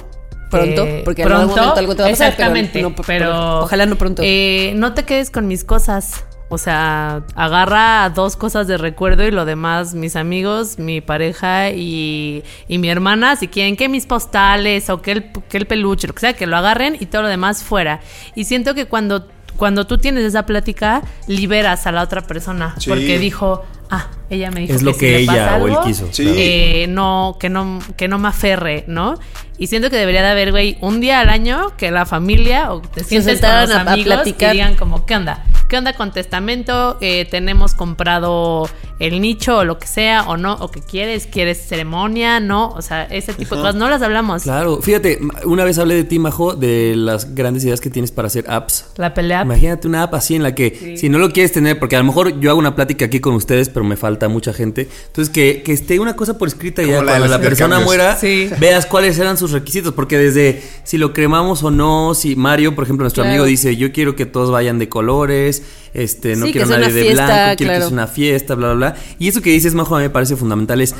Pronto, 0.62 0.86
porque 1.04 1.22
en 1.22 1.32
algún 1.32 1.46
momento 1.56 1.74
algo 1.78 1.94
te 1.96 2.02
va 2.02 2.08
a 2.08 2.10
pasar, 2.10 2.34
pero 2.36 2.52
Exactamente, 2.54 2.82
no- 2.82 2.94
pero, 2.94 3.04
pero 3.06 3.58
ojalá 3.60 3.86
no 3.86 3.96
pronto. 3.96 4.22
eh, 4.24 4.72
no 4.76 4.94
te 4.94 5.04
quedes 5.04 5.30
con 5.30 5.46
mis 5.48 5.64
cosas. 5.64 6.24
O 6.50 6.58
sea, 6.58 7.22
agarra 7.34 8.10
dos 8.14 8.36
cosas 8.36 8.66
de 8.68 8.76
recuerdo 8.76 9.26
y 9.26 9.30
lo 9.30 9.44
demás, 9.44 9.94
mis 9.94 10.14
amigos, 10.14 10.78
mi 10.78 11.00
pareja 11.00 11.70
y, 11.70 12.44
y 12.68 12.78
mi 12.78 12.90
hermana, 12.90 13.34
si 13.36 13.48
quieren 13.48 13.76
que 13.76 13.88
mis 13.88 14.06
postales 14.06 14.88
o 14.90 15.00
que 15.02 15.12
el, 15.12 15.32
que 15.48 15.56
el 15.56 15.66
peluche, 15.66 16.06
lo 16.06 16.14
que 16.14 16.20
sea, 16.20 16.32
que 16.34 16.46
lo 16.46 16.56
agarren 16.56 16.96
y 17.00 17.06
todo 17.06 17.22
lo 17.22 17.28
demás 17.28 17.64
fuera. 17.64 18.00
Y 18.36 18.44
siento 18.44 18.74
que 18.74 18.84
cuando, 18.86 19.26
cuando 19.56 19.86
tú 19.86 19.98
tienes 19.98 20.22
esa 20.24 20.44
plática, 20.46 21.02
liberas 21.26 21.86
a 21.86 21.92
la 21.92 22.02
otra 22.02 22.20
persona. 22.20 22.74
Sí. 22.78 22.90
Porque 22.90 23.18
dijo, 23.18 23.64
ah, 23.90 24.08
ella 24.30 24.50
me 24.50 24.60
dijo 24.60 24.72
Es 24.74 24.82
lo 24.82 24.92
si 24.92 25.00
que 25.00 25.10
le 25.10 25.18
ella 25.20 25.32
pasa 25.32 25.56
o 25.62 25.66
él 25.68 25.76
quiso. 25.84 26.08
Sí. 26.10 26.32
eh, 26.36 26.86
no, 26.88 27.36
que 27.38 27.48
no, 27.48 27.78
que 27.96 28.08
no 28.08 28.18
me 28.18 28.28
aferre, 28.28 28.84
¿no? 28.86 29.18
Y 29.56 29.68
siento 29.68 29.88
que 29.88 29.96
debería 29.96 30.22
de 30.22 30.28
haber, 30.30 30.50
güey, 30.50 30.76
un 30.80 31.00
día 31.00 31.20
al 31.20 31.28
año 31.28 31.76
que 31.76 31.90
la 31.92 32.06
familia 32.06 32.72
o 32.72 32.80
te 32.80 33.04
sientes 33.04 33.40
con 33.40 33.48
los 33.60 33.70
a- 33.70 33.78
a 33.78 33.80
amigos 33.92 33.98
y 33.98 34.04
platicar. 34.04 34.52
digan 34.52 34.74
como, 34.74 35.06
¿qué 35.06 35.14
onda? 35.14 35.44
¿Qué 35.68 35.78
onda 35.78 35.92
con 35.92 36.10
testamento? 36.12 36.98
Eh, 37.00 37.26
tenemos 37.30 37.74
comprado 37.74 38.68
el 38.98 39.20
nicho 39.20 39.58
o 39.58 39.64
lo 39.64 39.78
que 39.78 39.86
sea, 39.86 40.22
o 40.28 40.36
no, 40.36 40.54
o 40.54 40.70
que 40.70 40.80
quieres, 40.80 41.26
quieres 41.26 41.58
ceremonia, 41.66 42.38
¿no? 42.40 42.68
O 42.70 42.82
sea, 42.82 43.04
ese 43.04 43.32
tipo 43.32 43.54
de 43.56 43.60
cosas 43.62 43.74
no 43.76 43.88
las 43.88 44.02
hablamos. 44.02 44.42
Claro, 44.42 44.80
fíjate, 44.82 45.18
una 45.44 45.64
vez 45.64 45.78
hablé 45.78 45.94
de 45.94 46.04
ti, 46.04 46.18
Majo, 46.18 46.54
de 46.54 46.94
las 46.96 47.34
grandes 47.34 47.64
ideas 47.64 47.80
que 47.80 47.90
tienes 47.90 48.10
para 48.12 48.26
hacer 48.26 48.44
apps. 48.48 48.86
La 48.96 49.14
pelea. 49.14 49.42
Imagínate 49.42 49.86
una 49.88 50.02
app 50.02 50.14
así 50.14 50.34
en 50.34 50.42
la 50.42 50.54
que, 50.54 50.96
si 50.98 51.08
no 51.08 51.18
lo 51.18 51.30
quieres 51.30 51.52
tener, 51.52 51.78
porque 51.78 51.96
a 51.96 51.98
lo 52.00 52.04
mejor 52.04 52.40
yo 52.40 52.50
hago 52.50 52.58
una 52.58 52.74
plática 52.74 53.04
aquí 53.06 53.20
con 53.20 53.34
ustedes, 53.34 53.68
pero 53.68 53.84
me 53.84 53.96
falta 53.96 54.13
mucha 54.28 54.52
gente. 54.52 54.88
Entonces, 55.06 55.32
que, 55.32 55.62
que 55.62 55.72
esté 55.72 55.98
una 56.00 56.16
cosa 56.16 56.38
por 56.38 56.48
escrita 56.48 56.82
y 56.82 56.88
ya 56.88 57.02
la 57.02 57.12
cuando 57.12 57.26
la 57.28 57.40
persona 57.40 57.80
muera, 57.80 58.16
Sí. 58.16 58.48
veas 58.58 58.86
cuáles 58.86 59.18
eran 59.18 59.36
sus 59.36 59.50
requisitos. 59.52 59.92
Porque 59.92 60.16
desde 60.18 60.62
si 60.84 60.96
lo 60.98 61.12
cremamos 61.12 61.62
o 61.62 61.70
no, 61.70 62.14
si 62.14 62.36
Mario, 62.36 62.74
por 62.74 62.84
ejemplo, 62.84 63.04
nuestro 63.04 63.22
Claro. 63.22 63.32
amigo 63.34 63.44
dice, 63.44 63.76
yo 63.76 63.92
quiero 63.92 64.16
que 64.16 64.26
todos 64.26 64.50
vayan 64.50 64.78
de 64.78 64.88
colores, 64.88 65.62
este, 65.92 66.36
no 66.36 66.46
Sí, 66.46 66.52
quiero 66.52 66.66
nadie 66.68 66.92
de 66.92 67.02
fiesta, 67.02 67.24
blanco, 67.26 67.56
quiero 67.58 67.72
que 67.74 67.78
sea 67.80 67.88
una 67.88 68.06
fiesta, 68.06 68.54
bla, 68.54 68.74
bla, 68.74 68.90
bla. 68.92 68.96
Y 69.18 69.28
eso 69.28 69.42
que 69.42 69.50
dices, 69.50 69.74
Majo, 69.74 69.94
a 69.94 69.98
mí 69.98 70.04
me 70.04 70.10
parece 70.10 70.36
fundamental. 70.36 70.80
Es, 70.80 70.94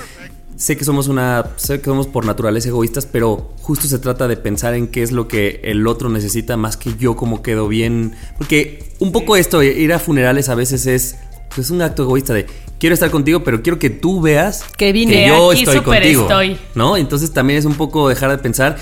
sé 0.56 0.76
que 0.76 0.84
somos 0.84 1.08
una, 1.08 1.46
sé 1.56 1.78
que 1.80 1.86
somos 1.86 2.06
por 2.06 2.24
naturaleza 2.26 2.68
egoístas, 2.68 3.06
pero 3.06 3.50
justo 3.60 3.88
se 3.88 3.98
trata 3.98 4.28
de 4.28 4.36
pensar 4.36 4.74
en 4.74 4.86
qué 4.86 5.02
es 5.02 5.10
lo 5.10 5.26
que 5.26 5.60
el 5.64 5.84
otro 5.88 6.08
necesita 6.10 6.56
más 6.56 6.76
que 6.76 6.94
yo 6.96 7.16
como 7.16 7.42
quedo 7.42 7.66
bien. 7.66 8.14
Porque 8.38 8.84
un 9.00 9.10
poco 9.10 9.36
esto, 9.36 9.62
ir 9.64 9.92
a 9.92 9.98
funerales 9.98 10.48
a 10.48 10.54
veces 10.54 10.86
es, 10.86 11.16
pues 11.54 11.70
un 11.70 11.80
acto 11.82 12.02
egoísta 12.04 12.32
de 12.34 12.46
quiero 12.78 12.94
estar 12.94 13.10
contigo, 13.10 13.44
pero 13.44 13.62
quiero 13.62 13.78
que 13.78 13.90
tú 13.90 14.20
veas 14.20 14.64
Que 14.76 14.92
vine. 14.92 15.12
que 15.12 15.28
yo 15.28 15.50
Aquí 15.50 15.62
estoy 15.62 15.80
contigo. 15.80 16.22
estoy. 16.22 16.58
¿No? 16.74 16.96
Entonces 16.96 17.32
también 17.32 17.58
es 17.58 17.64
un 17.64 17.74
poco 17.74 18.08
dejar 18.08 18.30
de 18.30 18.38
pensar. 18.38 18.76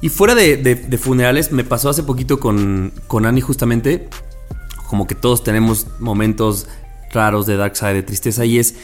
Y 0.00 0.08
fuera 0.10 0.34
de, 0.34 0.56
de- 0.56 0.74
de 0.74 0.98
funerales, 0.98 1.52
me 1.52 1.64
pasó 1.64 1.88
hace 1.88 2.02
poquito 2.02 2.38
con, 2.38 2.92
con 3.06 3.24
Annie 3.26 3.40
justamente, 3.40 4.08
como 4.88 5.06
que 5.06 5.14
todos 5.14 5.42
tenemos 5.42 5.86
momentos 5.98 6.68
raros 7.12 7.46
de 7.46 7.56
dark 7.56 7.76
side, 7.76 7.94
de 7.94 8.02
tristeza, 8.02 8.44
y 8.44 8.58
es, 8.58 8.74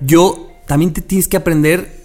yo 0.00 0.48
también 0.66 0.92
te 0.92 1.02
tienes 1.02 1.28
que 1.28 1.36
aprender 1.36 2.00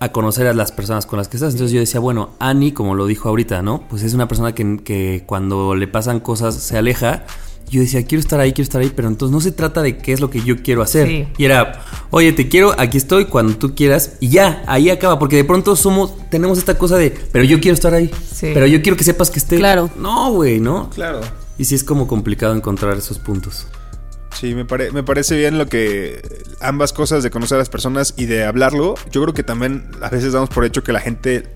a 0.00 0.12
conocer 0.12 0.46
a 0.46 0.52
las 0.54 0.72
personas 0.72 1.06
con 1.06 1.18
las 1.18 1.28
que 1.28 1.36
estás. 1.38 1.54
Entonces 1.54 1.72
yo 1.72 1.80
decía, 1.80 2.00
bueno, 2.00 2.30
Annie, 2.38 2.72
como 2.72 2.94
lo 2.94 3.06
dijo 3.06 3.28
ahorita, 3.30 3.62
¿no? 3.62 3.86
Pues 3.88 4.02
es 4.02 4.12
una 4.12 4.28
persona 4.28 4.54
que, 4.54 4.78
que 4.84 5.22
cuando 5.24 5.74
le 5.74 5.88
pasan 5.88 6.20
cosas 6.20 6.54
se 6.56 6.76
aleja. 6.76 7.24
Yo 7.70 7.80
decía, 7.80 8.04
quiero 8.06 8.20
estar 8.20 8.38
ahí, 8.40 8.52
quiero 8.52 8.64
estar 8.64 8.80
ahí, 8.80 8.92
pero 8.94 9.08
entonces 9.08 9.32
no 9.32 9.40
se 9.40 9.50
trata 9.50 9.82
de 9.82 9.98
qué 9.98 10.12
es 10.12 10.20
lo 10.20 10.30
que 10.30 10.40
yo 10.42 10.62
quiero 10.62 10.82
hacer. 10.82 11.08
Sí. 11.08 11.28
Y 11.38 11.44
era, 11.44 11.82
oye, 12.10 12.32
te 12.32 12.48
quiero, 12.48 12.74
aquí 12.78 12.98
estoy, 12.98 13.24
cuando 13.24 13.56
tú 13.56 13.74
quieras, 13.74 14.12
y 14.20 14.28
ya, 14.28 14.62
ahí 14.66 14.90
acaba, 14.90 15.18
porque 15.18 15.36
de 15.36 15.44
pronto 15.44 15.74
somos, 15.74 16.14
tenemos 16.30 16.58
esta 16.58 16.78
cosa 16.78 16.96
de, 16.96 17.10
pero 17.32 17.44
yo 17.44 17.58
quiero 17.60 17.74
estar 17.74 17.92
ahí, 17.94 18.10
Sí. 18.32 18.50
pero 18.54 18.66
yo 18.66 18.80
quiero 18.82 18.96
que 18.96 19.04
sepas 19.04 19.30
que 19.30 19.38
esté. 19.38 19.56
Claro. 19.56 19.90
No, 19.98 20.30
güey, 20.32 20.60
¿no? 20.60 20.90
Claro. 20.90 21.20
Y 21.58 21.64
sí 21.64 21.74
es 21.74 21.82
como 21.84 22.06
complicado 22.06 22.54
encontrar 22.54 22.96
esos 22.96 23.18
puntos. 23.18 23.66
Sí, 24.38 24.54
me, 24.54 24.64
pare- 24.64 24.90
me 24.90 25.02
parece 25.04 25.36
bien 25.36 25.58
lo 25.58 25.66
que 25.66 26.20
ambas 26.60 26.92
cosas 26.92 27.22
de 27.22 27.30
conocer 27.30 27.54
a 27.54 27.58
las 27.60 27.68
personas 27.70 28.14
y 28.16 28.26
de 28.26 28.44
hablarlo. 28.44 28.96
Yo 29.12 29.22
creo 29.22 29.32
que 29.32 29.44
también 29.44 29.88
a 30.02 30.08
veces 30.10 30.32
damos 30.32 30.48
por 30.50 30.64
hecho 30.64 30.82
que 30.82 30.92
la 30.92 30.98
gente 31.00 31.48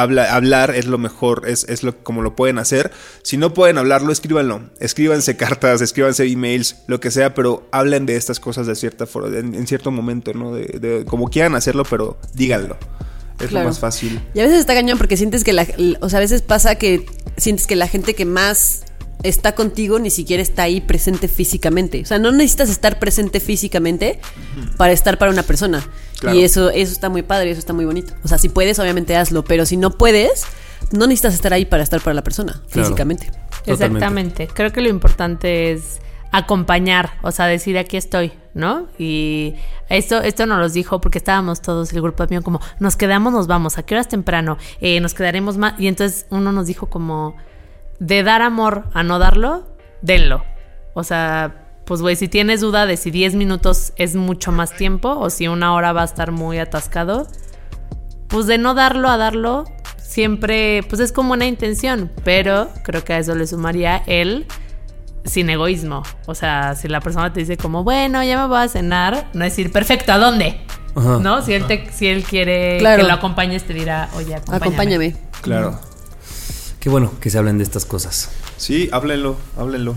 habla, 0.00 0.34
hablar 0.34 0.74
es 0.74 0.86
lo 0.86 0.98
mejor, 0.98 1.48
es, 1.48 1.64
es 1.68 1.82
lo 1.82 2.02
como 2.02 2.22
lo 2.22 2.36
pueden 2.36 2.58
hacer. 2.58 2.90
Si 3.22 3.36
no 3.36 3.54
pueden 3.54 3.78
hablarlo, 3.78 4.12
escríbanlo. 4.12 4.62
Escríbanse 4.80 5.36
cartas, 5.38 5.80
escríbanse 5.80 6.24
emails, 6.26 6.76
lo 6.86 7.00
que 7.00 7.10
sea, 7.10 7.34
pero 7.34 7.66
hablen 7.72 8.06
de 8.06 8.16
estas 8.16 8.40
cosas 8.40 8.66
de 8.66 8.74
cierta 8.74 9.06
forma, 9.06 9.36
en, 9.38 9.54
en 9.54 9.66
cierto 9.66 9.90
momento, 9.90 10.32
¿no? 10.34 10.54
De, 10.54 10.64
de- 10.80 11.04
como 11.04 11.28
quieran 11.28 11.54
hacerlo, 11.54 11.84
pero 11.88 12.18
díganlo. 12.34 12.76
Es 13.40 13.48
Claro. 13.48 13.64
lo 13.64 13.70
más 13.70 13.80
fácil. 13.80 14.20
Y 14.32 14.40
a 14.40 14.44
veces 14.44 14.60
está 14.60 14.74
cañón 14.74 14.96
porque 14.96 15.16
sientes 15.16 15.42
que 15.42 15.52
la, 15.52 15.66
o 16.00 16.08
sea, 16.08 16.18
a 16.18 16.20
veces 16.20 16.40
pasa 16.42 16.76
que 16.76 17.04
sientes 17.36 17.66
que 17.66 17.74
la 17.74 17.88
gente 17.88 18.14
que 18.14 18.24
más 18.24 18.84
está 19.24 19.54
contigo 19.56 19.98
ni 19.98 20.10
siquiera 20.10 20.40
está 20.42 20.62
ahí 20.64 20.80
presente 20.80 21.26
físicamente. 21.28 22.00
O 22.02 22.04
sea, 22.04 22.18
no 22.18 22.30
necesitas 22.30 22.70
estar 22.70 22.98
presente 23.00 23.40
físicamente 23.40 24.20
para 24.76 24.92
estar 24.92 25.18
para 25.18 25.32
una 25.32 25.42
persona. 25.42 25.84
Claro. 26.20 26.36
Y 26.38 26.44
eso, 26.44 26.70
eso 26.70 26.92
está 26.92 27.08
muy 27.08 27.22
padre, 27.22 27.50
eso 27.50 27.58
está 27.58 27.72
muy 27.72 27.84
bonito. 27.84 28.14
O 28.24 28.28
sea, 28.28 28.38
si 28.38 28.48
puedes, 28.48 28.78
obviamente 28.78 29.16
hazlo, 29.16 29.44
pero 29.44 29.66
si 29.66 29.76
no 29.76 29.90
puedes, 29.90 30.44
no 30.92 31.06
necesitas 31.06 31.34
estar 31.34 31.52
ahí 31.52 31.64
para 31.64 31.82
estar 31.82 32.00
para 32.00 32.14
la 32.14 32.22
persona 32.22 32.52
Claro. 32.70 32.88
físicamente. 32.88 33.26
Totalmente. 33.26 33.72
Exactamente. 33.72 34.48
Creo 34.48 34.72
que 34.72 34.80
lo 34.80 34.88
importante 34.88 35.72
es 35.72 36.00
acompañar, 36.30 37.12
o 37.22 37.30
sea, 37.30 37.46
decir 37.46 37.78
aquí 37.78 37.96
estoy, 37.96 38.32
¿no? 38.54 38.88
Y 38.98 39.54
esto, 39.88 40.20
esto 40.20 40.46
nos 40.46 40.58
lo 40.58 40.68
dijo 40.68 41.00
porque 41.00 41.18
estábamos 41.18 41.62
todos, 41.62 41.92
el 41.92 42.02
grupo 42.02 42.26
mío, 42.28 42.42
como, 42.42 42.60
nos 42.80 42.96
quedamos, 42.96 43.32
nos 43.32 43.46
vamos, 43.46 43.78
¿a 43.78 43.84
qué 43.84 43.94
horas 43.94 44.08
temprano? 44.08 44.58
Eh, 44.80 44.98
nos 45.00 45.14
quedaremos 45.14 45.56
más. 45.58 45.78
Y 45.78 45.86
entonces 45.86 46.26
uno 46.30 46.50
nos 46.50 46.66
dijo 46.66 46.86
como, 46.88 47.36
de 48.00 48.22
dar 48.24 48.42
amor 48.42 48.84
a 48.94 49.02
no 49.04 49.18
darlo, 49.20 49.64
denlo. 50.02 50.44
O 50.94 51.04
sea, 51.04 51.63
pues 51.86 52.00
güey, 52.00 52.16
si 52.16 52.28
tienes 52.28 52.60
duda 52.60 52.86
de 52.86 52.96
si 52.96 53.10
10 53.10 53.34
minutos 53.34 53.92
es 53.96 54.14
mucho 54.16 54.52
más 54.52 54.74
tiempo 54.76 55.10
o 55.10 55.30
si 55.30 55.48
una 55.48 55.74
hora 55.74 55.92
va 55.92 56.02
a 56.02 56.06
estar 56.06 56.30
muy 56.32 56.58
atascado, 56.58 57.28
pues 58.28 58.46
de 58.46 58.58
no 58.58 58.74
darlo 58.74 59.08
a 59.08 59.16
darlo, 59.16 59.64
siempre, 60.02 60.82
pues 60.88 61.00
es 61.00 61.12
como 61.12 61.32
una 61.34 61.46
intención, 61.46 62.10
pero 62.24 62.68
creo 62.82 63.04
que 63.04 63.12
a 63.12 63.18
eso 63.18 63.34
le 63.34 63.46
sumaría 63.46 64.02
el 64.06 64.46
sin 65.24 65.48
egoísmo. 65.50 66.02
O 66.26 66.34
sea, 66.34 66.74
si 66.74 66.88
la 66.88 67.00
persona 67.00 67.32
te 67.32 67.40
dice 67.40 67.56
como, 67.56 67.84
bueno, 67.84 68.22
ya 68.22 68.40
me 68.42 68.48
voy 68.48 68.58
a 68.62 68.68
cenar, 68.68 69.28
no 69.34 69.44
decir, 69.44 69.72
perfecto, 69.72 70.12
¿a 70.12 70.18
dónde? 70.18 70.60
Ajá. 70.94 71.18
¿No? 71.20 71.42
Si 71.42 71.52
él, 71.52 71.66
te, 71.66 71.90
si 71.92 72.06
él 72.06 72.22
quiere 72.24 72.78
Claro. 72.78 73.02
que 73.02 73.08
lo 73.08 73.14
acompañes, 73.14 73.64
te 73.64 73.74
dirá, 73.74 74.08
oye, 74.16 74.34
acompáñame. 74.34 74.66
Acompáñame. 74.66 75.16
Claro. 75.42 75.80
Qué 76.80 76.88
bueno 76.90 77.12
que 77.20 77.30
se 77.30 77.38
hablen 77.38 77.58
de 77.58 77.64
estas 77.64 77.84
cosas. 77.86 78.30
Sí, 78.58 78.88
háblenlo, 78.92 79.36
háblenlo. 79.58 79.96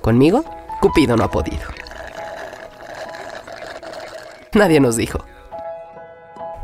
Conmigo, 0.00 0.44
Cupido 0.80 1.16
no 1.16 1.24
ha 1.24 1.30
podido. 1.30 1.62
Nadie 4.54 4.80
nos 4.80 4.96
dijo. 4.96 5.24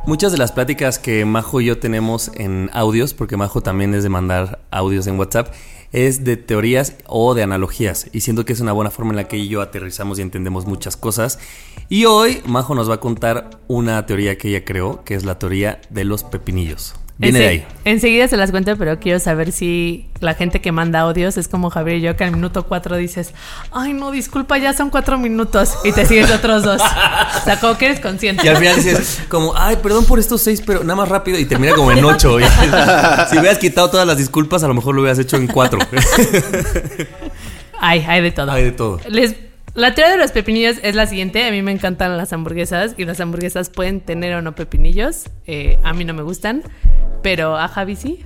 Muchas 0.07 0.33
de 0.33 0.39
las 0.39 0.53
pláticas 0.53 0.99
que 0.99 1.25
Majo 1.25 1.63
y 1.63 1.67
yo 1.67 1.79
tenemos 1.79 2.31
en 2.35 2.69
audios, 2.75 3.15
porque 3.15 3.39
Majo 3.39 3.63
también 3.63 3.95
es 3.95 4.03
de 4.03 4.11
mandar 4.11 4.61
audios 4.71 5.07
en 5.07 5.19
WhatsApp, 5.19 5.55
es 5.93 6.25
de 6.25 6.37
teorías 6.37 6.97
o 7.07 7.35
de 7.35 7.43
analogías. 7.43 8.09
Y 8.13 8.21
siento 8.21 8.45
que 8.45 8.53
es 8.53 8.61
una 8.61 8.73
buena 8.73 8.91
forma 8.91 9.13
en 9.13 9.17
la 9.17 9.29
que 9.29 9.49
yo 9.49 9.63
aterrizamos 9.63 10.19
y 10.19 10.23
entendemos 10.23 10.67
muchas 10.67 10.97
cosas. 10.97 11.39
Y 11.89 12.05
hoy 12.05 12.43
Majo 12.47 12.75
nos 12.75 12.91
va 12.91 12.95
a 12.97 13.01
contar 13.01 13.51
una 13.67 14.05
teoría 14.05 14.37
que 14.37 14.49
ella 14.49 14.65
creó, 14.65 15.05
que 15.05 15.15
es 15.15 15.25
la 15.25 15.39
teoría 15.39 15.81
de 15.89 16.05
los 16.05 16.23
pepinillos. 16.23 16.95
Viene 17.17 17.39
de 17.39 17.47
ahí. 17.47 17.67
Enseguida 17.85 18.27
se 18.27 18.37
las 18.37 18.51
cuento, 18.51 18.77
pero 18.77 18.99
quiero 18.99 19.21
saber 19.21 19.53
si 19.53 20.07
la 20.19 20.35
gente 20.35 20.61
que 20.61 20.73
manda 20.73 20.99
audios 21.01 21.37
es 21.37 21.47
como 21.47 21.71
Javier 21.71 21.99
y 21.99 22.01
yo, 22.01 22.17
que 22.17 22.25
al 22.25 22.33
minuto 22.33 22.65
cuatro 22.65 22.97
dices, 22.97 23.33
ay, 23.71 23.93
no, 23.93 24.11
disculpa, 24.11 24.59
ya 24.59 24.73
son 24.73 24.91
cuatro 24.91 25.17
minutos, 25.17 25.75
y 25.85 25.93
te 25.93 26.07
sigues 26.07 26.31
otros 26.33 26.65
dos. 26.65 26.83
o 26.83 27.45
sea, 27.45 27.61
como 27.61 27.79
que 27.79 27.87
eres 27.87 28.01
consciente. 28.01 28.45
Y 28.45 28.49
al 28.49 28.57
final 28.57 28.77
dices, 28.77 29.21
como, 29.29 29.57
ay, 29.57 29.77
perdón 29.83 30.07
por 30.07 30.19
estos 30.19 30.43
seis, 30.43 30.61
pero 30.67 30.81
nada 30.83 30.97
más 30.97 31.09
rápido. 31.09 31.39
Y 31.39 31.45
termina 31.45 31.75
como 31.75 31.93
en 31.93 32.05
ocho. 32.05 32.37
Si 33.31 33.39
hubieras 33.39 33.59
quitado 33.59 33.91
todas 33.91 34.07
las 34.09 34.19
disculpas, 34.19 34.65
a 34.65 34.69
lo 34.69 34.75
mejor 34.75 34.97
lo 34.97 35.03
hubieras 35.03 35.19
hecho 35.21 35.37
en 35.37 35.47
cuatro. 35.47 35.79
Hay, 37.81 38.01
hay 38.09 38.23
de 38.23 38.31
todo. 38.33 38.51
Hay 38.51 38.65
de 38.65 38.73
todo. 38.73 39.01
Les- 39.09 39.37
la 39.75 39.95
teoría 39.95 40.13
de 40.13 40.19
los 40.19 40.33
pepinillos 40.33 40.77
es 40.83 40.95
la 40.95 41.07
siguiente. 41.07 41.45
A 41.47 41.51
mí 41.51 41.63
me 41.63 41.73
encantan 41.73 42.17
las 42.17 42.33
hamburguesas 42.33 42.95
y 42.97 43.05
las 43.05 43.21
hamburguesas 43.21 43.71
pueden 43.71 44.01
tener 44.01 44.35
o 44.35 44.43
no 44.43 44.55
pepinillos. 44.55 45.31
Eh, 45.47 45.79
a 45.83 45.93
mí 45.93 46.05
no 46.05 46.15
me 46.15 46.23
gustan, 46.23 46.63
pero 47.23 47.57
a 47.57 47.69
Javi 47.69 47.97
sí. 47.97 48.25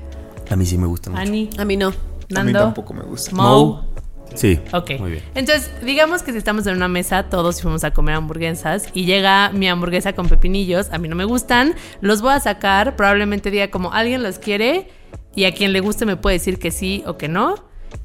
A 0.50 0.56
mí 0.56 0.66
sí 0.66 0.78
me 0.78 0.86
gustan 0.86 1.14
mucho. 1.14 1.22
Ani, 1.22 1.50
A 1.58 1.64
mí 1.64 1.76
no. 1.76 1.88
A 1.88 1.90
mí 1.90 1.96
Nando, 2.28 2.58
tampoco 2.58 2.94
me 2.94 3.02
gusta. 3.02 3.34
Mo. 3.34 3.88
Sí. 4.34 4.60
Ok. 4.72 4.92
Muy 4.98 5.12
bien. 5.12 5.22
Entonces, 5.34 5.70
digamos 5.84 6.22
que 6.22 6.32
si 6.32 6.38
estamos 6.38 6.66
en 6.66 6.76
una 6.76 6.88
mesa, 6.88 7.24
todos 7.24 7.62
fuimos 7.62 7.84
a 7.84 7.92
comer 7.92 8.14
hamburguesas 8.14 8.88
y 8.92 9.04
llega 9.04 9.50
mi 9.50 9.68
hamburguesa 9.68 10.12
con 10.12 10.28
pepinillos, 10.28 10.90
a 10.92 10.98
mí 10.98 11.08
no 11.08 11.16
me 11.16 11.24
gustan, 11.24 11.74
los 12.00 12.20
voy 12.20 12.32
a 12.32 12.40
sacar, 12.40 12.96
probablemente 12.96 13.50
diga 13.50 13.70
como 13.70 13.92
alguien 13.92 14.22
los 14.22 14.38
quiere 14.38 14.88
y 15.34 15.44
a 15.44 15.54
quien 15.54 15.72
le 15.72 15.80
guste 15.80 16.04
me 16.04 16.16
puede 16.16 16.34
decir 16.34 16.58
que 16.58 16.70
sí 16.70 17.02
o 17.06 17.16
que 17.16 17.28
no. 17.28 17.54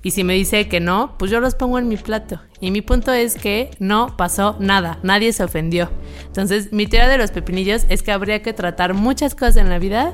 Y 0.01 0.11
si 0.11 0.23
me 0.23 0.34
dice 0.34 0.67
que 0.67 0.79
no, 0.79 1.15
pues 1.17 1.31
yo 1.31 1.39
los 1.39 1.55
pongo 1.55 1.79
en 1.79 1.88
mi 1.88 1.97
plato. 1.97 2.41
Y 2.59 2.71
mi 2.71 2.81
punto 2.81 3.11
es 3.13 3.36
que 3.36 3.71
no 3.79 4.15
pasó 4.17 4.57
nada, 4.59 4.99
nadie 5.01 5.31
se 5.31 5.43
ofendió. 5.43 5.89
Entonces, 6.25 6.73
mi 6.73 6.88
teoría 6.88 7.09
de 7.09 7.17
los 7.17 7.31
pepinillos 7.31 7.86
es 7.89 8.03
que 8.03 8.11
habría 8.11 8.41
que 8.41 8.53
tratar 8.53 8.93
muchas 8.93 9.34
cosas 9.34 9.57
en 9.57 9.69
la 9.69 9.79
vida 9.79 10.13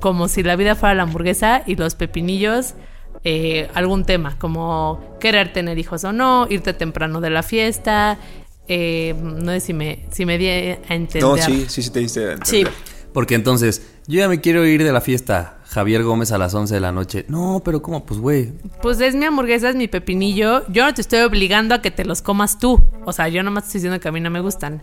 como 0.00 0.28
si 0.28 0.42
la 0.42 0.56
vida 0.56 0.74
fuera 0.74 0.94
la 0.94 1.02
hamburguesa 1.02 1.62
y 1.66 1.76
los 1.76 1.94
pepinillos 1.94 2.74
eh, 3.24 3.68
algún 3.74 4.04
tema, 4.04 4.38
como 4.38 5.16
querer 5.20 5.52
tener 5.52 5.78
hijos 5.78 6.04
o 6.04 6.12
no, 6.12 6.46
irte 6.48 6.72
temprano 6.74 7.20
de 7.20 7.30
la 7.30 7.42
fiesta. 7.42 8.18
eh, 8.68 9.14
no 9.20 9.52
sé 9.52 9.60
si 9.60 9.72
me, 9.72 10.06
si 10.12 10.24
me 10.26 10.38
di 10.38 10.48
a 10.48 10.74
entender. 10.88 11.22
No, 11.22 11.36
sí, 11.36 11.66
sí, 11.68 11.82
sí 11.82 11.90
te 11.90 12.00
diste. 12.00 12.20
a 12.20 12.32
entender. 12.32 12.72
Porque 13.16 13.34
entonces, 13.34 13.80
yo 14.06 14.18
ya 14.18 14.28
me 14.28 14.42
quiero 14.42 14.66
ir 14.66 14.84
de 14.84 14.92
la 14.92 15.00
fiesta. 15.00 15.56
Javier 15.64 16.02
Gómez 16.02 16.32
a 16.32 16.36
las 16.36 16.52
11 16.52 16.74
de 16.74 16.80
la 16.80 16.92
noche. 16.92 17.24
No, 17.28 17.62
pero 17.64 17.80
¿cómo? 17.80 18.04
Pues, 18.04 18.20
güey. 18.20 18.52
Pues 18.82 19.00
es 19.00 19.14
mi 19.14 19.24
hamburguesa, 19.24 19.70
es 19.70 19.74
mi 19.74 19.88
pepinillo. 19.88 20.68
Yo 20.68 20.84
no 20.84 20.92
te 20.92 21.00
estoy 21.00 21.20
obligando 21.20 21.74
a 21.74 21.80
que 21.80 21.90
te 21.90 22.04
los 22.04 22.20
comas 22.20 22.58
tú. 22.58 22.78
O 23.06 23.14
sea, 23.14 23.28
yo 23.28 23.42
nomás 23.42 23.64
estoy 23.64 23.78
diciendo 23.78 24.00
que 24.00 24.08
a 24.08 24.12
mí 24.12 24.20
no 24.20 24.28
me 24.28 24.40
gustan. 24.40 24.82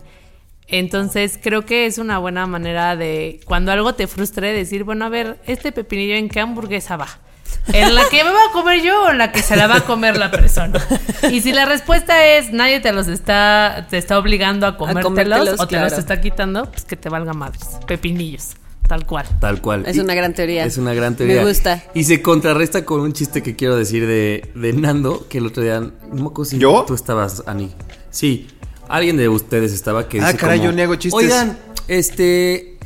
Entonces, 0.66 1.38
creo 1.40 1.64
que 1.64 1.86
es 1.86 1.98
una 1.98 2.18
buena 2.18 2.44
manera 2.48 2.96
de, 2.96 3.38
cuando 3.44 3.70
algo 3.70 3.94
te 3.94 4.08
frustre, 4.08 4.52
decir, 4.52 4.82
bueno, 4.82 5.04
a 5.04 5.10
ver, 5.10 5.38
este 5.46 5.70
pepinillo, 5.70 6.16
¿en 6.16 6.28
qué 6.28 6.40
hamburguesa 6.40 6.96
va? 6.96 7.20
¿En 7.72 7.94
la 7.94 8.02
que 8.10 8.22
me 8.24 8.30
voy 8.30 8.40
a 8.48 8.52
comer 8.52 8.82
yo 8.82 9.04
o 9.04 9.10
en 9.10 9.18
la 9.18 9.32
que 9.32 9.42
se 9.42 9.56
la 9.56 9.66
va 9.66 9.76
a 9.76 9.80
comer 9.82 10.16
la 10.18 10.30
persona? 10.30 10.78
Y 11.30 11.40
si 11.40 11.52
la 11.52 11.64
respuesta 11.64 12.26
es 12.26 12.52
nadie 12.52 12.80
te 12.80 12.92
los 12.92 13.08
está, 13.08 13.86
te 13.88 13.96
está 13.98 14.18
obligando 14.18 14.66
a 14.66 14.76
comértelos, 14.76 15.04
comértelos, 15.04 15.60
o 15.60 15.66
te 15.66 15.80
los 15.80 15.92
está 15.94 16.20
quitando, 16.20 16.70
pues 16.70 16.84
que 16.84 16.96
te 16.96 17.08
valga 17.08 17.32
madres. 17.32 17.62
Pepinillos, 17.86 18.50
tal 18.86 19.06
cual. 19.06 19.26
Tal 19.40 19.60
cual. 19.62 19.84
Es 19.86 19.96
Y- 19.96 20.00
una 20.00 20.14
gran 20.14 20.34
teoría. 20.34 20.64
Es 20.64 20.76
una 20.76 20.92
gran 20.94 21.16
teoría. 21.16 21.36
Me 21.42 21.48
gusta. 21.48 21.82
Y 21.94 22.04
se 22.04 22.20
contrarresta 22.20 22.84
con 22.84 23.00
un 23.00 23.12
chiste 23.12 23.42
que 23.42 23.56
quiero 23.56 23.76
decir 23.76 24.06
de, 24.06 24.50
de 24.54 24.72
Nando, 24.74 25.26
que 25.28 25.38
el 25.38 25.46
otro 25.46 25.62
día, 25.62 25.80
no 25.80 25.92
me 26.12 26.58
¿Yo? 26.58 26.84
tú 26.86 26.94
estabas, 26.94 27.42
Ani. 27.46 27.72
Sí, 28.10 28.46
alguien 28.88 29.16
de 29.16 29.28
ustedes 29.28 29.72
estaba 29.72 30.06
que 30.08 30.20
Ah, 30.20 30.26
dice 30.26 30.38
caray, 30.38 30.58
como, 30.58 30.70
yo 30.70 30.76
ni 30.76 30.82
hago 30.82 30.96
chistes. 30.96 31.14
Oigan, 31.24 31.58
este, 31.88 32.78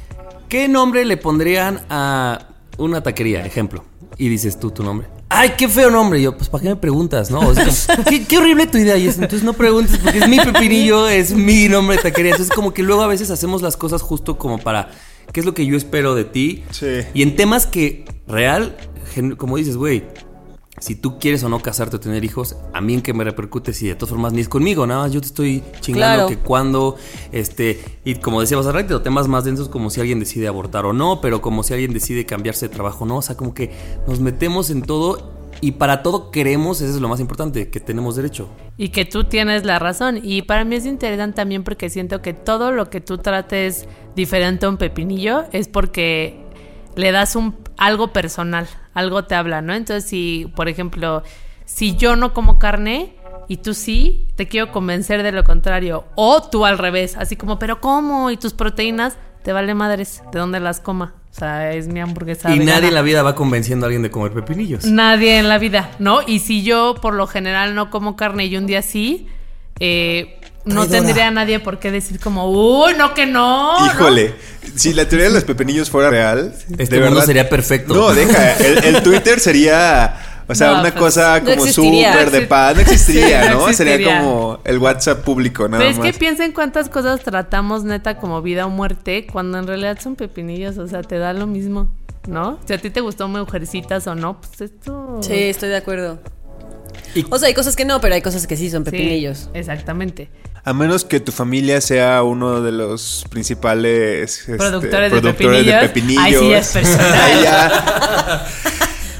¿qué 0.48 0.68
nombre 0.68 1.04
le 1.04 1.16
pondrían 1.16 1.80
a 1.90 2.46
una 2.78 3.02
taquería? 3.02 3.44
Ejemplo. 3.44 3.84
Y 4.16 4.28
dices 4.28 4.58
tú 4.58 4.70
tu 4.70 4.82
nombre. 4.82 5.08
¡Ay, 5.28 5.52
qué 5.58 5.68
feo 5.68 5.90
nombre! 5.90 6.18
Y 6.18 6.22
yo, 6.22 6.36
pues, 6.36 6.48
¿para 6.48 6.62
qué 6.62 6.68
me 6.70 6.76
preguntas, 6.76 7.30
no? 7.30 7.40
O 7.40 7.54
sea, 7.54 7.66
como, 7.96 8.04
¿qué, 8.08 8.24
qué 8.24 8.38
horrible 8.38 8.66
tu 8.66 8.78
idea. 8.78 8.96
Y 8.96 9.06
es, 9.06 9.16
entonces 9.16 9.42
no 9.42 9.52
preguntes 9.52 9.98
porque 9.98 10.18
es 10.18 10.28
mi 10.28 10.38
pepinillo, 10.38 11.08
es 11.08 11.34
mi 11.34 11.68
nombre 11.68 11.96
de 11.96 12.02
taquería. 12.02 12.32
Entonces, 12.32 12.54
como 12.54 12.72
que 12.72 12.82
luego 12.82 13.02
a 13.02 13.06
veces 13.06 13.30
hacemos 13.30 13.60
las 13.62 13.76
cosas 13.76 14.00
justo 14.00 14.38
como 14.38 14.58
para, 14.58 14.90
¿qué 15.32 15.40
es 15.40 15.46
lo 15.46 15.54
que 15.54 15.66
yo 15.66 15.76
espero 15.76 16.14
de 16.14 16.24
ti? 16.24 16.64
Sí. 16.70 17.00
Y 17.12 17.22
en 17.22 17.36
temas 17.36 17.66
que 17.66 18.06
real, 18.26 18.76
como 19.36 19.56
dices, 19.56 19.76
güey, 19.76 20.04
si 20.80 20.94
tú 20.94 21.18
quieres 21.18 21.42
o 21.44 21.48
no 21.48 21.60
casarte 21.60 21.96
o 21.96 22.00
tener 22.00 22.24
hijos, 22.24 22.56
a 22.72 22.80
mí 22.80 22.94
en 22.94 23.02
qué 23.02 23.12
me 23.12 23.24
repercute 23.24 23.72
si 23.72 23.88
de 23.88 23.94
todas 23.94 24.10
formas 24.10 24.32
ni 24.32 24.40
es 24.40 24.48
conmigo, 24.48 24.86
nada 24.86 25.02
más 25.02 25.12
yo 25.12 25.20
te 25.20 25.26
estoy 25.26 25.62
chingando 25.80 25.98
Claro. 25.98 26.28
que 26.28 26.38
cuando, 26.38 26.96
este, 27.32 27.80
y 28.04 28.14
como 28.16 28.40
decíamos 28.40 28.66
al 28.66 28.74
ratito, 28.74 29.02
temas 29.02 29.28
más 29.28 29.44
densos 29.44 29.68
como 29.68 29.90
si 29.90 30.00
alguien 30.00 30.20
decide 30.20 30.48
abortar 30.48 30.86
o 30.86 30.92
no, 30.92 31.20
pero 31.20 31.40
como 31.42 31.62
si 31.62 31.74
alguien 31.74 31.92
decide 31.92 32.24
cambiarse 32.24 32.68
de 32.68 32.74
trabajo 32.74 33.04
o 33.04 33.06
no, 33.06 33.16
o 33.18 33.22
sea, 33.22 33.36
como 33.36 33.54
que 33.54 33.72
nos 34.06 34.20
metemos 34.20 34.70
en 34.70 34.82
todo 34.82 35.36
y 35.60 35.72
para 35.72 36.02
todo 36.02 36.30
queremos, 36.30 36.80
eso 36.80 36.94
es 36.94 37.00
lo 37.00 37.08
más 37.08 37.18
importante, 37.20 37.68
que 37.68 37.80
tenemos 37.80 38.14
derecho. 38.16 38.48
Y 38.76 38.90
que 38.90 39.04
tú 39.04 39.24
tienes 39.24 39.64
la 39.64 39.80
razón. 39.80 40.20
Y 40.22 40.42
para 40.42 40.64
mí 40.64 40.76
es 40.76 40.86
interesante 40.86 41.34
también 41.34 41.64
porque 41.64 41.90
siento 41.90 42.22
que 42.22 42.32
todo 42.32 42.70
lo 42.70 42.90
que 42.90 43.00
tú 43.00 43.18
trates 43.18 43.86
diferente 44.14 44.66
a 44.66 44.68
un 44.68 44.76
pepinillo 44.76 45.44
es 45.52 45.66
porque 45.66 46.40
le 46.94 47.10
das 47.10 47.34
un 47.34 47.56
algo 47.76 48.12
personal, 48.12 48.68
algo 48.98 49.24
te 49.24 49.34
habla, 49.34 49.62
¿no? 49.62 49.74
Entonces, 49.74 50.08
si, 50.08 50.50
por 50.56 50.68
ejemplo, 50.68 51.22
si 51.64 51.96
yo 51.96 52.16
no 52.16 52.32
como 52.32 52.58
carne 52.58 53.14
y 53.48 53.58
tú 53.58 53.74
sí, 53.74 54.28
te 54.36 54.46
quiero 54.46 54.72
convencer 54.72 55.22
de 55.22 55.32
lo 55.32 55.44
contrario. 55.44 56.04
O 56.14 56.42
tú 56.42 56.66
al 56.66 56.78
revés, 56.78 57.16
así 57.16 57.36
como, 57.36 57.58
pero 57.58 57.80
¿cómo? 57.80 58.30
¿Y 58.30 58.36
tus 58.36 58.52
proteínas? 58.52 59.16
Te 59.42 59.52
vale 59.52 59.74
madres 59.74 60.22
de 60.32 60.38
dónde 60.38 60.60
las 60.60 60.80
coma. 60.80 61.14
O 61.30 61.34
sea, 61.34 61.72
es 61.72 61.88
mi 61.88 62.00
hamburguesa. 62.00 62.50
y 62.50 62.58
vegana. 62.58 62.76
nadie 62.76 62.88
en 62.88 62.94
la 62.94 63.02
vida 63.02 63.22
va 63.22 63.34
convenciendo 63.34 63.86
a 63.86 63.88
alguien 63.88 64.02
de 64.02 64.10
comer 64.10 64.32
pepinillos. 64.32 64.84
Nadie 64.84 65.38
en 65.38 65.48
la 65.48 65.58
vida, 65.58 65.90
¿no? 65.98 66.20
Y 66.26 66.40
si 66.40 66.62
yo 66.62 66.96
por 67.00 67.14
lo 67.14 67.26
general 67.26 67.74
no 67.74 67.90
como 67.90 68.16
carne 68.16 68.46
y 68.46 68.56
un 68.56 68.66
día 68.66 68.82
sí, 68.82 69.28
eh, 69.80 70.40
no 70.64 70.86
tendría 70.86 71.28
a 71.28 71.30
nadie 71.30 71.60
por 71.60 71.78
qué 71.78 71.90
decir 71.90 72.20
como, 72.20 72.50
uy, 72.50 72.94
no 72.98 73.14
que 73.14 73.26
no. 73.26 73.78
¿no?". 73.78 74.26
Si 74.76 74.92
la 74.94 75.08
teoría 75.08 75.28
de 75.28 75.34
los 75.34 75.44
pepinillos 75.44 75.90
fuera 75.90 76.10
real, 76.10 76.52
Este 76.78 76.94
de 76.96 77.00
mundo 77.00 77.14
verdad 77.16 77.26
sería 77.26 77.48
perfecto. 77.48 77.94
No, 77.94 78.14
deja, 78.14 78.56
el, 78.56 78.84
el 78.84 79.02
Twitter 79.02 79.40
sería, 79.40 80.42
o 80.48 80.54
sea, 80.54 80.68
No, 80.68 80.80
una 80.80 80.90
pues, 80.90 80.94
cosa 80.94 81.40
no 81.40 81.50
como 81.50 81.64
existiría. 81.66 82.12
súper 82.12 82.30
de 82.30 82.40
No 82.42 82.48
paz, 82.48 82.74
no 82.76 82.80
existiría, 82.82 83.42
Sí, 83.44 83.48
no 83.50 83.66
¿no? 83.66 83.72
Sería 83.72 84.20
como 84.20 84.60
el 84.64 84.78
WhatsApp 84.78 85.20
público, 85.24 85.68
nada 85.68 85.78
Pero 85.78 85.90
es 85.90 85.98
más. 85.98 86.06
que 86.06 86.12
piensa 86.18 86.44
en 86.44 86.52
cuántas 86.52 86.88
cosas 86.88 87.20
tratamos 87.20 87.84
neta 87.84 88.18
como 88.18 88.40
vida 88.42 88.66
o 88.66 88.70
muerte 88.70 89.26
cuando 89.32 89.58
en 89.58 89.66
realidad 89.66 89.98
son 90.00 90.16
pepinillos, 90.16 90.78
o 90.78 90.86
sea, 90.88 91.02
te 91.02 91.18
da 91.18 91.32
lo 91.32 91.46
mismo, 91.46 91.90
¿no? 92.26 92.58
Si 92.66 92.72
a 92.72 92.78
ti 92.78 92.90
te 92.90 93.00
gustó 93.00 93.28
Mujercitas 93.28 94.06
o 94.06 94.14
no, 94.14 94.40
pues 94.40 94.60
esto... 94.60 95.18
Sí, 95.22 95.34
estoy 95.34 95.68
de 95.70 95.76
acuerdo. 95.76 96.18
Y- 97.14 97.24
O 97.30 97.38
sea, 97.38 97.48
hay 97.48 97.54
cosas 97.54 97.76
que 97.76 97.84
no, 97.84 98.00
pero 98.00 98.14
hay 98.14 98.22
cosas 98.22 98.46
que 98.46 98.56
sí 98.56 98.70
son 98.70 98.84
Sí, 98.84 98.90
pepinillos. 98.90 99.50
exactamente. 99.54 100.28
A 100.64 100.72
menos 100.74 101.04
que 101.04 101.20
tu 101.20 101.32
familia 101.32 101.80
sea 101.80 102.22
uno 102.22 102.60
de 102.60 102.72
los 102.72 103.24
principales 103.30 104.40
este, 104.40 104.56
Productores 104.56 105.10
de 105.12 105.20
productores 105.20 105.64
de 105.66 105.72
pepinillos. 105.88 106.22
Ahí 106.22 106.34
sí 106.34 106.52
es 106.52 106.68
personal. 106.68 108.42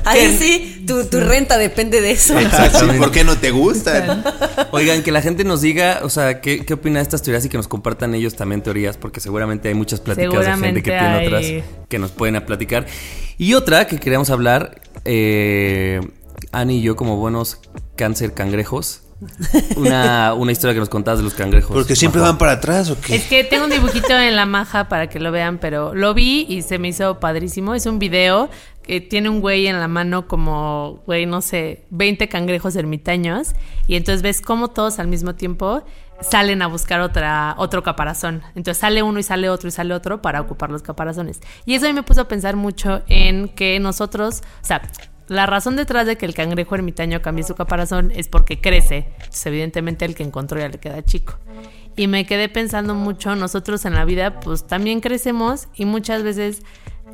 Ahí 0.05 0.37
sí, 0.39 0.85
tu, 0.87 1.05
tu 1.05 1.21
renta 1.21 1.59
depende 1.59 2.01
de 2.01 2.13
eso. 2.13 2.39
Exacto. 2.39 2.87
¿Por 2.97 3.11
qué 3.11 3.25
no 3.25 3.37
te 3.37 3.51
gustan? 3.51 4.25
Oigan, 4.71 5.03
que 5.03 5.13
la 5.13 5.21
gente 5.21 5.45
nos 5.45 5.61
diga, 5.61 6.01
o 6.03 6.09
sea, 6.09 6.41
¿qué, 6.41 6.65
qué 6.65 6.75
opina 6.75 6.99
de 6.99 7.03
estas 7.03 7.23
teorías 7.23 7.45
y 7.45 7.51
que 7.51 7.59
nos 7.59 7.69
compartan 7.69 8.15
ellos 8.15 8.35
también 8.35 8.63
teorías, 8.63 8.97
porque 8.97 9.21
seguramente 9.21 9.69
hay 9.69 9.75
muchas 9.75 10.01
pláticas 10.01 10.47
de 10.47 10.53
gente 10.67 10.83
que 10.83 10.91
tiene 10.91 11.07
hay. 11.07 11.27
otras 11.27 11.47
que 11.89 11.99
nos 11.99 12.11
pueden 12.13 12.37
a 12.37 12.47
platicar. 12.47 12.87
Y 13.37 13.53
otra 13.55 13.87
que 13.87 13.99
queríamos 13.99 14.31
hablar, 14.31 14.81
eh, 15.05 16.01
Ani 16.53 16.79
y 16.79 16.83
yo 16.83 16.97
como 16.97 17.17
buenos 17.17 17.61
cáncer 17.97 18.35
cangrejos, 18.35 19.03
una, 19.77 20.35
una 20.39 20.53
historia 20.53 20.75
que 20.75 20.81
nos 20.81 20.89
contabas 20.89 21.19
de 21.19 21.25
los 21.25 21.35
cangrejos. 21.35 21.73
Porque 21.73 21.97
siempre 21.97 22.21
van 22.21 22.39
para 22.39 22.53
atrás, 22.53 22.91
¿o 22.91 23.01
qué? 23.01 23.17
Es 23.17 23.25
que 23.25 23.45
tengo 23.45 23.65
un 23.65 23.71
dibujito 23.71 24.13
en 24.13 24.37
la 24.37 24.47
maja 24.47 24.89
para 24.89 25.09
que 25.09 25.21
lo 25.21 25.31
vean, 25.33 25.59
pero 25.59 25.95
lo 25.95 26.15
vi 26.15 26.47
y 26.49 26.63
se 26.63 26.79
me 26.79 26.89
hizo 26.89 27.21
padrísimo. 27.21 27.75
Es 27.75 27.87
un 27.87 27.99
video 27.99 28.49
que 28.83 29.01
tiene 29.03 29.29
un 29.29 29.41
güey 29.41 29.67
en 29.67 29.79
la 29.79 29.89
mano 29.89 30.27
como, 30.27 31.03
güey, 31.07 31.27
no 31.27 31.43
sé, 31.43 31.85
20 31.91 32.29
cangrejos 32.29 32.75
ermitaños. 32.75 33.55
Y 33.87 33.97
entonces 33.97 34.23
ves 34.23 34.41
cómo 34.41 34.69
todos 34.69 34.99
al 34.99 35.09
mismo 35.09 35.35
tiempo 35.35 35.85
salen 36.21 36.63
a 36.63 36.67
buscar 36.67 37.01
otra, 37.01 37.55
otro 37.59 37.83
caparazón. 37.83 38.43
Entonces 38.55 38.79
sale 38.79 39.03
uno 39.03 39.19
y 39.19 39.23
sale 39.23 39.51
otro 39.51 39.69
y 39.69 39.73
sale 39.73 39.95
otro 39.95 40.23
para 40.23 40.41
ocupar 40.41 40.71
los 40.71 40.83
caparazones. 40.83 41.41
Y 41.67 41.75
eso 41.75 41.87
a 41.87 41.89
mí 41.89 41.95
me 41.95 42.03
puso 42.03 42.23
a 42.23 42.29
pensar 42.29 42.57
mucho 42.57 43.03
en 43.09 43.49
que 43.49 43.79
nosotros, 43.79 44.43
o 44.63 44.65
sea, 44.65 44.83
la 45.29 45.47
razón 45.47 45.77
detrás 45.77 46.07
de 46.07 46.17
que 46.17 46.27
el 46.27 46.35
cangrejo 46.35 46.75
ermitaño 46.75 47.23
cambie 47.23 47.45
su 47.45 47.55
caparazón 47.55 48.13
es 48.15 48.29
porque 48.29 48.61
crece. 48.61 49.09
Entonces, 49.19 49.47
evidentemente, 49.47 50.05
el 50.05 50.15
que 50.15 50.23
encontró 50.23 50.59
ya 50.59 50.69
le 50.69 50.79
queda 50.79 51.05
chico. 51.05 51.39
Y 51.97 52.07
me 52.07 52.27
quedé 52.27 52.49
pensando 52.49 52.95
mucho, 52.95 53.37
nosotros 53.37 53.85
en 53.85 53.95
la 53.95 54.05
vida, 54.05 54.41
pues 54.41 54.67
también 54.67 55.01
crecemos 55.01 55.69
y 55.75 55.85
muchas 55.85 56.23
veces 56.23 56.63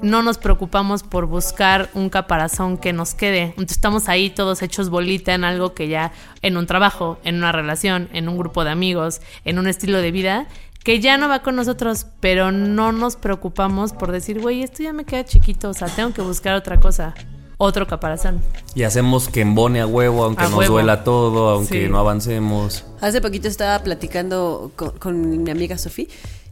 no 0.02 0.22
nos 0.22 0.38
preocupamos 0.38 1.02
por 1.02 1.26
buscar 1.26 1.88
un 1.94 2.10
caparazón 2.10 2.76
que 2.76 2.92
nos 2.92 3.14
quede. 3.14 3.42
Entonces 3.42 3.78
estamos 3.78 4.08
ahí 4.08 4.30
todos 4.30 4.62
hechos 4.62 4.90
bolita 4.90 5.34
en 5.34 5.44
algo 5.44 5.74
que 5.74 5.88
ya, 5.88 6.12
en 6.42 6.56
un 6.56 6.66
trabajo, 6.66 7.18
en 7.24 7.36
una 7.36 7.52
relación, 7.52 8.08
en 8.12 8.28
un 8.28 8.36
grupo 8.36 8.64
de 8.64 8.70
amigos, 8.70 9.20
en 9.44 9.58
un 9.58 9.66
estilo 9.66 10.00
de 10.02 10.10
vida, 10.10 10.46
que 10.84 11.00
ya 11.00 11.16
no 11.16 11.28
va 11.28 11.42
con 11.42 11.56
nosotros, 11.56 12.06
pero 12.20 12.52
no 12.52 12.92
nos 12.92 13.16
preocupamos 13.16 13.94
por 13.94 14.12
decir, 14.12 14.40
güey, 14.40 14.62
esto 14.62 14.82
ya 14.82 14.92
me 14.92 15.04
queda 15.04 15.24
chiquito, 15.24 15.70
o 15.70 15.74
sea, 15.74 15.88
tengo 15.88 16.12
que 16.12 16.20
buscar 16.20 16.54
otra 16.54 16.78
cosa, 16.78 17.14
otro 17.56 17.86
caparazón. 17.86 18.40
Y 18.74 18.82
hacemos 18.82 19.28
que 19.28 19.40
embone 19.40 19.80
a 19.80 19.86
huevo, 19.86 20.24
aunque 20.24 20.44
A 20.44 20.48
nos 20.48 20.58
huevo. 20.58 20.74
duela 20.74 21.04
todo, 21.04 21.48
aunque 21.50 21.84
Sí. 21.84 21.88
no 21.90 21.98
avancemos. 21.98 22.84
Hace 23.00 23.20
poquito 23.20 23.48
estaba 23.48 23.82
platicando 23.84 24.72
con, 24.76 24.90
con 24.98 25.42
mi 25.44 25.50
amiga 25.50 25.78
Sofía 25.78 26.06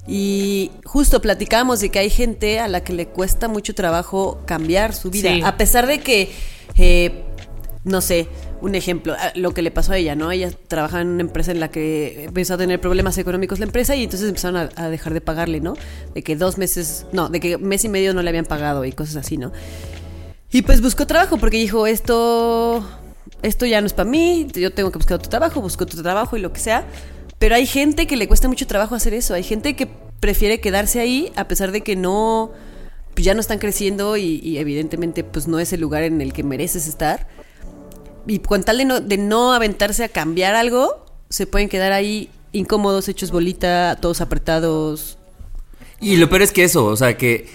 y 0.06 0.70
justo 0.84 1.20
platicábamos 1.20 1.80
de 1.80 1.90
que 1.90 1.98
hay 2.00 2.10
gente 2.10 2.58
a 2.60 2.68
la 2.68 2.82
que 2.82 2.92
le 2.92 3.06
cuesta 3.08 3.48
mucho 3.48 3.74
trabajo 3.74 4.40
cambiar 4.46 4.94
su 4.94 5.10
vida. 5.10 5.30
Sí. 5.30 5.42
A 5.44 5.56
pesar 5.56 5.86
de 5.86 6.00
que, 6.00 6.30
eh, 6.76 7.22
no 7.84 8.00
sé, 8.00 8.28
un 8.60 8.74
ejemplo, 8.76 9.14
lo 9.34 9.52
que 9.54 9.62
le 9.62 9.70
pasó 9.72 9.92
a 9.92 9.96
ella, 9.98 10.14
¿no? 10.14 10.30
Ella 10.30 10.50
trabajaba 10.68 11.02
en 11.02 11.08
una 11.08 11.22
empresa 11.22 11.50
en 11.50 11.58
la 11.60 11.68
que 11.68 12.24
empezó 12.24 12.54
a 12.54 12.58
tener 12.58 12.80
problemas 12.80 13.18
económicos 13.18 13.58
la 13.58 13.64
empresa 13.64 13.96
y 13.96 14.04
entonces 14.04 14.28
empezaron 14.28 14.56
a, 14.56 14.68
a 14.76 14.88
dejar 14.88 15.14
de 15.14 15.20
pagarle, 15.20 15.60
¿no? 15.60 15.74
De 16.14 16.22
que 16.22 16.36
dos 16.36 16.58
meses, 16.58 17.06
no, 17.12 17.28
de 17.28 17.40
que 17.40 17.58
mes 17.58 17.84
y 17.84 17.88
medio 17.88 18.14
no 18.14 18.22
le 18.22 18.28
habían 18.28 18.44
pagado 18.44 18.84
y 18.84 18.92
cosas 18.92 19.16
así, 19.16 19.36
¿no? 19.36 19.50
Y 20.52 20.62
pues 20.62 20.82
buscó 20.82 21.06
trabajo 21.06 21.38
porque 21.38 21.56
dijo, 21.56 21.86
esto, 21.86 22.86
esto 23.40 23.64
ya 23.64 23.80
no 23.80 23.86
es 23.86 23.94
para 23.94 24.08
mí, 24.08 24.46
yo 24.52 24.70
tengo 24.70 24.92
que 24.92 24.98
buscar 24.98 25.16
otro 25.16 25.30
trabajo, 25.30 25.62
buscó 25.62 25.84
otro 25.84 26.02
trabajo 26.02 26.36
y 26.36 26.40
lo 26.40 26.52
que 26.52 26.60
sea. 26.60 26.84
Pero 27.38 27.54
hay 27.54 27.66
gente 27.66 28.06
que 28.06 28.16
le 28.16 28.28
cuesta 28.28 28.48
mucho 28.48 28.66
trabajo 28.66 28.94
hacer 28.94 29.14
eso, 29.14 29.32
hay 29.32 29.42
gente 29.42 29.74
que 29.74 29.88
prefiere 30.20 30.60
quedarse 30.60 31.00
ahí 31.00 31.32
a 31.36 31.48
pesar 31.48 31.72
de 31.72 31.80
que 31.80 31.96
no, 31.96 32.52
pues 33.14 33.24
ya 33.24 33.32
no 33.32 33.40
están 33.40 33.58
creciendo 33.58 34.18
y, 34.18 34.40
y 34.42 34.58
evidentemente 34.58 35.24
pues 35.24 35.48
no 35.48 35.58
es 35.58 35.72
el 35.72 35.80
lugar 35.80 36.02
en 36.02 36.20
el 36.20 36.34
que 36.34 36.42
mereces 36.42 36.86
estar. 36.86 37.26
y 38.26 38.38
con 38.38 38.62
tal 38.62 38.78
de 38.78 38.84
no, 38.84 39.00
de 39.00 39.16
no 39.16 39.54
aventarse 39.54 40.04
a 40.04 40.08
cambiar 40.08 40.54
algo, 40.54 41.06
se 41.30 41.46
pueden 41.46 41.70
quedar 41.70 41.92
ahí 41.92 42.28
incómodos, 42.52 43.08
hechos 43.08 43.30
bolita, 43.30 43.96
todos 44.00 44.20
apretados. 44.20 45.16
Y 45.98 46.16
lo 46.16 46.28
peor 46.28 46.42
es 46.42 46.52
que 46.52 46.64
eso, 46.64 46.84
o 46.84 46.96
sea, 46.96 47.16
que 47.16 47.48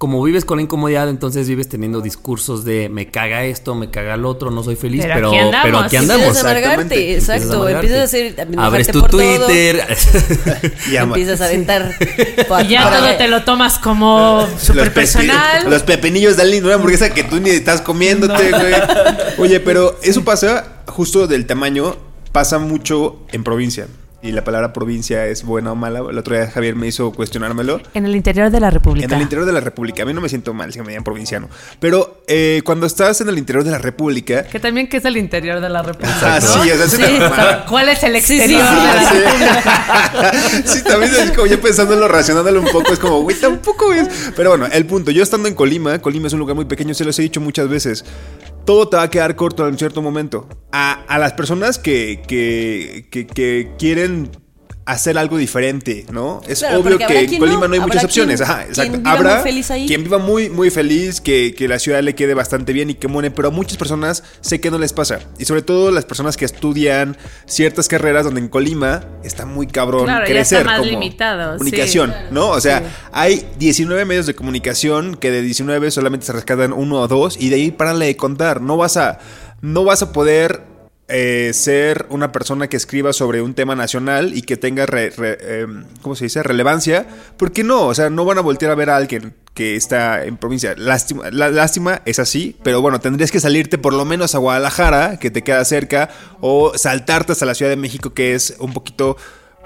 como 0.00 0.22
vives 0.22 0.46
con 0.46 0.56
la 0.56 0.62
incomodidad, 0.62 1.10
entonces 1.10 1.46
vives 1.46 1.68
teniendo 1.68 2.00
discursos 2.00 2.64
de 2.64 2.88
me 2.88 3.10
caga 3.10 3.44
esto, 3.44 3.74
me 3.74 3.90
caga 3.90 4.14
el 4.14 4.24
otro, 4.24 4.50
no 4.50 4.62
soy 4.64 4.74
feliz, 4.74 5.02
Pero 5.02 5.14
pero, 5.14 5.28
aquí 5.28 5.38
andamos. 5.38 5.62
pero 5.64 5.78
aquí 5.78 5.96
Empiezas 5.96 6.16
andamos. 6.16 6.36
a 6.36 6.40
amargarte, 6.40 7.14
exacto. 7.16 7.68
Empiezas 7.68 7.68
a 7.68 7.70
Empiezas 7.70 8.00
a 8.00 8.04
hacer. 8.04 8.58
a 8.58 8.64
Abres 8.66 8.86
tu 8.88 9.00
por 9.00 9.10
todo, 9.10 9.20
Twitter. 9.46 9.84
Y 10.90 10.96
ama- 10.96 11.16
Empiezas 11.16 11.42
a 11.42 11.44
aventar. 11.44 11.94
Y 12.64 12.68
ya 12.68 12.90
todo 12.90 13.14
te 13.18 13.28
lo 13.28 13.44
tomas 13.44 13.78
como 13.78 14.48
pepe- 14.74 14.90
personal. 14.90 15.68
los 15.68 15.82
pepinillos 15.82 16.38
de 16.38 16.44
alguien, 16.44 16.64
una 16.64 16.76
hamburguesa 16.76 17.12
que 17.12 17.22
tú 17.24 17.38
ni 17.38 17.50
estás 17.50 17.82
comiéndote, 17.82 18.52
güey. 18.52 18.74
Oye, 19.38 19.60
pero 19.60 19.98
eso 20.02 20.24
pasa 20.24 20.82
justo 20.86 21.26
del 21.26 21.44
tamaño, 21.44 21.94
pasa 22.32 22.58
mucho 22.58 23.18
en 23.32 23.44
provincia. 23.44 23.86
Y 24.22 24.32
la 24.32 24.44
palabra 24.44 24.74
provincia 24.74 25.26
es 25.26 25.44
buena 25.44 25.72
o 25.72 25.74
mala. 25.74 26.00
El 26.00 26.18
otro 26.18 26.36
día 26.36 26.50
Javier 26.50 26.76
me 26.76 26.86
hizo 26.86 27.10
cuestionármelo. 27.10 27.80
En 27.94 28.04
el 28.04 28.14
interior 28.14 28.50
de 28.50 28.60
la 28.60 28.68
República. 28.68 29.06
En 29.06 29.12
el 29.14 29.22
interior 29.22 29.46
de 29.46 29.52
la 29.52 29.60
República. 29.60 30.02
A 30.02 30.06
mí 30.06 30.12
no 30.12 30.20
me 30.20 30.28
siento 30.28 30.52
mal 30.52 30.70
si 30.72 30.80
me 30.80 30.92
llaman 30.92 31.04
provinciano. 31.04 31.48
Pero 31.78 32.22
eh, 32.26 32.60
cuando 32.64 32.86
estás 32.86 33.22
en 33.22 33.30
el 33.30 33.38
interior 33.38 33.64
de 33.64 33.70
la 33.70 33.78
República. 33.78 34.44
Que 34.44 34.60
también 34.60 34.88
que 34.88 34.98
es 34.98 35.04
el 35.06 35.16
interior 35.16 35.60
de 35.60 35.70
la 35.70 35.82
República. 35.82 36.36
Ah, 36.36 36.38
¿no? 36.38 36.62
sí, 36.62 36.70
o 36.70 36.76
sea, 36.76 36.84
es 36.84 36.90
Sí. 36.90 37.02
¿Cuál 37.68 37.88
es 37.88 38.02
el 38.02 38.16
exterior 38.16 38.60
sí, 40.64 40.84
también 40.84 41.12
es 41.14 41.30
como 41.30 41.46
ya 41.46 41.58
pensándolo, 41.58 42.06
racionándolo 42.06 42.60
un 42.60 42.68
poco, 42.68 42.92
es 42.92 42.98
como, 42.98 43.22
güey, 43.22 43.38
tampoco 43.40 43.92
es. 43.92 44.06
Pero 44.36 44.50
bueno, 44.50 44.66
el 44.70 44.84
punto, 44.84 45.10
yo 45.10 45.22
estando 45.22 45.48
en 45.48 45.54
Colima, 45.54 45.98
Colima 46.00 46.26
es 46.26 46.32
un 46.32 46.40
lugar 46.40 46.56
muy 46.56 46.66
pequeño, 46.66 46.92
se 46.94 47.04
los 47.04 47.18
he 47.18 47.22
dicho 47.22 47.40
muchas 47.40 47.68
veces. 47.68 48.04
Todo 48.70 48.88
te 48.88 48.96
va 48.96 49.02
a 49.02 49.10
quedar 49.10 49.34
corto 49.34 49.66
en 49.66 49.76
cierto 49.76 50.00
momento. 50.00 50.46
A, 50.70 50.92
a 51.08 51.18
las 51.18 51.32
personas 51.32 51.76
que, 51.76 52.22
que, 52.28 53.08
que, 53.10 53.26
que 53.26 53.72
quieren 53.80 54.30
hacer 54.92 55.16
algo 55.18 55.36
diferente, 55.36 56.06
¿no? 56.12 56.40
Es 56.48 56.60
Claro, 56.60 56.80
obvio 56.80 56.98
que 56.98 57.04
en 57.20 57.26
quien 57.26 57.40
Colima 57.40 57.60
no, 57.62 57.68
no 57.68 57.74
hay 57.74 57.80
muchas 57.80 58.04
opciones. 58.04 58.40
quien- 58.40 58.50
Ajá, 58.50 58.58
quien 58.62 58.68
exacto. 58.70 58.98
viva 58.98 59.12
Habrá 59.12 59.34
muy 59.36 59.42
feliz 59.44 59.70
ahí. 59.70 59.86
quien 59.86 60.02
viva 60.04 60.18
muy, 60.18 60.48
muy 60.50 60.70
feliz, 60.70 61.20
que, 61.20 61.54
que 61.56 61.68
la 61.68 61.78
ciudad 61.78 62.02
le 62.02 62.14
quede 62.14 62.34
bastante 62.34 62.72
bien 62.72 62.90
y 62.90 62.94
que 62.94 63.08
muere, 63.08 63.30
pero 63.30 63.48
a 63.48 63.50
muchas 63.50 63.76
personas 63.76 64.22
sé 64.40 64.60
que 64.60 64.70
no 64.70 64.78
les 64.78 64.92
pasa. 64.92 65.20
Y 65.38 65.44
sobre 65.44 65.62
todo 65.62 65.90
las 65.90 66.04
personas 66.04 66.36
que 66.36 66.44
estudian 66.44 67.16
ciertas 67.46 67.88
carreras 67.88 68.24
donde 68.24 68.40
en 68.40 68.48
Colima 68.48 69.04
está 69.24 69.46
muy 69.46 69.66
cabrón 69.66 70.04
Claro, 70.04 70.24
ya 70.26 70.32
crecer. 70.32 70.58
está 70.60 70.70
más 70.70 70.78
como 70.80 70.90
limitado, 70.90 71.52
sí. 71.54 71.58
Comunicación, 71.58 72.14
¿no? 72.30 72.48
O 72.50 72.60
sea, 72.60 72.82
hay 73.12 73.46
19 73.58 74.04
medios 74.04 74.26
de 74.26 74.34
comunicación 74.34 75.16
que 75.16 75.30
de 75.30 75.42
19 75.42 75.90
solamente 75.90 76.26
se 76.26 76.32
rescatan 76.32 76.72
uno 76.72 76.96
o 77.00 77.08
dos 77.08 77.36
y 77.40 77.48
de 77.48 77.56
ahí 77.56 77.70
párale 77.70 78.06
de 78.06 78.16
contar. 78.16 78.60
No 78.60 78.76
vas 78.76 78.96
a, 78.96 79.18
no 79.60 79.84
vas 79.84 80.02
a 80.02 80.12
poder 80.12 80.69
eh, 81.10 81.52
ser 81.52 82.06
una 82.10 82.32
persona 82.32 82.68
que 82.68 82.76
escriba 82.76 83.12
sobre 83.12 83.42
un 83.42 83.54
tema 83.54 83.74
nacional 83.74 84.36
y 84.36 84.42
que 84.42 84.56
tenga, 84.56 84.86
eh, 84.92 85.66
¿cómo 86.02 86.14
se 86.14 86.24
dice? 86.24 86.42
Relevancia. 86.42 87.06
¿Por 87.36 87.52
qué 87.52 87.64
no? 87.64 87.86
O 87.86 87.94
sea, 87.94 88.10
no 88.10 88.24
van 88.24 88.38
a 88.38 88.42
voltear 88.42 88.70
a 88.72 88.74
ver 88.74 88.90
a 88.90 88.96
alguien 88.96 89.34
que 89.54 89.76
está 89.76 90.24
en 90.24 90.36
provincia. 90.36 90.74
Lástima, 90.76 92.02
es 92.04 92.18
así, 92.18 92.56
pero 92.62 92.80
bueno, 92.80 93.00
tendrías 93.00 93.30
que 93.30 93.40
salirte 93.40 93.78
por 93.78 93.92
lo 93.92 94.04
menos 94.04 94.34
a 94.34 94.38
Guadalajara, 94.38 95.18
que 95.18 95.30
te 95.30 95.42
queda 95.42 95.64
cerca, 95.64 96.10
o 96.40 96.76
saltarte 96.76 97.32
hasta 97.32 97.46
la 97.46 97.54
Ciudad 97.54 97.70
de 97.70 97.76
México, 97.76 98.14
que 98.14 98.34
es 98.34 98.56
un 98.58 98.72
poquito 98.72 99.16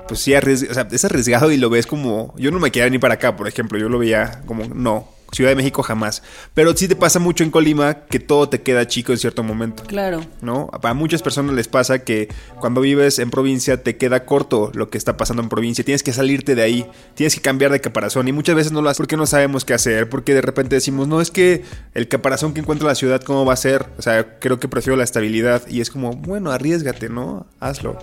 pues 0.09 0.21
sí, 0.21 0.35
o 0.35 0.75
sea, 0.75 0.87
es 0.91 1.05
arriesgado 1.05 1.51
y 1.51 1.57
lo 1.57 1.71
ves 1.71 1.87
como. 1.87 2.35
Yo 2.37 2.51
no 2.51 2.59
me 2.59 2.71
quería 2.71 2.91
ni 2.91 2.99
para 2.99 3.15
acá, 3.15 3.37
por 3.37 3.49
ejemplo. 3.49 3.79
Yo 3.79 3.89
lo 3.89 3.99
veía 3.99 4.43
como, 4.47 4.65
no, 4.67 5.09
Ciudad 5.33 5.51
de 5.51 5.57
México 5.57 5.83
jamás. 5.83 6.22
Pero 6.55 6.77
sí 6.77 6.89
te 6.89 6.97
pasa 6.97 7.18
mucho 7.18 7.45
en 7.45 7.51
Colima 7.51 8.07
que 8.07 8.20
todo 8.20 8.49
te 8.49 8.62
queda 8.62 8.87
chico 8.87 9.12
en 9.12 9.18
cierto 9.18 9.43
momento. 9.43 9.83
Claro. 9.85 10.25
¿No? 10.41 10.70
A 10.83 10.95
muchas 10.95 11.22
personas 11.22 11.55
les 11.55 11.68
pasa 11.68 12.01
que 12.01 12.29
cuando 12.61 12.81
vives 12.81 13.18
en 13.18 13.31
provincia 13.31 13.83
te 13.83 13.97
queda 13.97 14.25
corto 14.25 14.70
lo 14.75 14.91
que 14.91 14.99
está 14.99 15.16
pasando 15.16 15.43
en 15.43 15.49
provincia. 15.49 15.85
Tienes 15.85 16.03
que 16.03 16.12
salirte 16.12 16.55
de 16.55 16.62
ahí, 16.62 16.87
tienes 17.14 17.35
que 17.35 17.41
cambiar 17.41 17.72
de 17.72 17.81
caparazón. 17.81 18.29
Y 18.29 18.33
muchas 18.33 18.55
veces 18.55 18.72
no 18.72 18.83
lo 18.83 18.89
haces 18.89 18.99
porque 18.99 19.16
no 19.16 19.27
sabemos 19.27 19.64
qué 19.64 19.75
hacer, 19.75 20.09
porque 20.09 20.35
de 20.35 20.43
repente 20.43 20.77
decimos, 20.77 21.09
no, 21.09 21.20
es 21.20 21.31
que 21.31 21.64
el 21.95 22.09
caparazón 22.09 22.55
que 22.55 22.61
encuentra 22.61 22.87
la 22.87 22.95
ciudad, 22.95 23.22
¿cómo 23.22 23.45
va 23.45 23.55
a 23.55 23.57
ser? 23.57 23.87
O 23.99 24.03
sea, 24.03 24.39
creo 24.39 24.61
que 24.61 24.68
prefiero 24.68 24.97
la 24.97 25.05
estabilidad. 25.05 25.66
Y 25.68 25.81
es 25.81 25.91
como, 25.91 26.12
bueno, 26.12 26.51
arriesgate, 26.51 27.09
¿no? 27.09 27.47
Hazlo. 27.61 27.99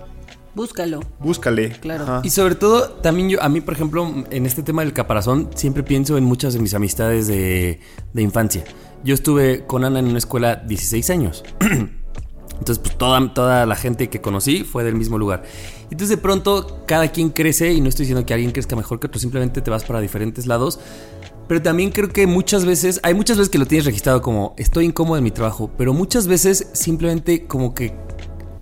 Búscalo. 0.56 0.99
Búscale. 1.20 1.72
Claro. 1.80 2.04
Ajá. 2.04 2.22
Y 2.24 2.30
sobre 2.30 2.56
todo, 2.56 2.89
también 2.89 3.30
yo, 3.30 3.41
a 3.41 3.49
mí, 3.49 3.62
por 3.62 3.74
ejemplo, 3.74 4.26
en 4.30 4.45
este 4.45 4.64
tema 4.64 4.84
del 4.84 4.93
caparazón, 4.93 5.49
siempre 5.56 5.84
pienso 5.84 6.18
en 6.18 6.24
muchas 6.24 6.54
de 6.54 6.60
mis 6.60 6.74
amistades 6.74 7.28
de, 7.28 7.80
de 8.14 8.22
infancia. 8.22 8.64
Yo 9.04 9.14
estuve 9.14 9.66
con 9.66 9.84
Ana 9.84 9.99
en 9.99 10.08
una 10.08 10.18
escuela 10.18 10.56
16 10.56 11.10
años. 11.10 11.43
Entonces, 12.62 12.78
pues 12.78 12.95
toda, 12.95 13.34
toda 13.34 13.66
la 13.66 13.76
gente 13.76 14.10
que 14.10 14.22
conocí 14.22 14.64
fue 14.64 14.84
del 14.84 14.95
mismo 14.95 15.18
lugar. 15.18 15.43
Entonces, 15.86 16.10
de 16.10 16.18
pronto, 16.18 16.84
cada 16.86 17.08
quien 17.08 17.30
crece, 17.30 17.74
y 17.74 17.82
no 17.82 17.89
estoy 17.89 18.04
diciendo 18.04 18.24
que 18.24 18.36
alguien 18.36 18.52
crezca 18.52 18.76
mejor 18.76 18.99
que 18.99 19.08
otro, 19.08 19.20
simplemente 19.20 19.62
te 19.62 19.72
vas 19.72 19.84
para 19.84 19.99
diferentes 19.99 20.45
lados. 20.45 20.80
Pero 21.47 21.62
también 21.64 21.89
creo 21.89 22.10
que 22.10 22.28
muchas 22.28 22.64
veces, 22.66 22.99
hay 23.02 23.16
muchas 23.16 23.38
veces 23.38 23.49
que 23.49 23.58
lo 23.58 23.66
tienes 23.66 23.86
registrado 23.86 24.22
como 24.22 24.54
estoy 24.58 24.86
incómodo 24.86 25.18
en 25.18 25.24
mi 25.24 25.32
trabajo, 25.32 25.72
pero 25.76 25.91
muchas 25.91 26.28
veces 26.28 26.68
simplemente 26.74 27.47
como 27.47 27.74
que 27.74 27.95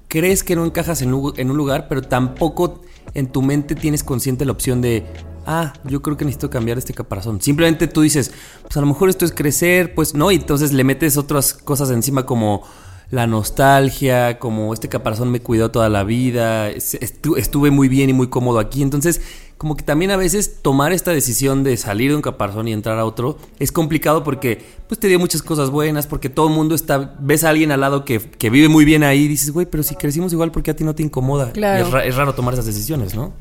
crees 0.10 0.44
que 0.44 0.56
no 0.58 0.66
encajas 0.66 1.02
en, 1.02 1.12
lu- 1.12 1.34
en 1.38 1.50
un 1.50 1.56
lugar, 1.56 1.88
pero 1.88 2.02
tampoco 2.02 2.82
en 3.14 3.28
tu 3.28 3.42
mente 3.42 3.76
tienes 3.76 4.04
consciente 4.04 4.44
la 4.46 4.52
opción 4.52 4.82
de, 4.82 5.06
ah, 5.46 5.74
yo 5.86 6.02
creo 6.02 6.18
que 6.18 6.26
necesito 6.26 6.50
cambiar 6.50 6.78
este 6.78 6.94
caparazón. 6.94 7.42
Simplemente 7.42 7.88
tú 7.88 8.02
dices, 8.02 8.32
pues 8.64 8.76
a 8.76 8.82
lo 8.82 8.88
mejor 8.88 9.10
esto 9.10 9.24
es 9.24 9.32
crecer, 9.32 9.96
pues 9.96 10.14
no, 10.16 10.32
y 10.32 10.36
entonces 10.36 10.74
le 10.74 10.84
metes 10.84 11.16
otras 11.16 11.54
cosas 11.54 11.90
encima 11.92 12.26
como 12.26 12.64
la 13.12 13.26
nostalgia, 13.26 14.38
como 14.38 14.74
este 14.74 14.90
caparazón 14.90 15.32
me 15.32 15.40
cuidó 15.42 15.72
toda 15.72 15.90
la 15.90 16.04
vida, 16.04 16.70
es- 16.70 17.00
estu- 17.00 17.38
estuve 17.38 17.72
muy 17.72 17.88
bien 17.88 18.10
y 18.10 18.14
muy 18.14 18.28
cómodo 18.30 18.60
aquí, 18.60 18.82
entonces 18.84 19.22
como 19.60 19.78
que 19.78 19.84
también 19.84 20.10
a 20.10 20.18
veces 20.18 20.62
tomar 20.64 20.92
esta 20.94 21.12
decisión 21.12 21.64
de 21.64 21.78
salir 21.78 22.10
de 22.10 22.16
un 22.16 22.24
caparazón 22.24 22.68
y 22.68 22.74
entrar 22.74 22.98
a 22.98 23.06
otro 23.06 23.38
es 23.60 23.72
complicado 23.72 24.24
porque 24.24 24.64
pues 24.88 25.00
te 25.00 25.08
dio 25.08 25.20
muchas 25.20 25.44
cosas 25.44 25.70
buenas, 25.70 26.08
porque 26.08 26.30
todo 26.30 26.48
el 26.48 26.54
mundo 26.56 26.74
está, 26.74 27.14
ves 27.20 27.44
a 27.44 27.50
alguien 27.50 27.72
al 27.72 27.82
lado 27.82 28.06
que, 28.06 28.20
que 28.20 28.50
vive 28.50 28.70
muy 28.70 28.86
bien 28.86 29.04
ahí 29.04 29.26
y 29.26 29.28
dices, 29.28 29.52
güey, 29.52 29.68
pero 29.68 29.84
si 29.84 29.94
crecimos 29.96 30.34
igual, 30.34 30.52
¿por 30.52 30.64
qué 30.64 30.72
a 30.72 30.76
ti 30.76 30.84
no 30.84 30.96
te 30.96 31.04
incomoda? 31.04 31.52
Claro. 31.52 31.84
Y 31.84 31.88
es, 31.88 31.92
ra- 31.94 32.06
es 32.06 32.16
raro 32.16 32.34
tomar 32.34 32.54
esas 32.56 32.66
decisiones, 32.66 33.14
¿no? 33.14 33.34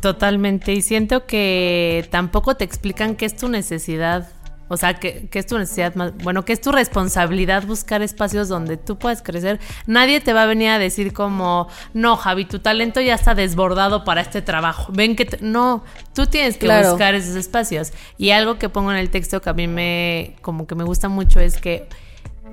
Totalmente. 0.00 0.72
Y 0.72 0.82
siento 0.82 1.26
que 1.26 2.06
tampoco 2.10 2.56
te 2.56 2.64
explican 2.64 3.16
qué 3.16 3.26
es 3.26 3.36
tu 3.36 3.48
necesidad. 3.48 4.28
O 4.72 4.76
sea, 4.76 4.94
que, 4.94 5.26
que 5.28 5.40
es 5.40 5.46
tu 5.46 5.58
necesidad 5.58 5.96
más. 5.96 6.16
Bueno, 6.18 6.44
que 6.44 6.52
es 6.52 6.60
tu 6.60 6.70
responsabilidad 6.70 7.64
buscar 7.66 8.02
espacios 8.02 8.48
donde 8.48 8.76
tú 8.76 8.96
puedas 8.98 9.20
crecer. 9.20 9.58
Nadie 9.86 10.20
te 10.20 10.32
va 10.32 10.44
a 10.44 10.46
venir 10.46 10.68
a 10.70 10.78
decir 10.78 11.12
como, 11.12 11.66
no, 11.92 12.16
Javi, 12.16 12.44
tu 12.44 12.60
talento 12.60 13.00
ya 13.00 13.14
está 13.16 13.34
desbordado 13.34 14.04
para 14.04 14.20
este 14.20 14.42
trabajo. 14.42 14.92
Ven 14.92 15.16
que. 15.16 15.24
te-". 15.24 15.38
No, 15.42 15.82
tú 16.14 16.26
tienes 16.26 16.54
que 16.56 16.66
Claro. 16.66 16.90
buscar 16.90 17.16
esos 17.16 17.34
espacios. 17.34 17.92
Y 18.16 18.30
algo 18.30 18.58
que 18.58 18.68
pongo 18.68 18.92
en 18.92 18.98
el 18.98 19.10
texto 19.10 19.42
que 19.42 19.50
a 19.50 19.54
mí 19.54 19.66
me. 19.66 20.36
como 20.40 20.68
que 20.68 20.76
me 20.76 20.84
gusta 20.84 21.08
mucho 21.08 21.40
es 21.40 21.56
que 21.56 21.88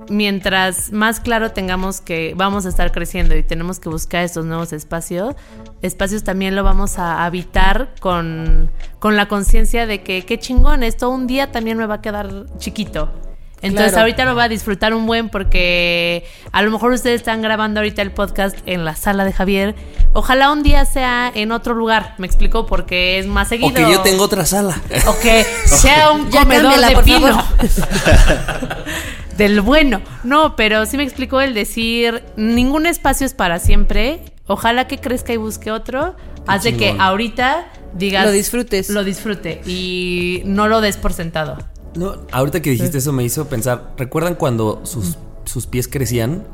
mientras 0.09 0.91
más 0.91 1.19
claro 1.19 1.51
tengamos 1.51 2.01
que 2.01 2.33
vamos 2.35 2.65
a 2.65 2.69
estar 2.69 2.91
creciendo 2.91 3.35
y 3.35 3.43
tenemos 3.43 3.79
que 3.79 3.89
buscar 3.89 4.23
estos 4.23 4.45
nuevos 4.45 4.73
espacios, 4.73 5.35
espacios 5.81 6.23
también 6.23 6.55
lo 6.55 6.63
vamos 6.63 6.97
a 6.99 7.25
habitar 7.25 7.93
con, 7.99 8.71
con 8.99 9.15
la 9.15 9.27
conciencia 9.27 9.85
de 9.85 10.01
que 10.03 10.25
qué 10.25 10.39
chingón, 10.39 10.83
esto 10.83 11.09
un 11.09 11.27
día 11.27 11.51
también 11.51 11.77
me 11.77 11.85
va 11.85 11.95
a 11.95 12.01
quedar 12.01 12.45
chiquito. 12.57 13.11
Entonces 13.59 13.93
Claro. 13.93 14.01
ahorita 14.03 14.25
lo 14.25 14.35
va 14.35 14.43
a 14.43 14.49
disfrutar 14.49 14.93
un 14.93 15.07
buen 15.07 15.29
porque 15.29 16.23
a 16.51 16.61
lo 16.61 16.69
mejor 16.69 16.91
ustedes 16.91 17.21
están 17.21 17.41
grabando 17.41 17.79
ahorita 17.79 18.03
el 18.03 18.11
podcast 18.11 18.55
en 18.67 18.85
la 18.85 18.95
sala 18.95 19.25
de 19.25 19.33
Javier. 19.33 19.73
Ojalá 20.13 20.51
un 20.51 20.61
día 20.61 20.85
sea 20.85 21.31
en 21.33 21.51
otro 21.51 21.73
lugar, 21.73 22.13
me 22.19 22.27
explico, 22.27 22.67
porque 22.67 23.17
es 23.17 23.25
más 23.25 23.47
seguido. 23.47 23.69
O 23.71 23.73
que 23.73 23.81
yo 23.91 24.01
tengo 24.01 24.25
otra 24.25 24.45
sala. 24.45 24.79
O 25.07 25.17
que 25.19 25.43
sea 25.65 26.11
un 26.11 26.25
comedor 26.29 26.71
cámbiala, 26.79 26.89
de 26.89 27.03
pino. 27.03 27.43
Del 29.37 29.61
bueno. 29.61 30.01
No, 30.23 30.55
pero 30.55 30.85
sí 30.85 30.97
me 30.97 31.03
explicó 31.03 31.41
el 31.41 31.53
decir, 31.53 32.23
ningún 32.35 32.85
espacio 32.85 33.25
es 33.25 33.33
para 33.33 33.59
siempre. 33.59 34.21
Ojalá 34.47 34.87
que 34.87 34.97
crezca 34.99 35.33
y 35.33 35.37
busque 35.37 35.71
otro. 35.71 36.15
Hace 36.47 36.75
que 36.77 36.95
ahorita 36.97 37.67
digas... 37.93 38.25
Lo 38.25 38.31
disfrutes. 38.31 38.89
Lo 38.89 39.03
disfrute 39.03 39.61
y 39.65 40.41
no 40.45 40.67
lo 40.67 40.81
des 40.81 40.97
por 40.97 41.13
sentado. 41.13 41.57
No, 41.95 42.15
ahorita 42.31 42.61
que 42.61 42.69
dijiste 42.71 42.99
eso 42.99 43.11
me 43.11 43.23
hizo 43.23 43.47
pensar, 43.49 43.93
¿recuerdan 43.97 44.35
cuando 44.35 44.81
sus, 44.85 45.17
sus 45.45 45.67
pies 45.67 45.87
crecían? 45.87 46.45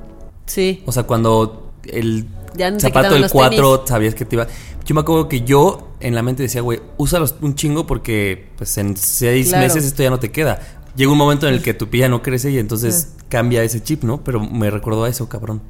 Sí. 0.46 0.82
O 0.86 0.92
sea, 0.92 1.04
cuando 1.04 1.74
el 1.86 2.28
Ya 2.56 2.72
no 2.72 2.78
te 2.78 2.84
zapato 2.84 3.14
del 3.14 3.24
los 3.24 3.32
4 3.32 3.76
tenis. 3.80 3.90
sabías 3.90 4.16
que 4.16 4.26
te 4.26 4.36
iba. 4.36 4.48
Yo 4.86 4.96
me 4.96 5.02
acuerdo 5.02 5.30
que 5.30 5.42
yo 5.42 5.92
en 6.00 6.16
la 6.16 6.24
mente 6.24 6.44
decía, 6.44 6.62
güey, 6.62 6.82
úsalos 6.98 7.36
un 7.42 7.56
chingo 7.56 7.86
porque 7.86 8.50
pues 8.58 8.78
en 8.78 8.98
seis 8.98 9.50
Claro. 9.50 9.64
meses 9.66 9.86
esto 9.86 10.02
ya 10.04 10.10
no 10.10 10.20
te 10.20 10.32
queda. 10.32 10.60
Llega 10.96 11.12
un 11.12 11.18
momento 11.18 11.48
en 11.48 11.56
el 11.56 11.62
que 11.62 11.74
tu 11.74 11.90
pie 11.90 12.02
ya 12.02 12.10
no 12.10 12.22
crece 12.22 12.52
y 12.52 12.60
entonces 12.60 13.16
cambia 13.30 13.64
ese 13.64 13.82
chip, 13.82 14.04
¿no? 14.04 14.24
Pero 14.24 14.40
me 14.40 14.70
recordó 14.70 15.06
a 15.06 15.10
eso, 15.10 15.28
cabrón. 15.28 15.62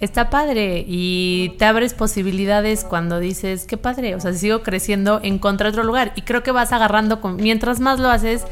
Está 0.00 0.30
padre 0.30 0.84
y 0.86 1.54
te 1.58 1.64
abres 1.66 1.94
posibilidades 1.94 2.84
cuando 2.84 3.20
dices, 3.20 3.64
qué 3.66 3.76
padre, 3.76 4.14
o 4.14 4.20
sea, 4.20 4.32
si 4.32 4.40
sigo 4.40 4.62
creciendo, 4.62 5.20
encontré 5.22 5.68
otro 5.68 5.84
lugar. 5.84 6.12
Y 6.16 6.22
creo 6.22 6.42
que 6.42 6.50
vas 6.50 6.72
agarrando, 6.72 7.20
con, 7.20 7.36
mientras 7.36 7.80
más 7.80 8.00
lo 8.00 8.08
haces, 8.08 8.42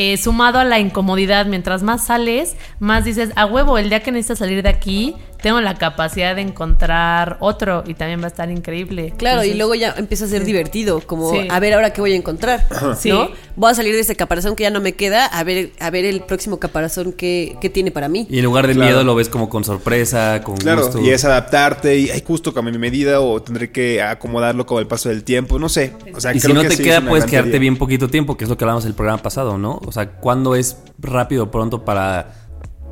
eh, 0.00 0.16
sumado 0.16 0.60
a 0.60 0.64
la 0.64 0.78
incomodidad, 0.78 1.46
mientras 1.46 1.82
más 1.82 2.04
sales, 2.06 2.54
más 2.78 3.04
dices, 3.04 3.30
a 3.34 3.46
huevo, 3.46 3.78
el 3.78 3.88
día 3.88 3.98
que 4.00 4.12
necesitas 4.12 4.38
salir 4.38 4.62
de 4.62 4.68
aquí, 4.68 5.16
tengo 5.42 5.60
la 5.60 5.74
capacidad 5.74 6.34
de 6.36 6.42
encontrar 6.42 7.36
otro 7.40 7.82
y 7.86 7.94
también 7.94 8.20
va 8.20 8.24
a 8.24 8.28
estar 8.28 8.50
increíble. 8.50 9.12
Claro, 9.16 9.42
y 9.44 9.54
luego 9.54 9.74
ya 9.74 9.94
empieza 9.96 10.24
a 10.24 10.28
ser 10.28 10.44
divertido, 10.44 11.00
como 11.00 11.30
Sí. 11.32 11.46
a 11.50 11.60
ver 11.60 11.74
ahora 11.74 11.92
qué 11.92 12.00
voy 12.00 12.12
a 12.12 12.16
encontrar, 12.16 12.66
Sí. 12.98 13.08
¿no? 13.10 13.28
Voy 13.56 13.70
a 13.70 13.74
salir 13.74 13.94
de 13.94 14.00
ese 14.00 14.14
caparazón 14.16 14.54
que 14.56 14.62
ya 14.64 14.70
no 14.70 14.80
me 14.80 14.92
queda, 14.94 15.26
a 15.26 15.42
ver, 15.44 15.70
a 15.80 15.90
ver 15.90 16.04
el 16.04 16.20
próximo 16.22 16.58
caparazón 16.60 17.12
que, 17.12 17.56
que 17.60 17.68
tiene 17.70 17.90
para 17.90 18.08
mí. 18.08 18.26
Y 18.30 18.38
en 18.38 18.44
lugar 18.44 18.66
de 18.68 18.74
Claro. 18.74 18.88
miedo 18.90 19.04
lo 19.04 19.14
ves 19.16 19.28
como 19.28 19.48
con 19.48 19.64
sorpresa, 19.64 20.42
con 20.44 20.56
Claro, 20.56 20.82
gusto. 20.82 21.00
y 21.00 21.10
es 21.10 21.24
adaptarte 21.24 21.98
y 21.98 22.10
ay, 22.10 22.22
justo 22.26 22.52
con 22.54 22.64
mi 22.64 22.76
medida 22.78 23.20
o 23.20 23.40
tendré 23.42 23.70
que 23.72 24.02
acomodarlo 24.02 24.66
con 24.66 24.78
el 24.78 24.86
paso 24.86 25.08
del 25.08 25.24
tiempo, 25.24 25.58
no 25.58 25.68
sé. 25.68 25.92
O 26.14 26.20
sea, 26.20 26.32
Y 26.34 26.40
si 26.40 26.46
creo 26.48 26.54
no 26.56 26.62
que 26.62 26.68
te 26.70 26.76
sí 26.76 26.82
queda, 26.82 27.00
puedes 27.00 27.24
quedarte 27.26 27.58
bien 27.58 27.76
poquito 27.76 28.08
tiempo, 28.08 28.36
que 28.36 28.44
es 28.44 28.50
lo 28.50 28.56
que 28.56 28.64
hablamos 28.64 28.84
el 28.84 28.94
programa 28.94 29.22
pasado, 29.22 29.56
¿no? 29.58 29.80
O 29.88 29.92
sea, 29.92 30.12
¿cuándo 30.12 30.54
es 30.54 30.76
rápido 30.98 31.50
pronto 31.50 31.84
para, 31.84 32.34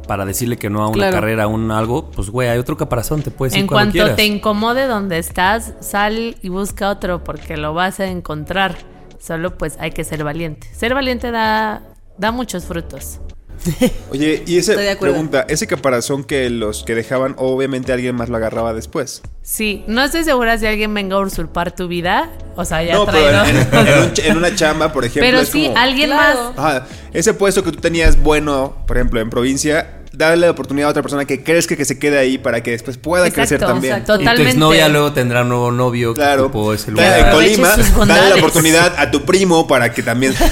para 0.08 0.24
decirle 0.24 0.56
que 0.56 0.70
no 0.70 0.82
a 0.82 0.86
una 0.88 0.94
Claro. 0.96 1.12
carrera, 1.12 1.42
a 1.44 1.46
un 1.46 1.70
algo? 1.70 2.10
Pues, 2.10 2.30
güey, 2.30 2.48
hay 2.48 2.58
otro 2.58 2.76
caparazón, 2.78 3.22
te 3.22 3.30
puedes 3.30 3.54
ir 3.54 3.60
En 3.60 3.66
cuando 3.66 3.92
cuanto 3.98 4.14
te 4.14 4.24
incomode 4.24 4.86
donde 4.86 5.18
estás, 5.18 5.74
sal 5.80 6.36
y 6.40 6.48
busca 6.48 6.88
otro 6.88 7.22
porque 7.22 7.58
lo 7.58 7.74
vas 7.74 8.00
a 8.00 8.06
encontrar. 8.06 8.76
Solo 9.18 9.58
pues 9.58 9.76
hay 9.78 9.90
que 9.90 10.04
ser 10.04 10.24
valiente. 10.24 10.68
Ser 10.74 10.94
valiente 10.94 11.30
da, 11.30 11.82
da 12.16 12.30
muchos 12.32 12.64
frutos. 12.64 13.20
Oye, 14.10 14.42
y 14.46 14.58
esa 14.58 14.74
pregunta, 15.00 15.44
ese 15.48 15.66
caparazón 15.66 16.24
que 16.24 16.48
los 16.50 16.84
que 16.84 16.94
dejaban, 16.94 17.34
obviamente 17.38 17.92
alguien 17.92 18.14
más 18.14 18.28
lo 18.28 18.36
agarraba 18.36 18.72
después. 18.74 19.22
Sí, 19.42 19.84
no 19.86 20.02
estoy 20.04 20.24
segura 20.24 20.58
si 20.58 20.66
alguien 20.66 20.92
venga 20.94 21.16
a 21.16 21.20
usurpar 21.20 21.74
tu 21.74 21.88
vida. 21.88 22.30
O 22.56 22.64
sea, 22.64 22.82
ya 22.82 22.94
no, 22.94 23.06
pero 23.06 23.44
en, 23.44 23.56
en 23.56 23.98
un 24.02 24.12
en 24.24 24.36
una 24.38 24.54
chamba, 24.56 24.92
por 24.92 25.04
ejemplo. 25.04 25.22
Pero 25.28 25.40
es 25.40 25.48
sí, 25.48 25.66
como, 25.66 25.78
alguien 25.78 26.10
Claro. 26.10 26.52
más. 26.56 26.58
Ajá, 26.58 26.86
ese 27.12 27.34
puesto 27.34 27.62
que 27.64 27.72
tú 27.72 27.78
tenías 27.80 28.20
bueno, 28.22 28.76
por 28.86 28.96
ejemplo, 28.96 29.20
en 29.20 29.30
provincia, 29.30 29.92
darle 30.12 30.46
la 30.46 30.52
oportunidad 30.52 30.88
a 30.88 30.90
otra 30.92 31.02
persona 31.02 31.24
que 31.26 31.44
crees 31.44 31.66
que, 31.66 31.76
que 31.76 31.84
se 31.84 31.98
quede 31.98 32.18
ahí 32.18 32.38
para 32.38 32.62
que 32.62 32.70
después 32.70 32.96
pueda 32.96 33.26
Exacto, 33.26 33.40
crecer 33.48 33.60
también. 33.66 33.92
exacto. 33.94 34.14
Y 34.14 34.16
tu 34.18 34.22
Totalmente. 34.24 34.50
exnovia 34.50 34.88
luego 34.88 35.12
tendrá 35.12 35.42
un 35.42 35.48
nuevo 35.50 35.70
novio 35.70 36.14
que 36.14 36.20
Claro. 36.22 36.44
ocupó 36.46 36.72
ese 36.72 36.90
lugar. 36.90 37.18
en 37.26 37.30
Colima, 37.32 37.76
dale 38.06 38.30
la 38.30 38.36
oportunidad 38.36 38.94
a 38.96 39.10
tu 39.10 39.24
primo 39.24 39.66
para 39.68 39.92
que 39.92 40.02
también. 40.02 40.34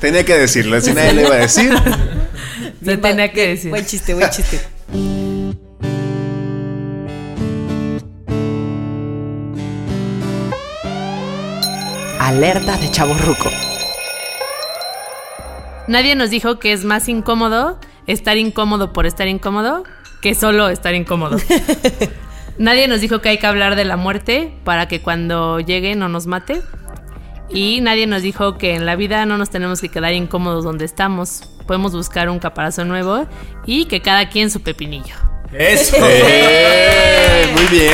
Tenía 0.00 0.24
que 0.24 0.34
decirlo, 0.34 0.80
si 0.80 0.94
nadie 0.94 1.12
le 1.12 1.22
iba 1.22 1.34
a 1.34 1.38
decir. 1.38 1.72
Se 2.84 2.96
tenía 2.96 3.30
que 3.32 3.48
decir. 3.48 3.70
Buen 3.70 3.84
chiste, 3.84 4.14
buen 4.14 4.30
chiste. 4.30 4.60
Alerta 12.18 12.76
de 12.78 12.90
chaborruco. 12.90 13.50
Nadie 15.86 16.14
nos 16.14 16.30
dijo 16.30 16.58
que 16.58 16.72
es 16.72 16.84
más 16.84 17.08
incómodo 17.08 17.78
estar 18.06 18.38
incómodo 18.38 18.92
por 18.92 19.04
estar 19.04 19.28
incómodo 19.28 19.84
que 20.22 20.34
solo 20.34 20.70
estar 20.70 20.94
incómodo. 20.94 21.36
Nadie 22.58 22.88
nos 22.88 23.00
dijo 23.00 23.20
que 23.20 23.30
hay 23.30 23.38
que 23.38 23.46
hablar 23.46 23.74
de 23.74 23.84
la 23.84 23.96
muerte 23.96 24.52
para 24.64 24.86
que 24.86 25.00
cuando 25.00 25.60
llegue 25.60 25.94
no 25.96 26.08
nos 26.08 26.26
mate. 26.26 26.62
Y 27.52 27.80
nadie 27.80 28.06
nos 28.06 28.22
dijo 28.22 28.56
que 28.58 28.74
en 28.74 28.86
la 28.86 28.96
vida 28.96 29.26
no 29.26 29.36
nos 29.38 29.50
tenemos 29.50 29.80
que 29.80 29.88
quedar 29.88 30.12
incómodos 30.12 30.64
donde 30.64 30.84
estamos. 30.84 31.42
Podemos 31.66 31.92
buscar 31.92 32.28
un 32.30 32.38
caparazón 32.38 32.88
nuevo 32.88 33.26
y 33.66 33.86
que 33.86 34.00
cada 34.00 34.28
quien 34.28 34.50
su 34.50 34.60
pepinillo. 34.62 35.14
¡Eso! 35.52 35.96
¡Eh! 36.00 37.48
Muy 37.52 37.64
María 37.64 37.92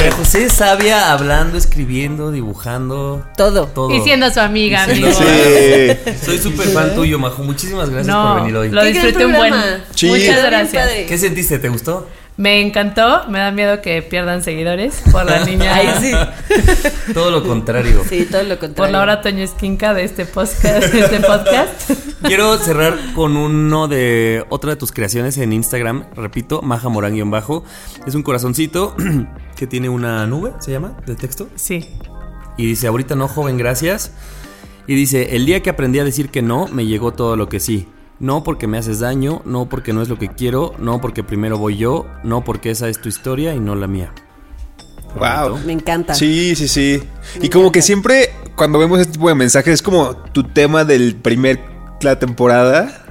bien. 0.00 0.10
José 0.12 0.46
es 0.46 0.52
sabia 0.52 1.12
hablando, 1.12 1.56
escribiendo, 1.56 2.32
dibujando. 2.32 3.24
Todo. 3.36 3.66
Todo. 3.68 3.94
Y 3.94 4.00
siendo 4.00 4.30
su 4.30 4.40
amiga, 4.40 4.82
amigo. 4.82 5.08
Sí. 5.12 6.14
Soy 6.24 6.38
súper 6.38 6.66
fan 6.68 6.94
tuyo, 6.96 7.18
Majo. 7.20 7.44
Muchísimas 7.44 7.88
gracias 7.90 8.14
No, 8.14 8.32
por 8.34 8.40
venir 8.42 8.56
hoy. 8.56 8.70
lo 8.70 8.84
disfruté 8.84 9.26
un 9.26 9.32
buen. 9.34 9.54
Sí. 9.94 10.08
Muchas 10.08 10.42
gracias. 10.44 10.88
¿Qué 11.06 11.18
sentiste? 11.18 11.58
¿Te 11.60 11.68
gustó? 11.68 12.08
Me 12.38 12.60
encantó. 12.60 13.28
Me 13.28 13.40
da 13.40 13.50
miedo 13.50 13.82
que 13.82 14.00
pierdan 14.00 14.44
seguidores 14.44 15.02
por 15.10 15.26
la 15.26 15.44
niña. 15.44 15.74
Ay, 15.74 15.88
sí. 16.00 17.12
Todo 17.12 17.32
lo 17.32 17.42
contrario. 17.42 18.04
Sí, 18.08 18.26
todo 18.30 18.44
lo 18.44 18.58
contrario. 18.60 18.74
Por 18.76 18.90
la 18.90 19.00
hora 19.02 19.20
Toño 19.20 19.42
Esquinca 19.42 19.92
de 19.92 20.04
este 20.04 20.24
podcast. 20.24 20.92
De 20.92 21.00
este 21.00 21.18
podcast. 21.18 21.90
Quiero 22.22 22.56
cerrar 22.58 22.96
con 23.14 23.36
uno 23.36 23.88
de 23.88 24.44
otra 24.50 24.70
de 24.70 24.76
tus 24.76 24.92
creaciones 24.92 25.36
en 25.38 25.52
Instagram, 25.52 26.04
repito, 26.14 26.62
Maja 26.62 26.88
Morán 26.88 27.28
bajo. 27.28 27.64
Es 28.06 28.14
un 28.14 28.22
corazoncito 28.22 28.94
que 29.56 29.66
tiene 29.66 29.88
una 29.88 30.24
nube, 30.28 30.52
se 30.60 30.70
llama, 30.70 30.96
de 31.06 31.16
texto. 31.16 31.48
Sí. 31.56 31.88
Y 32.56 32.66
dice, 32.66 32.86
ahorita 32.86 33.16
no, 33.16 33.26
joven, 33.26 33.58
gracias. 33.58 34.12
Y 34.86 34.94
dice, 34.94 35.34
el 35.34 35.44
día 35.44 35.60
que 35.60 35.70
aprendí 35.70 35.98
a 35.98 36.04
decir 36.04 36.30
que 36.30 36.42
no, 36.42 36.68
me 36.68 36.86
llegó 36.86 37.12
todo 37.12 37.34
lo 37.34 37.48
que 37.48 37.58
sí. 37.58 37.88
No 38.20 38.42
porque 38.42 38.66
me 38.66 38.78
haces 38.78 39.00
daño, 39.00 39.42
no 39.44 39.68
porque 39.68 39.92
no 39.92 40.02
es 40.02 40.08
lo 40.08 40.18
que 40.18 40.28
quiero, 40.28 40.74
no 40.78 41.00
porque 41.00 41.22
primero 41.22 41.56
voy 41.56 41.76
yo, 41.76 42.06
no 42.24 42.42
porque 42.42 42.70
esa 42.70 42.88
es 42.88 43.00
tu 43.00 43.08
historia 43.08 43.54
y 43.54 43.60
no 43.60 43.74
la 43.74 43.86
mía. 43.86 44.12
Wow. 45.14 45.58
Me 45.64 45.72
encanta. 45.72 46.14
Sí, 46.14 46.54
sí, 46.56 46.68
sí. 46.68 47.02
Y 47.40 47.48
como 47.48 47.72
que 47.72 47.82
siempre 47.82 48.30
cuando 48.56 48.78
vemos 48.78 48.98
este 48.98 49.12
tipo 49.12 49.28
de 49.28 49.34
mensajes 49.34 49.74
es 49.74 49.82
como 49.82 50.16
tu 50.16 50.42
tema 50.42 50.84
del 50.84 51.14
primer 51.16 51.60
la 52.02 52.18
temporada. 52.18 53.04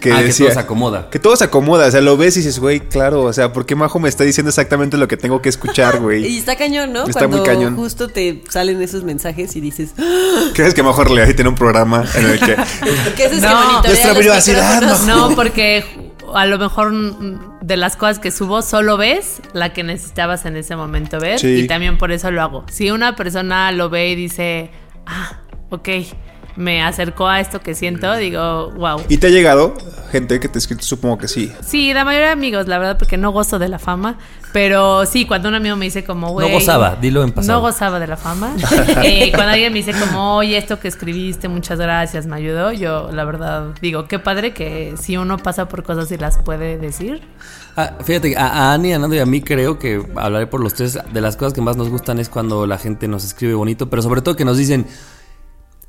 Que 0.00 0.12
ah, 0.12 0.22
decía- 0.22 0.46
que 0.46 0.52
todo 0.52 0.54
se 0.54 0.60
acomoda. 0.60 1.10
Que 1.10 1.18
todo 1.18 1.36
se 1.36 1.44
acomoda, 1.44 1.86
o 1.86 1.90
sea, 1.90 2.00
lo 2.00 2.16
ves 2.16 2.36
y 2.36 2.40
dices, 2.40 2.58
güey, 2.58 2.80
claro, 2.80 3.22
o 3.22 3.32
sea, 3.32 3.52
¿por 3.52 3.64
qué 3.66 3.74
Majo 3.74 3.98
me 3.98 4.08
está 4.08 4.24
diciendo 4.24 4.50
exactamente 4.50 4.96
lo 4.96 5.08
que 5.08 5.16
tengo 5.16 5.40
que 5.42 5.48
escuchar, 5.48 5.96
Y 5.96 5.98
güey? 6.00 6.36
está 6.38 6.56
cañón, 6.56 6.92
¿no? 6.92 7.00
Está 7.06 7.20
Cuando 7.20 7.38
muy 7.38 7.46
cañón. 7.46 7.76
justo 7.76 8.08
te 8.08 8.42
salen 8.50 8.80
esos 8.82 9.04
mensajes 9.04 9.56
y 9.56 9.60
dices, 9.60 9.90
¡Ah! 9.98 10.50
¿Crees 10.54 10.74
que 10.74 10.82
Majo 10.82 11.02
en 11.02 11.08
realidad 11.08 11.34
tiene 11.34 11.48
un 11.48 11.54
programa 11.56 12.04
en 12.14 12.26
el 12.26 12.38
que... 12.38 12.56
¿qué 13.16 13.28
que 13.30 13.40
No. 13.40 13.54
monitorea 13.54 13.82
Nuestra 13.84 14.14
privacidad? 14.14 15.02
No, 15.06 15.34
porque 15.34 15.84
a 16.34 16.44
lo 16.46 16.58
mejor 16.58 16.92
de 17.62 17.76
las 17.76 17.96
cosas 17.96 18.18
que 18.18 18.30
subo 18.30 18.60
solo 18.62 18.96
ves 18.96 19.40
la 19.52 19.72
que 19.72 19.82
necesitabas 19.84 20.44
en 20.44 20.56
ese 20.56 20.76
momento 20.76 21.18
ver 21.20 21.38
Sí. 21.38 21.48
y 21.62 21.66
también 21.66 21.98
por 21.98 22.12
eso 22.12 22.30
lo 22.30 22.42
hago. 22.42 22.64
Si 22.70 22.90
una 22.90 23.16
persona 23.16 23.70
lo 23.72 23.88
ve 23.90 24.10
y 24.10 24.16
dice, 24.16 24.70
ah, 25.06 25.40
ok, 25.70 25.88
me 26.56 26.82
acercó 26.82 27.28
a 27.28 27.40
esto 27.40 27.60
que 27.60 27.74
siento, 27.74 28.14
digo, 28.16 28.70
wow. 28.72 29.02
¿Y 29.08 29.18
te 29.18 29.28
ha 29.28 29.30
llegado 29.30 29.74
gente 30.10 30.40
que 30.40 30.48
te 30.48 30.56
ha 30.56 30.60
escrito? 30.60 30.82
Supongo 30.82 31.18
que 31.18 31.28
sí. 31.28 31.52
Sí, 31.64 31.92
la 31.92 32.04
mayoría 32.04 32.28
de 32.28 32.32
amigos, 32.32 32.66
la 32.66 32.78
verdad, 32.78 32.98
porque 32.98 33.16
no 33.16 33.30
gozo 33.30 33.58
de 33.58 33.68
la 33.68 33.78
fama. 33.78 34.18
Pero 34.52 35.04
sí, 35.04 35.26
cuando 35.26 35.50
un 35.50 35.54
amigo 35.54 35.76
me 35.76 35.84
dice 35.84 36.02
como, 36.02 36.30
güey... 36.32 36.50
gozaba, 36.50 36.96
dilo 36.96 37.22
en 37.22 37.32
pasado. 37.32 37.58
No 37.58 37.60
gozaba 37.60 38.00
de 38.00 38.06
la 38.06 38.16
fama. 38.16 38.56
Eh, 39.04 39.30
cuando 39.34 39.52
alguien 39.52 39.72
me 39.72 39.82
dice 39.82 39.92
como, 39.92 40.36
oye, 40.36 40.56
esto 40.56 40.80
que 40.80 40.88
escribiste, 40.88 41.48
muchas 41.48 41.78
gracias, 41.78 42.26
me 42.26 42.36
ayudó. 42.36 42.72
Yo, 42.72 43.10
la 43.12 43.24
verdad, 43.24 43.74
digo, 43.82 44.06
qué 44.08 44.18
padre 44.18 44.54
que 44.54 44.94
si 44.98 45.16
uno 45.16 45.36
pasa 45.36 45.68
por 45.68 45.82
cosas 45.82 46.10
y 46.10 46.16
las 46.16 46.38
puede 46.38 46.78
decir. 46.78 47.22
Ah, 47.76 47.92
fíjate, 48.02 48.36
a, 48.36 48.46
a 48.46 48.72
Ani, 48.72 48.94
a 48.94 48.98
Nando 48.98 49.14
y 49.14 49.18
a 49.18 49.26
mí 49.26 49.42
creo 49.42 49.78
que 49.78 50.02
hablaré 50.16 50.46
por 50.46 50.60
los 50.60 50.72
tres. 50.72 50.98
De 51.12 51.20
las 51.20 51.36
cosas 51.36 51.52
que 51.52 51.60
más 51.60 51.76
nos 51.76 51.90
gustan 51.90 52.18
es 52.18 52.30
cuando 52.30 52.66
la 52.66 52.78
gente 52.78 53.06
nos 53.06 53.24
escribe 53.24 53.54
bonito, 53.54 53.90
pero 53.90 54.00
sobre 54.00 54.22
todo 54.22 54.34
que 54.34 54.46
nos 54.46 54.56
dicen. 54.56 54.86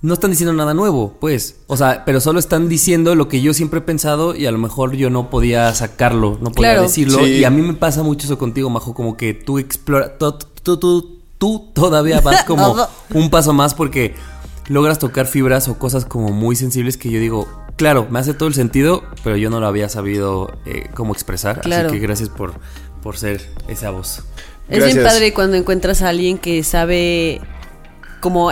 No 0.01 0.13
están 0.13 0.29
diciendo 0.29 0.53
nada 0.53 0.73
nuevo, 0.75 1.15
pues. 1.19 1.57
O 1.67 1.75
sea, 1.75 2.03
pero 2.05 2.21
solo 2.21 2.37
están 2.39 2.69
diciendo 2.69 3.15
lo 3.15 3.27
que 3.27 3.41
yo 3.41 3.53
siempre 3.53 3.79
he 3.79 3.81
pensado 3.81 4.35
y 4.35 4.45
a 4.45 4.51
lo 4.51 4.59
mejor 4.59 4.93
yo 4.95 5.09
no 5.09 5.29
podía 5.31 5.73
sacarlo, 5.73 6.37
no 6.41 6.51
podía 6.51 6.71
Claro. 6.71 6.81
decirlo. 6.83 7.19
Sí. 7.19 7.31
Y 7.37 7.43
a 7.45 7.49
mí 7.49 7.61
me 7.63 7.73
pasa 7.73 8.03
mucho 8.03 8.27
eso 8.27 8.37
contigo, 8.37 8.69
Majo, 8.69 8.93
como 8.93 9.17
que 9.17 9.33
tú 9.33 9.57
exploras. 9.57 10.11
Tú, 10.19 10.33
tú, 10.61 10.77
tú, 10.77 11.19
tú 11.39 11.71
todavía 11.73 12.21
vas 12.21 12.43
como 12.45 12.75
un 13.13 13.29
paso 13.31 13.53
más 13.53 13.73
porque 13.73 14.13
logras 14.67 14.99
tocar 14.99 15.25
fibras 15.25 15.67
o 15.67 15.79
cosas 15.79 16.05
como 16.05 16.29
muy 16.29 16.55
sensibles 16.55 16.95
que 16.97 17.09
yo 17.09 17.19
digo, 17.19 17.47
claro, 17.75 18.05
me 18.11 18.19
hace 18.19 18.35
todo 18.35 18.49
el 18.49 18.53
sentido, 18.53 19.01
pero 19.23 19.35
yo 19.35 19.49
no 19.49 19.59
lo 19.59 19.65
había 19.65 19.89
sabido 19.89 20.51
eh, 20.67 20.89
cómo 20.93 21.13
expresar. 21.13 21.61
Claro. 21.61 21.87
Así 21.89 21.97
que 21.99 22.03
gracias 22.05 22.29
por, 22.29 22.53
por 23.01 23.17
ser 23.17 23.49
esa 23.67 23.89
voz. 23.89 24.21
Es 24.69 24.83
bien 24.85 25.03
padre 25.03 25.33
cuando 25.33 25.57
encuentras 25.57 26.01
a 26.03 26.09
alguien 26.09 26.37
que 26.37 26.61
sabe 26.63 27.41
como 28.19 28.51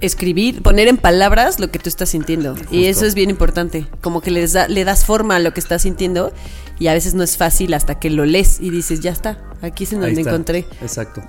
escribir, 0.00 0.62
poner 0.62 0.88
en 0.88 0.96
palabras 0.96 1.60
lo 1.60 1.70
que 1.70 1.78
tú 1.78 1.88
estás 1.88 2.10
sintiendo. 2.10 2.54
Y 2.70 2.86
eso 2.86 3.06
es 3.06 3.14
bien 3.14 3.30
importante. 3.30 3.86
Como 4.00 4.20
que 4.20 4.30
les 4.30 4.52
da, 4.52 4.68
le 4.68 4.84
das 4.84 5.04
forma 5.04 5.36
a 5.36 5.38
lo 5.38 5.52
que 5.52 5.60
estás 5.60 5.82
sintiendo 5.82 6.32
y 6.78 6.88
a 6.88 6.94
veces 6.94 7.14
no 7.14 7.22
es 7.22 7.36
fácil 7.36 7.74
hasta 7.74 7.98
que 7.98 8.10
lo 8.10 8.24
lees 8.24 8.60
y 8.60 8.70
dices, 8.70 9.00
ya 9.00 9.10
está, 9.10 9.38
aquí 9.62 9.84
es 9.84 9.92
en 9.92 10.00
donde 10.00 10.20
encontré. 10.20 10.66
Exacto. 10.80 11.22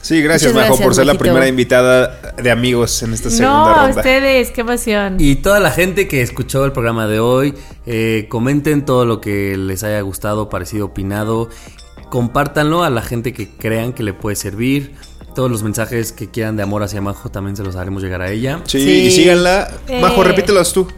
Sí, 0.00 0.22
gracias, 0.22 0.52
Muchas 0.52 0.68
Majo, 0.68 0.76
gracias, 0.76 0.86
por 0.86 0.94
ser 0.94 1.06
la 1.06 1.14
primera 1.14 1.48
invitada 1.48 2.34
de 2.40 2.50
amigos 2.50 3.02
en 3.02 3.14
esta 3.14 3.30
segunda 3.30 3.58
No, 3.58 3.74
ronda. 3.86 3.96
ustedes, 3.96 4.50
qué 4.52 4.60
emoción. 4.60 5.16
Y 5.18 5.36
toda 5.36 5.58
la 5.58 5.72
gente 5.72 6.06
que 6.06 6.22
escuchó 6.22 6.64
el 6.64 6.72
programa 6.72 7.08
de 7.08 7.18
hoy, 7.18 7.54
eh, 7.84 8.26
comenten 8.28 8.84
todo 8.84 9.04
lo 9.06 9.20
que 9.20 9.56
les 9.56 9.82
haya 9.82 10.00
gustado, 10.02 10.48
parecido, 10.48 10.86
opinado. 10.86 11.48
Compártanlo 12.10 12.84
a 12.84 12.90
la 12.90 13.02
gente 13.02 13.32
que 13.32 13.50
crean 13.50 13.92
que 13.92 14.02
le 14.02 14.14
puede 14.14 14.36
servir. 14.36 14.94
Todos 15.34 15.50
los 15.50 15.62
mensajes 15.62 16.12
que 16.12 16.28
quieran 16.28 16.56
de 16.56 16.62
amor 16.62 16.82
hacia 16.82 17.00
Majo 17.00 17.28
también 17.30 17.56
se 17.56 17.62
los 17.62 17.76
haremos 17.76 18.02
llegar 18.02 18.22
a 18.22 18.30
ella. 18.30 18.60
Sí, 18.64 18.80
Sí. 18.80 18.90
y 19.06 19.10
síganla. 19.10 19.70
Majo, 20.00 20.22
Eh. 20.22 20.24
repítelos 20.28 20.72
tú. 20.72 20.88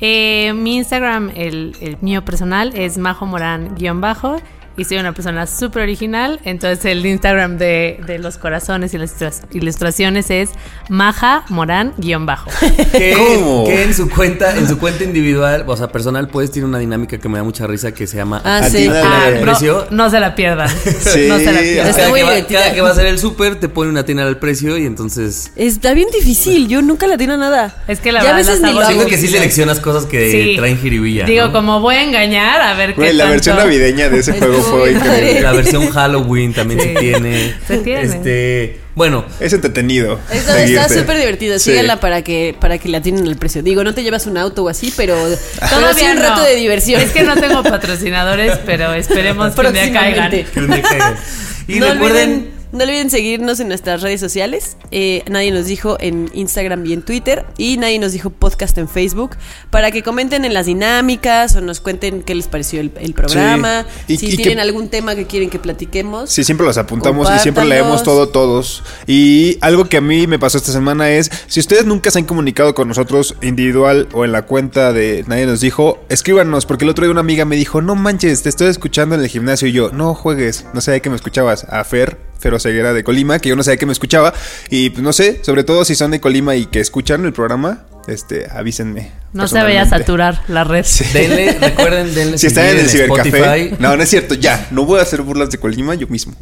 Eh, 0.00 0.52
mi 0.54 0.76
Instagram, 0.76 1.30
el, 1.34 1.76
el 1.80 1.98
mío 2.00 2.24
personal, 2.24 2.72
es 2.74 2.96
Majo 2.96 3.26
Morán 3.26 3.74
guion 3.76 4.00
bajo. 4.00 4.40
Y 4.80 4.84
soy 4.84 4.96
una 4.98 5.12
persona 5.12 5.46
súper 5.46 5.82
original. 5.82 6.40
Entonces 6.44 6.84
el 6.86 7.04
Instagram 7.04 7.58
de, 7.58 8.00
de 8.06 8.18
los 8.18 8.38
corazones 8.38 8.94
y 8.94 8.98
las 8.98 9.12
ilustraciones 9.52 10.30
es 10.30 10.50
Maja 10.88 11.44
Morán 11.48 11.92
guion 11.98 12.24
bajo. 12.26 12.50
Que, 12.92 13.14
¿Cómo? 13.16 13.64
que 13.66 13.82
en 13.84 13.94
su 13.94 14.08
cuenta, 14.10 14.56
en 14.56 14.66
su 14.68 14.78
cuenta 14.78 15.04
individual, 15.04 15.64
o 15.66 15.76
sea, 15.76 15.88
personal, 15.88 16.28
pues 16.28 16.50
tiene 16.50 16.66
una 16.66 16.78
dinámica 16.78 17.18
que 17.18 17.28
me 17.28 17.38
da 17.38 17.44
mucha 17.44 17.66
risa 17.66 17.92
que 17.92 18.06
se 18.06 18.16
llama 18.16 18.40
Ah, 18.44 18.58
A 18.58 18.70
sí. 18.70 18.88
Ah, 18.92 19.30
no, 19.34 19.40
precio. 19.42 19.86
no 19.90 20.10
se 20.10 20.18
la 20.20 20.34
pierdan. 20.34 20.68
Sí. 20.68 21.26
No 21.28 21.38
se 21.38 21.52
la 21.52 21.60
pierdan. 21.60 21.86
Está 21.88 21.96
cada, 22.02 22.08
muy 22.08 22.20
que 22.20 22.24
va, 22.26 22.46
cada 22.46 22.74
que 22.74 22.80
va 22.80 22.88
a 22.88 22.92
hacer 22.92 23.06
el 23.06 23.18
súper 23.18 23.56
te 23.60 23.68
pone 23.68 23.90
una 23.90 24.04
tienda 24.04 24.26
al 24.26 24.38
precio 24.38 24.76
y 24.78 24.86
entonces 24.86 25.52
Está 25.56 25.94
bien 25.94 26.08
difícil, 26.12 26.68
yo 26.68 26.82
nunca 26.82 27.06
la 27.06 27.16
tiro 27.18 27.36
nada. 27.36 27.76
Es 27.86 28.00
que 28.00 28.12
la 28.12 28.22
Ya 28.22 28.30
a 28.30 28.34
verdad 28.34 28.48
veces 28.52 28.60
las 28.60 28.62
ni 28.62 28.70
hago 28.70 28.80
lo 28.80 28.86
siento 28.86 29.02
hago. 29.02 29.10
que 29.10 29.18
sí 29.18 29.28
seleccionas 29.28 29.80
cosas 29.80 30.06
que 30.06 30.30
Sí. 30.30 30.56
traen 30.56 30.78
jiribilla. 30.78 31.26
Digo, 31.26 31.46
¿no? 31.46 31.52
como 31.52 31.80
voy 31.80 31.96
a 31.96 32.02
engañar, 32.02 32.60
a 32.62 32.74
ver 32.74 32.90
qué 32.94 33.00
Güey, 33.00 33.12
la 33.12 33.24
tanto- 33.24 33.32
versión 33.32 33.56
navideña 33.58 34.08
de 34.08 34.18
ese 34.18 34.32
juego 34.38 34.60
fue 34.70 34.92
increíble. 34.92 35.40
La 35.42 35.52
versión 35.52 35.90
Halloween 35.90 36.52
también 36.54 36.80
Sí. 36.80 36.88
se 36.88 36.94
tiene. 37.00 37.54
Se 37.66 37.78
tiene. 37.78 38.02
Este, 38.02 38.80
bueno, 38.94 39.24
Es 39.40 39.52
entretenido. 39.52 40.18
Está 40.30 40.88
súper 40.88 41.16
divertido. 41.18 41.58
Sí. 41.58 41.70
Síganla 41.70 42.00
para 42.00 42.22
que, 42.22 42.54
para 42.60 42.78
que 42.78 42.88
la 42.88 43.00
tienen 43.00 43.26
el 43.26 43.36
precio. 43.36 43.62
Digo, 43.62 43.84
no 43.84 43.94
te 43.94 44.02
llevas 44.02 44.26
un 44.26 44.36
auto 44.36 44.64
o 44.64 44.68
así, 44.68 44.92
pero, 44.96 45.16
sí 45.34 45.36
Todavía 45.68 46.10
un 46.12 46.16
no. 46.16 46.22
rato 46.22 46.42
de 46.42 46.56
diversión. 46.56 47.00
Es 47.00 47.10
que 47.10 47.22
no 47.22 47.36
tengo 47.36 47.62
patrocinadores, 47.62 48.58
pero 48.66 48.92
esperemos 48.94 49.54
que 49.54 49.60
un 49.66 49.72
día 49.72 49.92
caigan. 49.92 50.30
Próximamente. 50.30 50.46
que 50.52 50.60
un 50.60 50.66
día 50.70 50.82
caigan. 50.82 51.16
Y 51.68 51.78
no, 51.78 51.92
recuerden, 51.92 52.30
olviden, 52.30 52.50
no 52.72 52.84
olviden 52.84 53.10
seguirnos 53.10 53.60
en 53.60 53.68
nuestras 53.68 54.02
redes 54.02 54.20
sociales. 54.20 54.76
Eh, 54.90 55.22
nadie 55.28 55.50
nos 55.50 55.66
dijo 55.66 55.96
en 56.00 56.30
Instagram 56.34 56.84
y 56.86 56.92
en 56.92 57.02
Twitter. 57.02 57.44
Y 57.58 57.76
nadie 57.76 57.98
nos 57.98 58.12
dijo 58.12 58.30
podcast 58.30 58.76
en 58.78 58.88
Facebook. 58.88 59.36
Para 59.70 59.90
que 59.90 60.02
comenten 60.02 60.44
en 60.44 60.54
las 60.54 60.66
dinámicas 60.66 61.56
o 61.56 61.60
nos 61.60 61.80
cuenten 61.80 62.22
qué 62.22 62.34
les 62.34 62.46
pareció 62.48 62.80
el, 62.80 62.92
el 63.00 63.14
programa. 63.14 63.86
Sí. 64.06 64.14
Y- 64.14 64.16
si 64.18 64.26
y 64.26 64.30
que- 64.36 64.36
tienen 64.44 64.60
algún 64.60 64.88
tema 64.88 65.14
que 65.14 65.26
quieren 65.26 65.50
que 65.50 65.58
platiquemos. 65.58 66.30
Sí, 66.30 66.44
siempre 66.44 66.66
los 66.66 66.78
apuntamos 66.78 67.28
y 67.34 67.38
siempre 67.40 67.64
leemos 67.64 68.02
todo 68.02 68.28
todos. 68.28 68.82
Y 69.06 69.58
algo 69.60 69.86
que 69.86 69.96
a 69.96 70.00
mí 70.00 70.26
me 70.26 70.38
pasó 70.38 70.58
esta 70.58 70.72
semana 70.72 71.10
es, 71.10 71.30
si 71.46 71.60
ustedes 71.60 71.84
nunca 71.86 72.10
se 72.10 72.18
han 72.18 72.24
comunicado 72.24 72.74
con 72.74 72.88
nosotros 72.88 73.34
individual 73.42 74.08
o 74.12 74.24
en 74.24 74.32
la 74.32 74.42
cuenta 74.42 74.92
de 74.92 75.24
Nadie 75.26 75.46
nos 75.46 75.60
dijo, 75.60 75.98
escríbanos, 76.08 76.66
porque 76.66 76.84
el 76.84 76.90
otro 76.90 77.04
día 77.04 77.10
una 77.12 77.20
amiga 77.20 77.44
me 77.44 77.56
dijo, 77.56 77.80
no 77.82 77.94
manches, 77.94 78.42
te 78.42 78.48
estoy 78.48 78.68
escuchando 78.68 79.14
en 79.14 79.20
el 79.22 79.28
gimnasio 79.28 79.68
y 79.68 79.72
yo, 79.72 79.90
no 79.92 80.14
juegues, 80.14 80.66
no 80.74 80.80
sabía 80.80 81.00
que 81.00 81.10
me 81.10 81.16
escuchabas. 81.16 81.64
A 81.68 81.84
Fer, 81.84 82.18
Fer 82.38 82.52
Oseguera 82.60 82.92
de 82.92 83.02
Colima, 83.04 83.38
que 83.40 83.48
yo 83.48 83.56
no 83.56 83.62
sabía 83.62 83.78
que 83.78 83.86
me 83.86 83.92
escuchaba. 83.92 84.32
Y 84.68 84.90
pues 84.90 85.02
no 85.02 85.12
sé, 85.12 85.40
sobre 85.42 85.64
todo 85.64 85.84
si 85.84 85.94
son 85.94 86.10
de 86.12 86.20
Colima 86.20 86.54
y 86.56 86.66
que 86.66 86.80
escuchan 86.80 87.24
el 87.24 87.32
programa, 87.32 87.86
este, 88.08 88.46
avísenme. 88.50 89.12
No 89.32 89.46
se 89.46 89.62
vaya 89.62 89.82
a 89.82 89.88
saturar 89.88 90.42
la 90.48 90.64
red. 90.64 90.84
denle, 91.12 91.52
recuerden, 91.60 92.12
denle 92.14 92.36
Si 92.38 92.48
están 92.48 92.66
en 92.66 92.78
el 92.78 92.88
cibercafé. 92.88 93.28
Spotify. 93.28 93.76
No, 93.78 93.96
no 93.96 94.02
es 94.02 94.08
cierto, 94.08 94.34
ya, 94.34 94.66
no 94.72 94.84
voy 94.84 94.98
a 94.98 95.02
hacer 95.02 95.22
burlas 95.22 95.50
de 95.50 95.58
Colima 95.58 95.94
yo 95.94 96.08
mismo. 96.08 96.34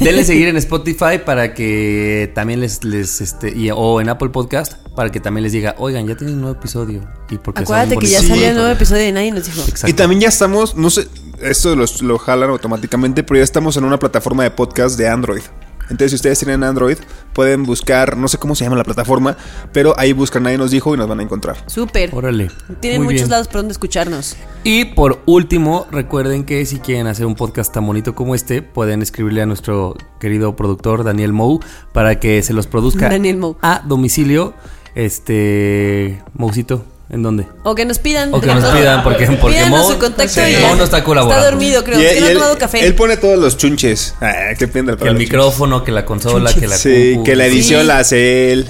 Denle 0.00 0.24
seguir 0.24 0.46
en 0.48 0.56
Spotify 0.58 1.18
para 1.24 1.54
que 1.54 2.30
también 2.34 2.60
les, 2.60 2.84
les 2.84 3.20
este, 3.20 3.52
y- 3.56 3.70
o 3.72 4.00
en 4.00 4.08
Apple 4.08 4.28
Podcast 4.28 4.74
para 4.94 5.10
que 5.10 5.18
también 5.20 5.42
les 5.42 5.52
diga, 5.52 5.74
oigan, 5.78 6.06
ya 6.06 6.16
tienen 6.16 6.36
un 6.36 6.42
nuevo 6.42 6.56
episodio. 6.58 7.02
Y 7.30 7.38
porque 7.38 7.62
Acuérdate 7.62 7.96
que 7.98 8.06
ya 8.06 8.22
salió 8.22 8.46
el 8.48 8.54
nuevo 8.54 8.70
episodio 8.70 9.02
de 9.02 9.12
Nadie 9.12 9.32
nos 9.32 9.44
dijo. 9.46 9.60
Exacto. 9.62 9.88
Y 9.88 9.92
también 9.94 10.20
ya 10.20 10.28
estamos, 10.28 10.76
no 10.76 10.88
sé, 10.90 11.08
esto 11.42 11.74
los- 11.74 12.00
lo 12.02 12.16
jalan 12.18 12.50
automáticamente, 12.50 13.24
pero 13.24 13.38
ya 13.38 13.44
estamos 13.44 13.76
en 13.76 13.84
una 13.84 13.98
plataforma 13.98 14.44
de 14.44 14.52
podcast 14.52 14.96
de 14.96 15.08
Android. 15.08 15.42
Entonces, 15.88 16.10
si 16.10 16.14
ustedes 16.16 16.38
tienen 16.38 16.64
Android, 16.64 16.98
pueden 17.32 17.64
buscar, 17.64 18.16
no 18.16 18.28
sé 18.28 18.38
cómo 18.38 18.54
se 18.54 18.64
llama 18.64 18.76
la 18.76 18.84
plataforma, 18.84 19.36
pero 19.72 19.94
ahí 19.98 20.12
buscan 20.12 20.42
Nadie 20.42 20.58
nos 20.58 20.70
dijo 20.70 20.94
y 20.94 20.98
nos 20.98 21.08
van 21.08 21.20
a 21.20 21.22
encontrar. 21.22 21.56
Súper. 21.66 22.10
Órale. 22.14 22.50
Tienen 22.80 23.00
Muy 23.02 23.14
muchos 23.14 23.22
bien. 23.22 23.30
lados 23.30 23.48
por 23.48 23.56
donde 23.56 23.72
escucharnos. 23.72 24.36
Y 24.64 24.84
por 24.86 25.22
último, 25.26 25.86
recuerden 25.90 26.44
que 26.44 26.64
si 26.66 26.78
quieren 26.78 27.06
hacer 27.06 27.26
un 27.26 27.34
podcast 27.34 27.72
tan 27.72 27.86
bonito 27.86 28.14
como 28.14 28.34
este, 28.34 28.62
pueden 28.62 29.02
escribirle 29.02 29.42
a 29.42 29.46
nuestro 29.46 29.96
querido 30.20 30.56
productor 30.56 31.04
Daniel 31.04 31.32
Mou 31.32 31.60
para 31.92 32.18
que 32.20 32.42
se 32.42 32.52
los 32.52 32.66
produzca 32.66 33.08
Daniel 33.08 33.36
Mou. 33.36 33.56
a 33.62 33.82
domicilio. 33.86 34.54
Este, 34.94 36.22
Moucito, 36.34 36.84
¿en 37.10 37.22
dónde? 37.22 37.46
O 37.64 37.74
que 37.74 37.84
nos 37.84 37.98
pidan. 37.98 38.32
O 38.34 38.40
que 38.40 38.46
nos 38.46 38.64
pidan, 38.64 39.02
porque- 39.02 39.26
porque 39.40 39.64
Mo- 39.66 39.90
su 39.90 39.98
contacto 39.98 40.32
sí, 40.32 40.40
y 40.58 40.62
Mo 40.66 40.74
no 40.76 40.84
está 40.84 41.02
colaborando. 41.04 41.40
Está 41.42 41.50
dormido, 41.50 41.84
creo. 41.84 42.00
Y 42.00 42.04
es 42.04 42.12
que 42.14 42.20
no 42.20 42.26
ha 42.26 42.32
tomado 42.32 42.58
café. 42.58 42.86
él 42.86 42.94
pone 42.94 43.16
todos 43.16 43.38
los 43.38 43.56
chunches. 43.56 44.14
Ah, 44.20 44.54
qué 44.58 44.66
pena 44.68 44.96
Que 44.96 45.08
el 45.08 45.16
micrófono, 45.16 45.84
que 45.84 45.92
la 45.92 46.04
consola, 46.04 46.52
que 46.52 46.66
la 46.66 46.76
Sí, 46.76 47.12
compu. 47.14 47.24
que 47.24 47.36
la 47.36 47.46
edición 47.46 47.82
Sí. 47.82 47.86
la 47.86 47.98
hace 47.98 48.52
él. 48.52 48.68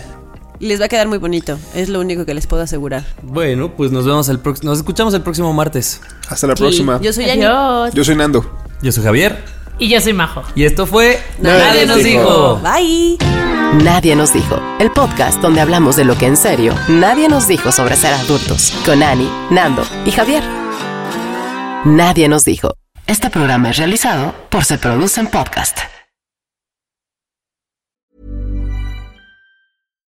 Les 0.59 0.80
va 0.80 0.87
a 0.87 0.89
quedar 0.89 1.07
muy 1.07 1.18
bonito. 1.18 1.59
Es 1.74 1.91
lo 1.91 2.01
único 2.01 2.24
que 2.24 2.32
les 2.32 2.47
puedo 2.47 2.62
asegurar. 2.62 3.05
Bueno, 3.22 3.74
pues 3.76 3.91
nos 3.91 4.07
vemos 4.07 4.28
el 4.30 4.39
próximo, 4.39 4.70
nos 4.70 4.78
escuchamos 4.78 5.12
el 5.12 5.20
próximo 5.20 5.53
martes. 5.53 6.01
Hasta 6.30 6.47
la 6.47 6.57
Sí, 6.57 6.62
próxima. 6.62 6.99
Yo 7.03 7.12
soy. 7.12 7.28
Adiós. 7.28 7.93
Yo 7.93 8.05
soy 8.05 8.14
Nando. 8.16 8.59
Yo 8.82 8.91
soy 8.93 9.05
Javier 9.05 9.45
Y 9.79 9.89
yo 9.89 10.01
soy 10.01 10.12
Majo. 10.14 10.43
y 10.55 10.64
esto 10.64 10.87
fue 10.87 11.22
Nadie 11.39 11.64
Nadie 11.64 11.87
nos 11.87 11.97
nos 11.97 12.05
dijo. 12.05 12.61
Bye. 12.62 13.18
Nadie 13.85 14.16
nos 14.16 14.33
dijo. 14.33 14.59
El 14.79 14.91
podcast 14.91 15.41
donde 15.43 15.61
hablamos 15.61 15.97
de 15.97 16.05
lo 16.05 16.16
que 16.16 16.27
en 16.27 16.37
serio 16.37 16.74
nadie 16.89 17.29
nos 17.29 17.47
dijo 17.47 17.72
sobre 17.72 17.97
ser 17.97 18.14
adultos. 18.14 18.72
Con 18.87 19.03
Ani, 19.03 19.29
Nando 19.51 19.83
y 20.07 20.12
Javier. 20.12 20.43
Nadie 21.85 22.29
nos 22.29 22.45
dijo. 22.45 22.74
Este 23.07 23.29
programa 23.31 23.70
es 23.70 23.77
realizado 23.77 24.35
por 24.51 24.64
Se 24.64 24.79
Producen 24.79 25.27
Podcast. 25.29 25.79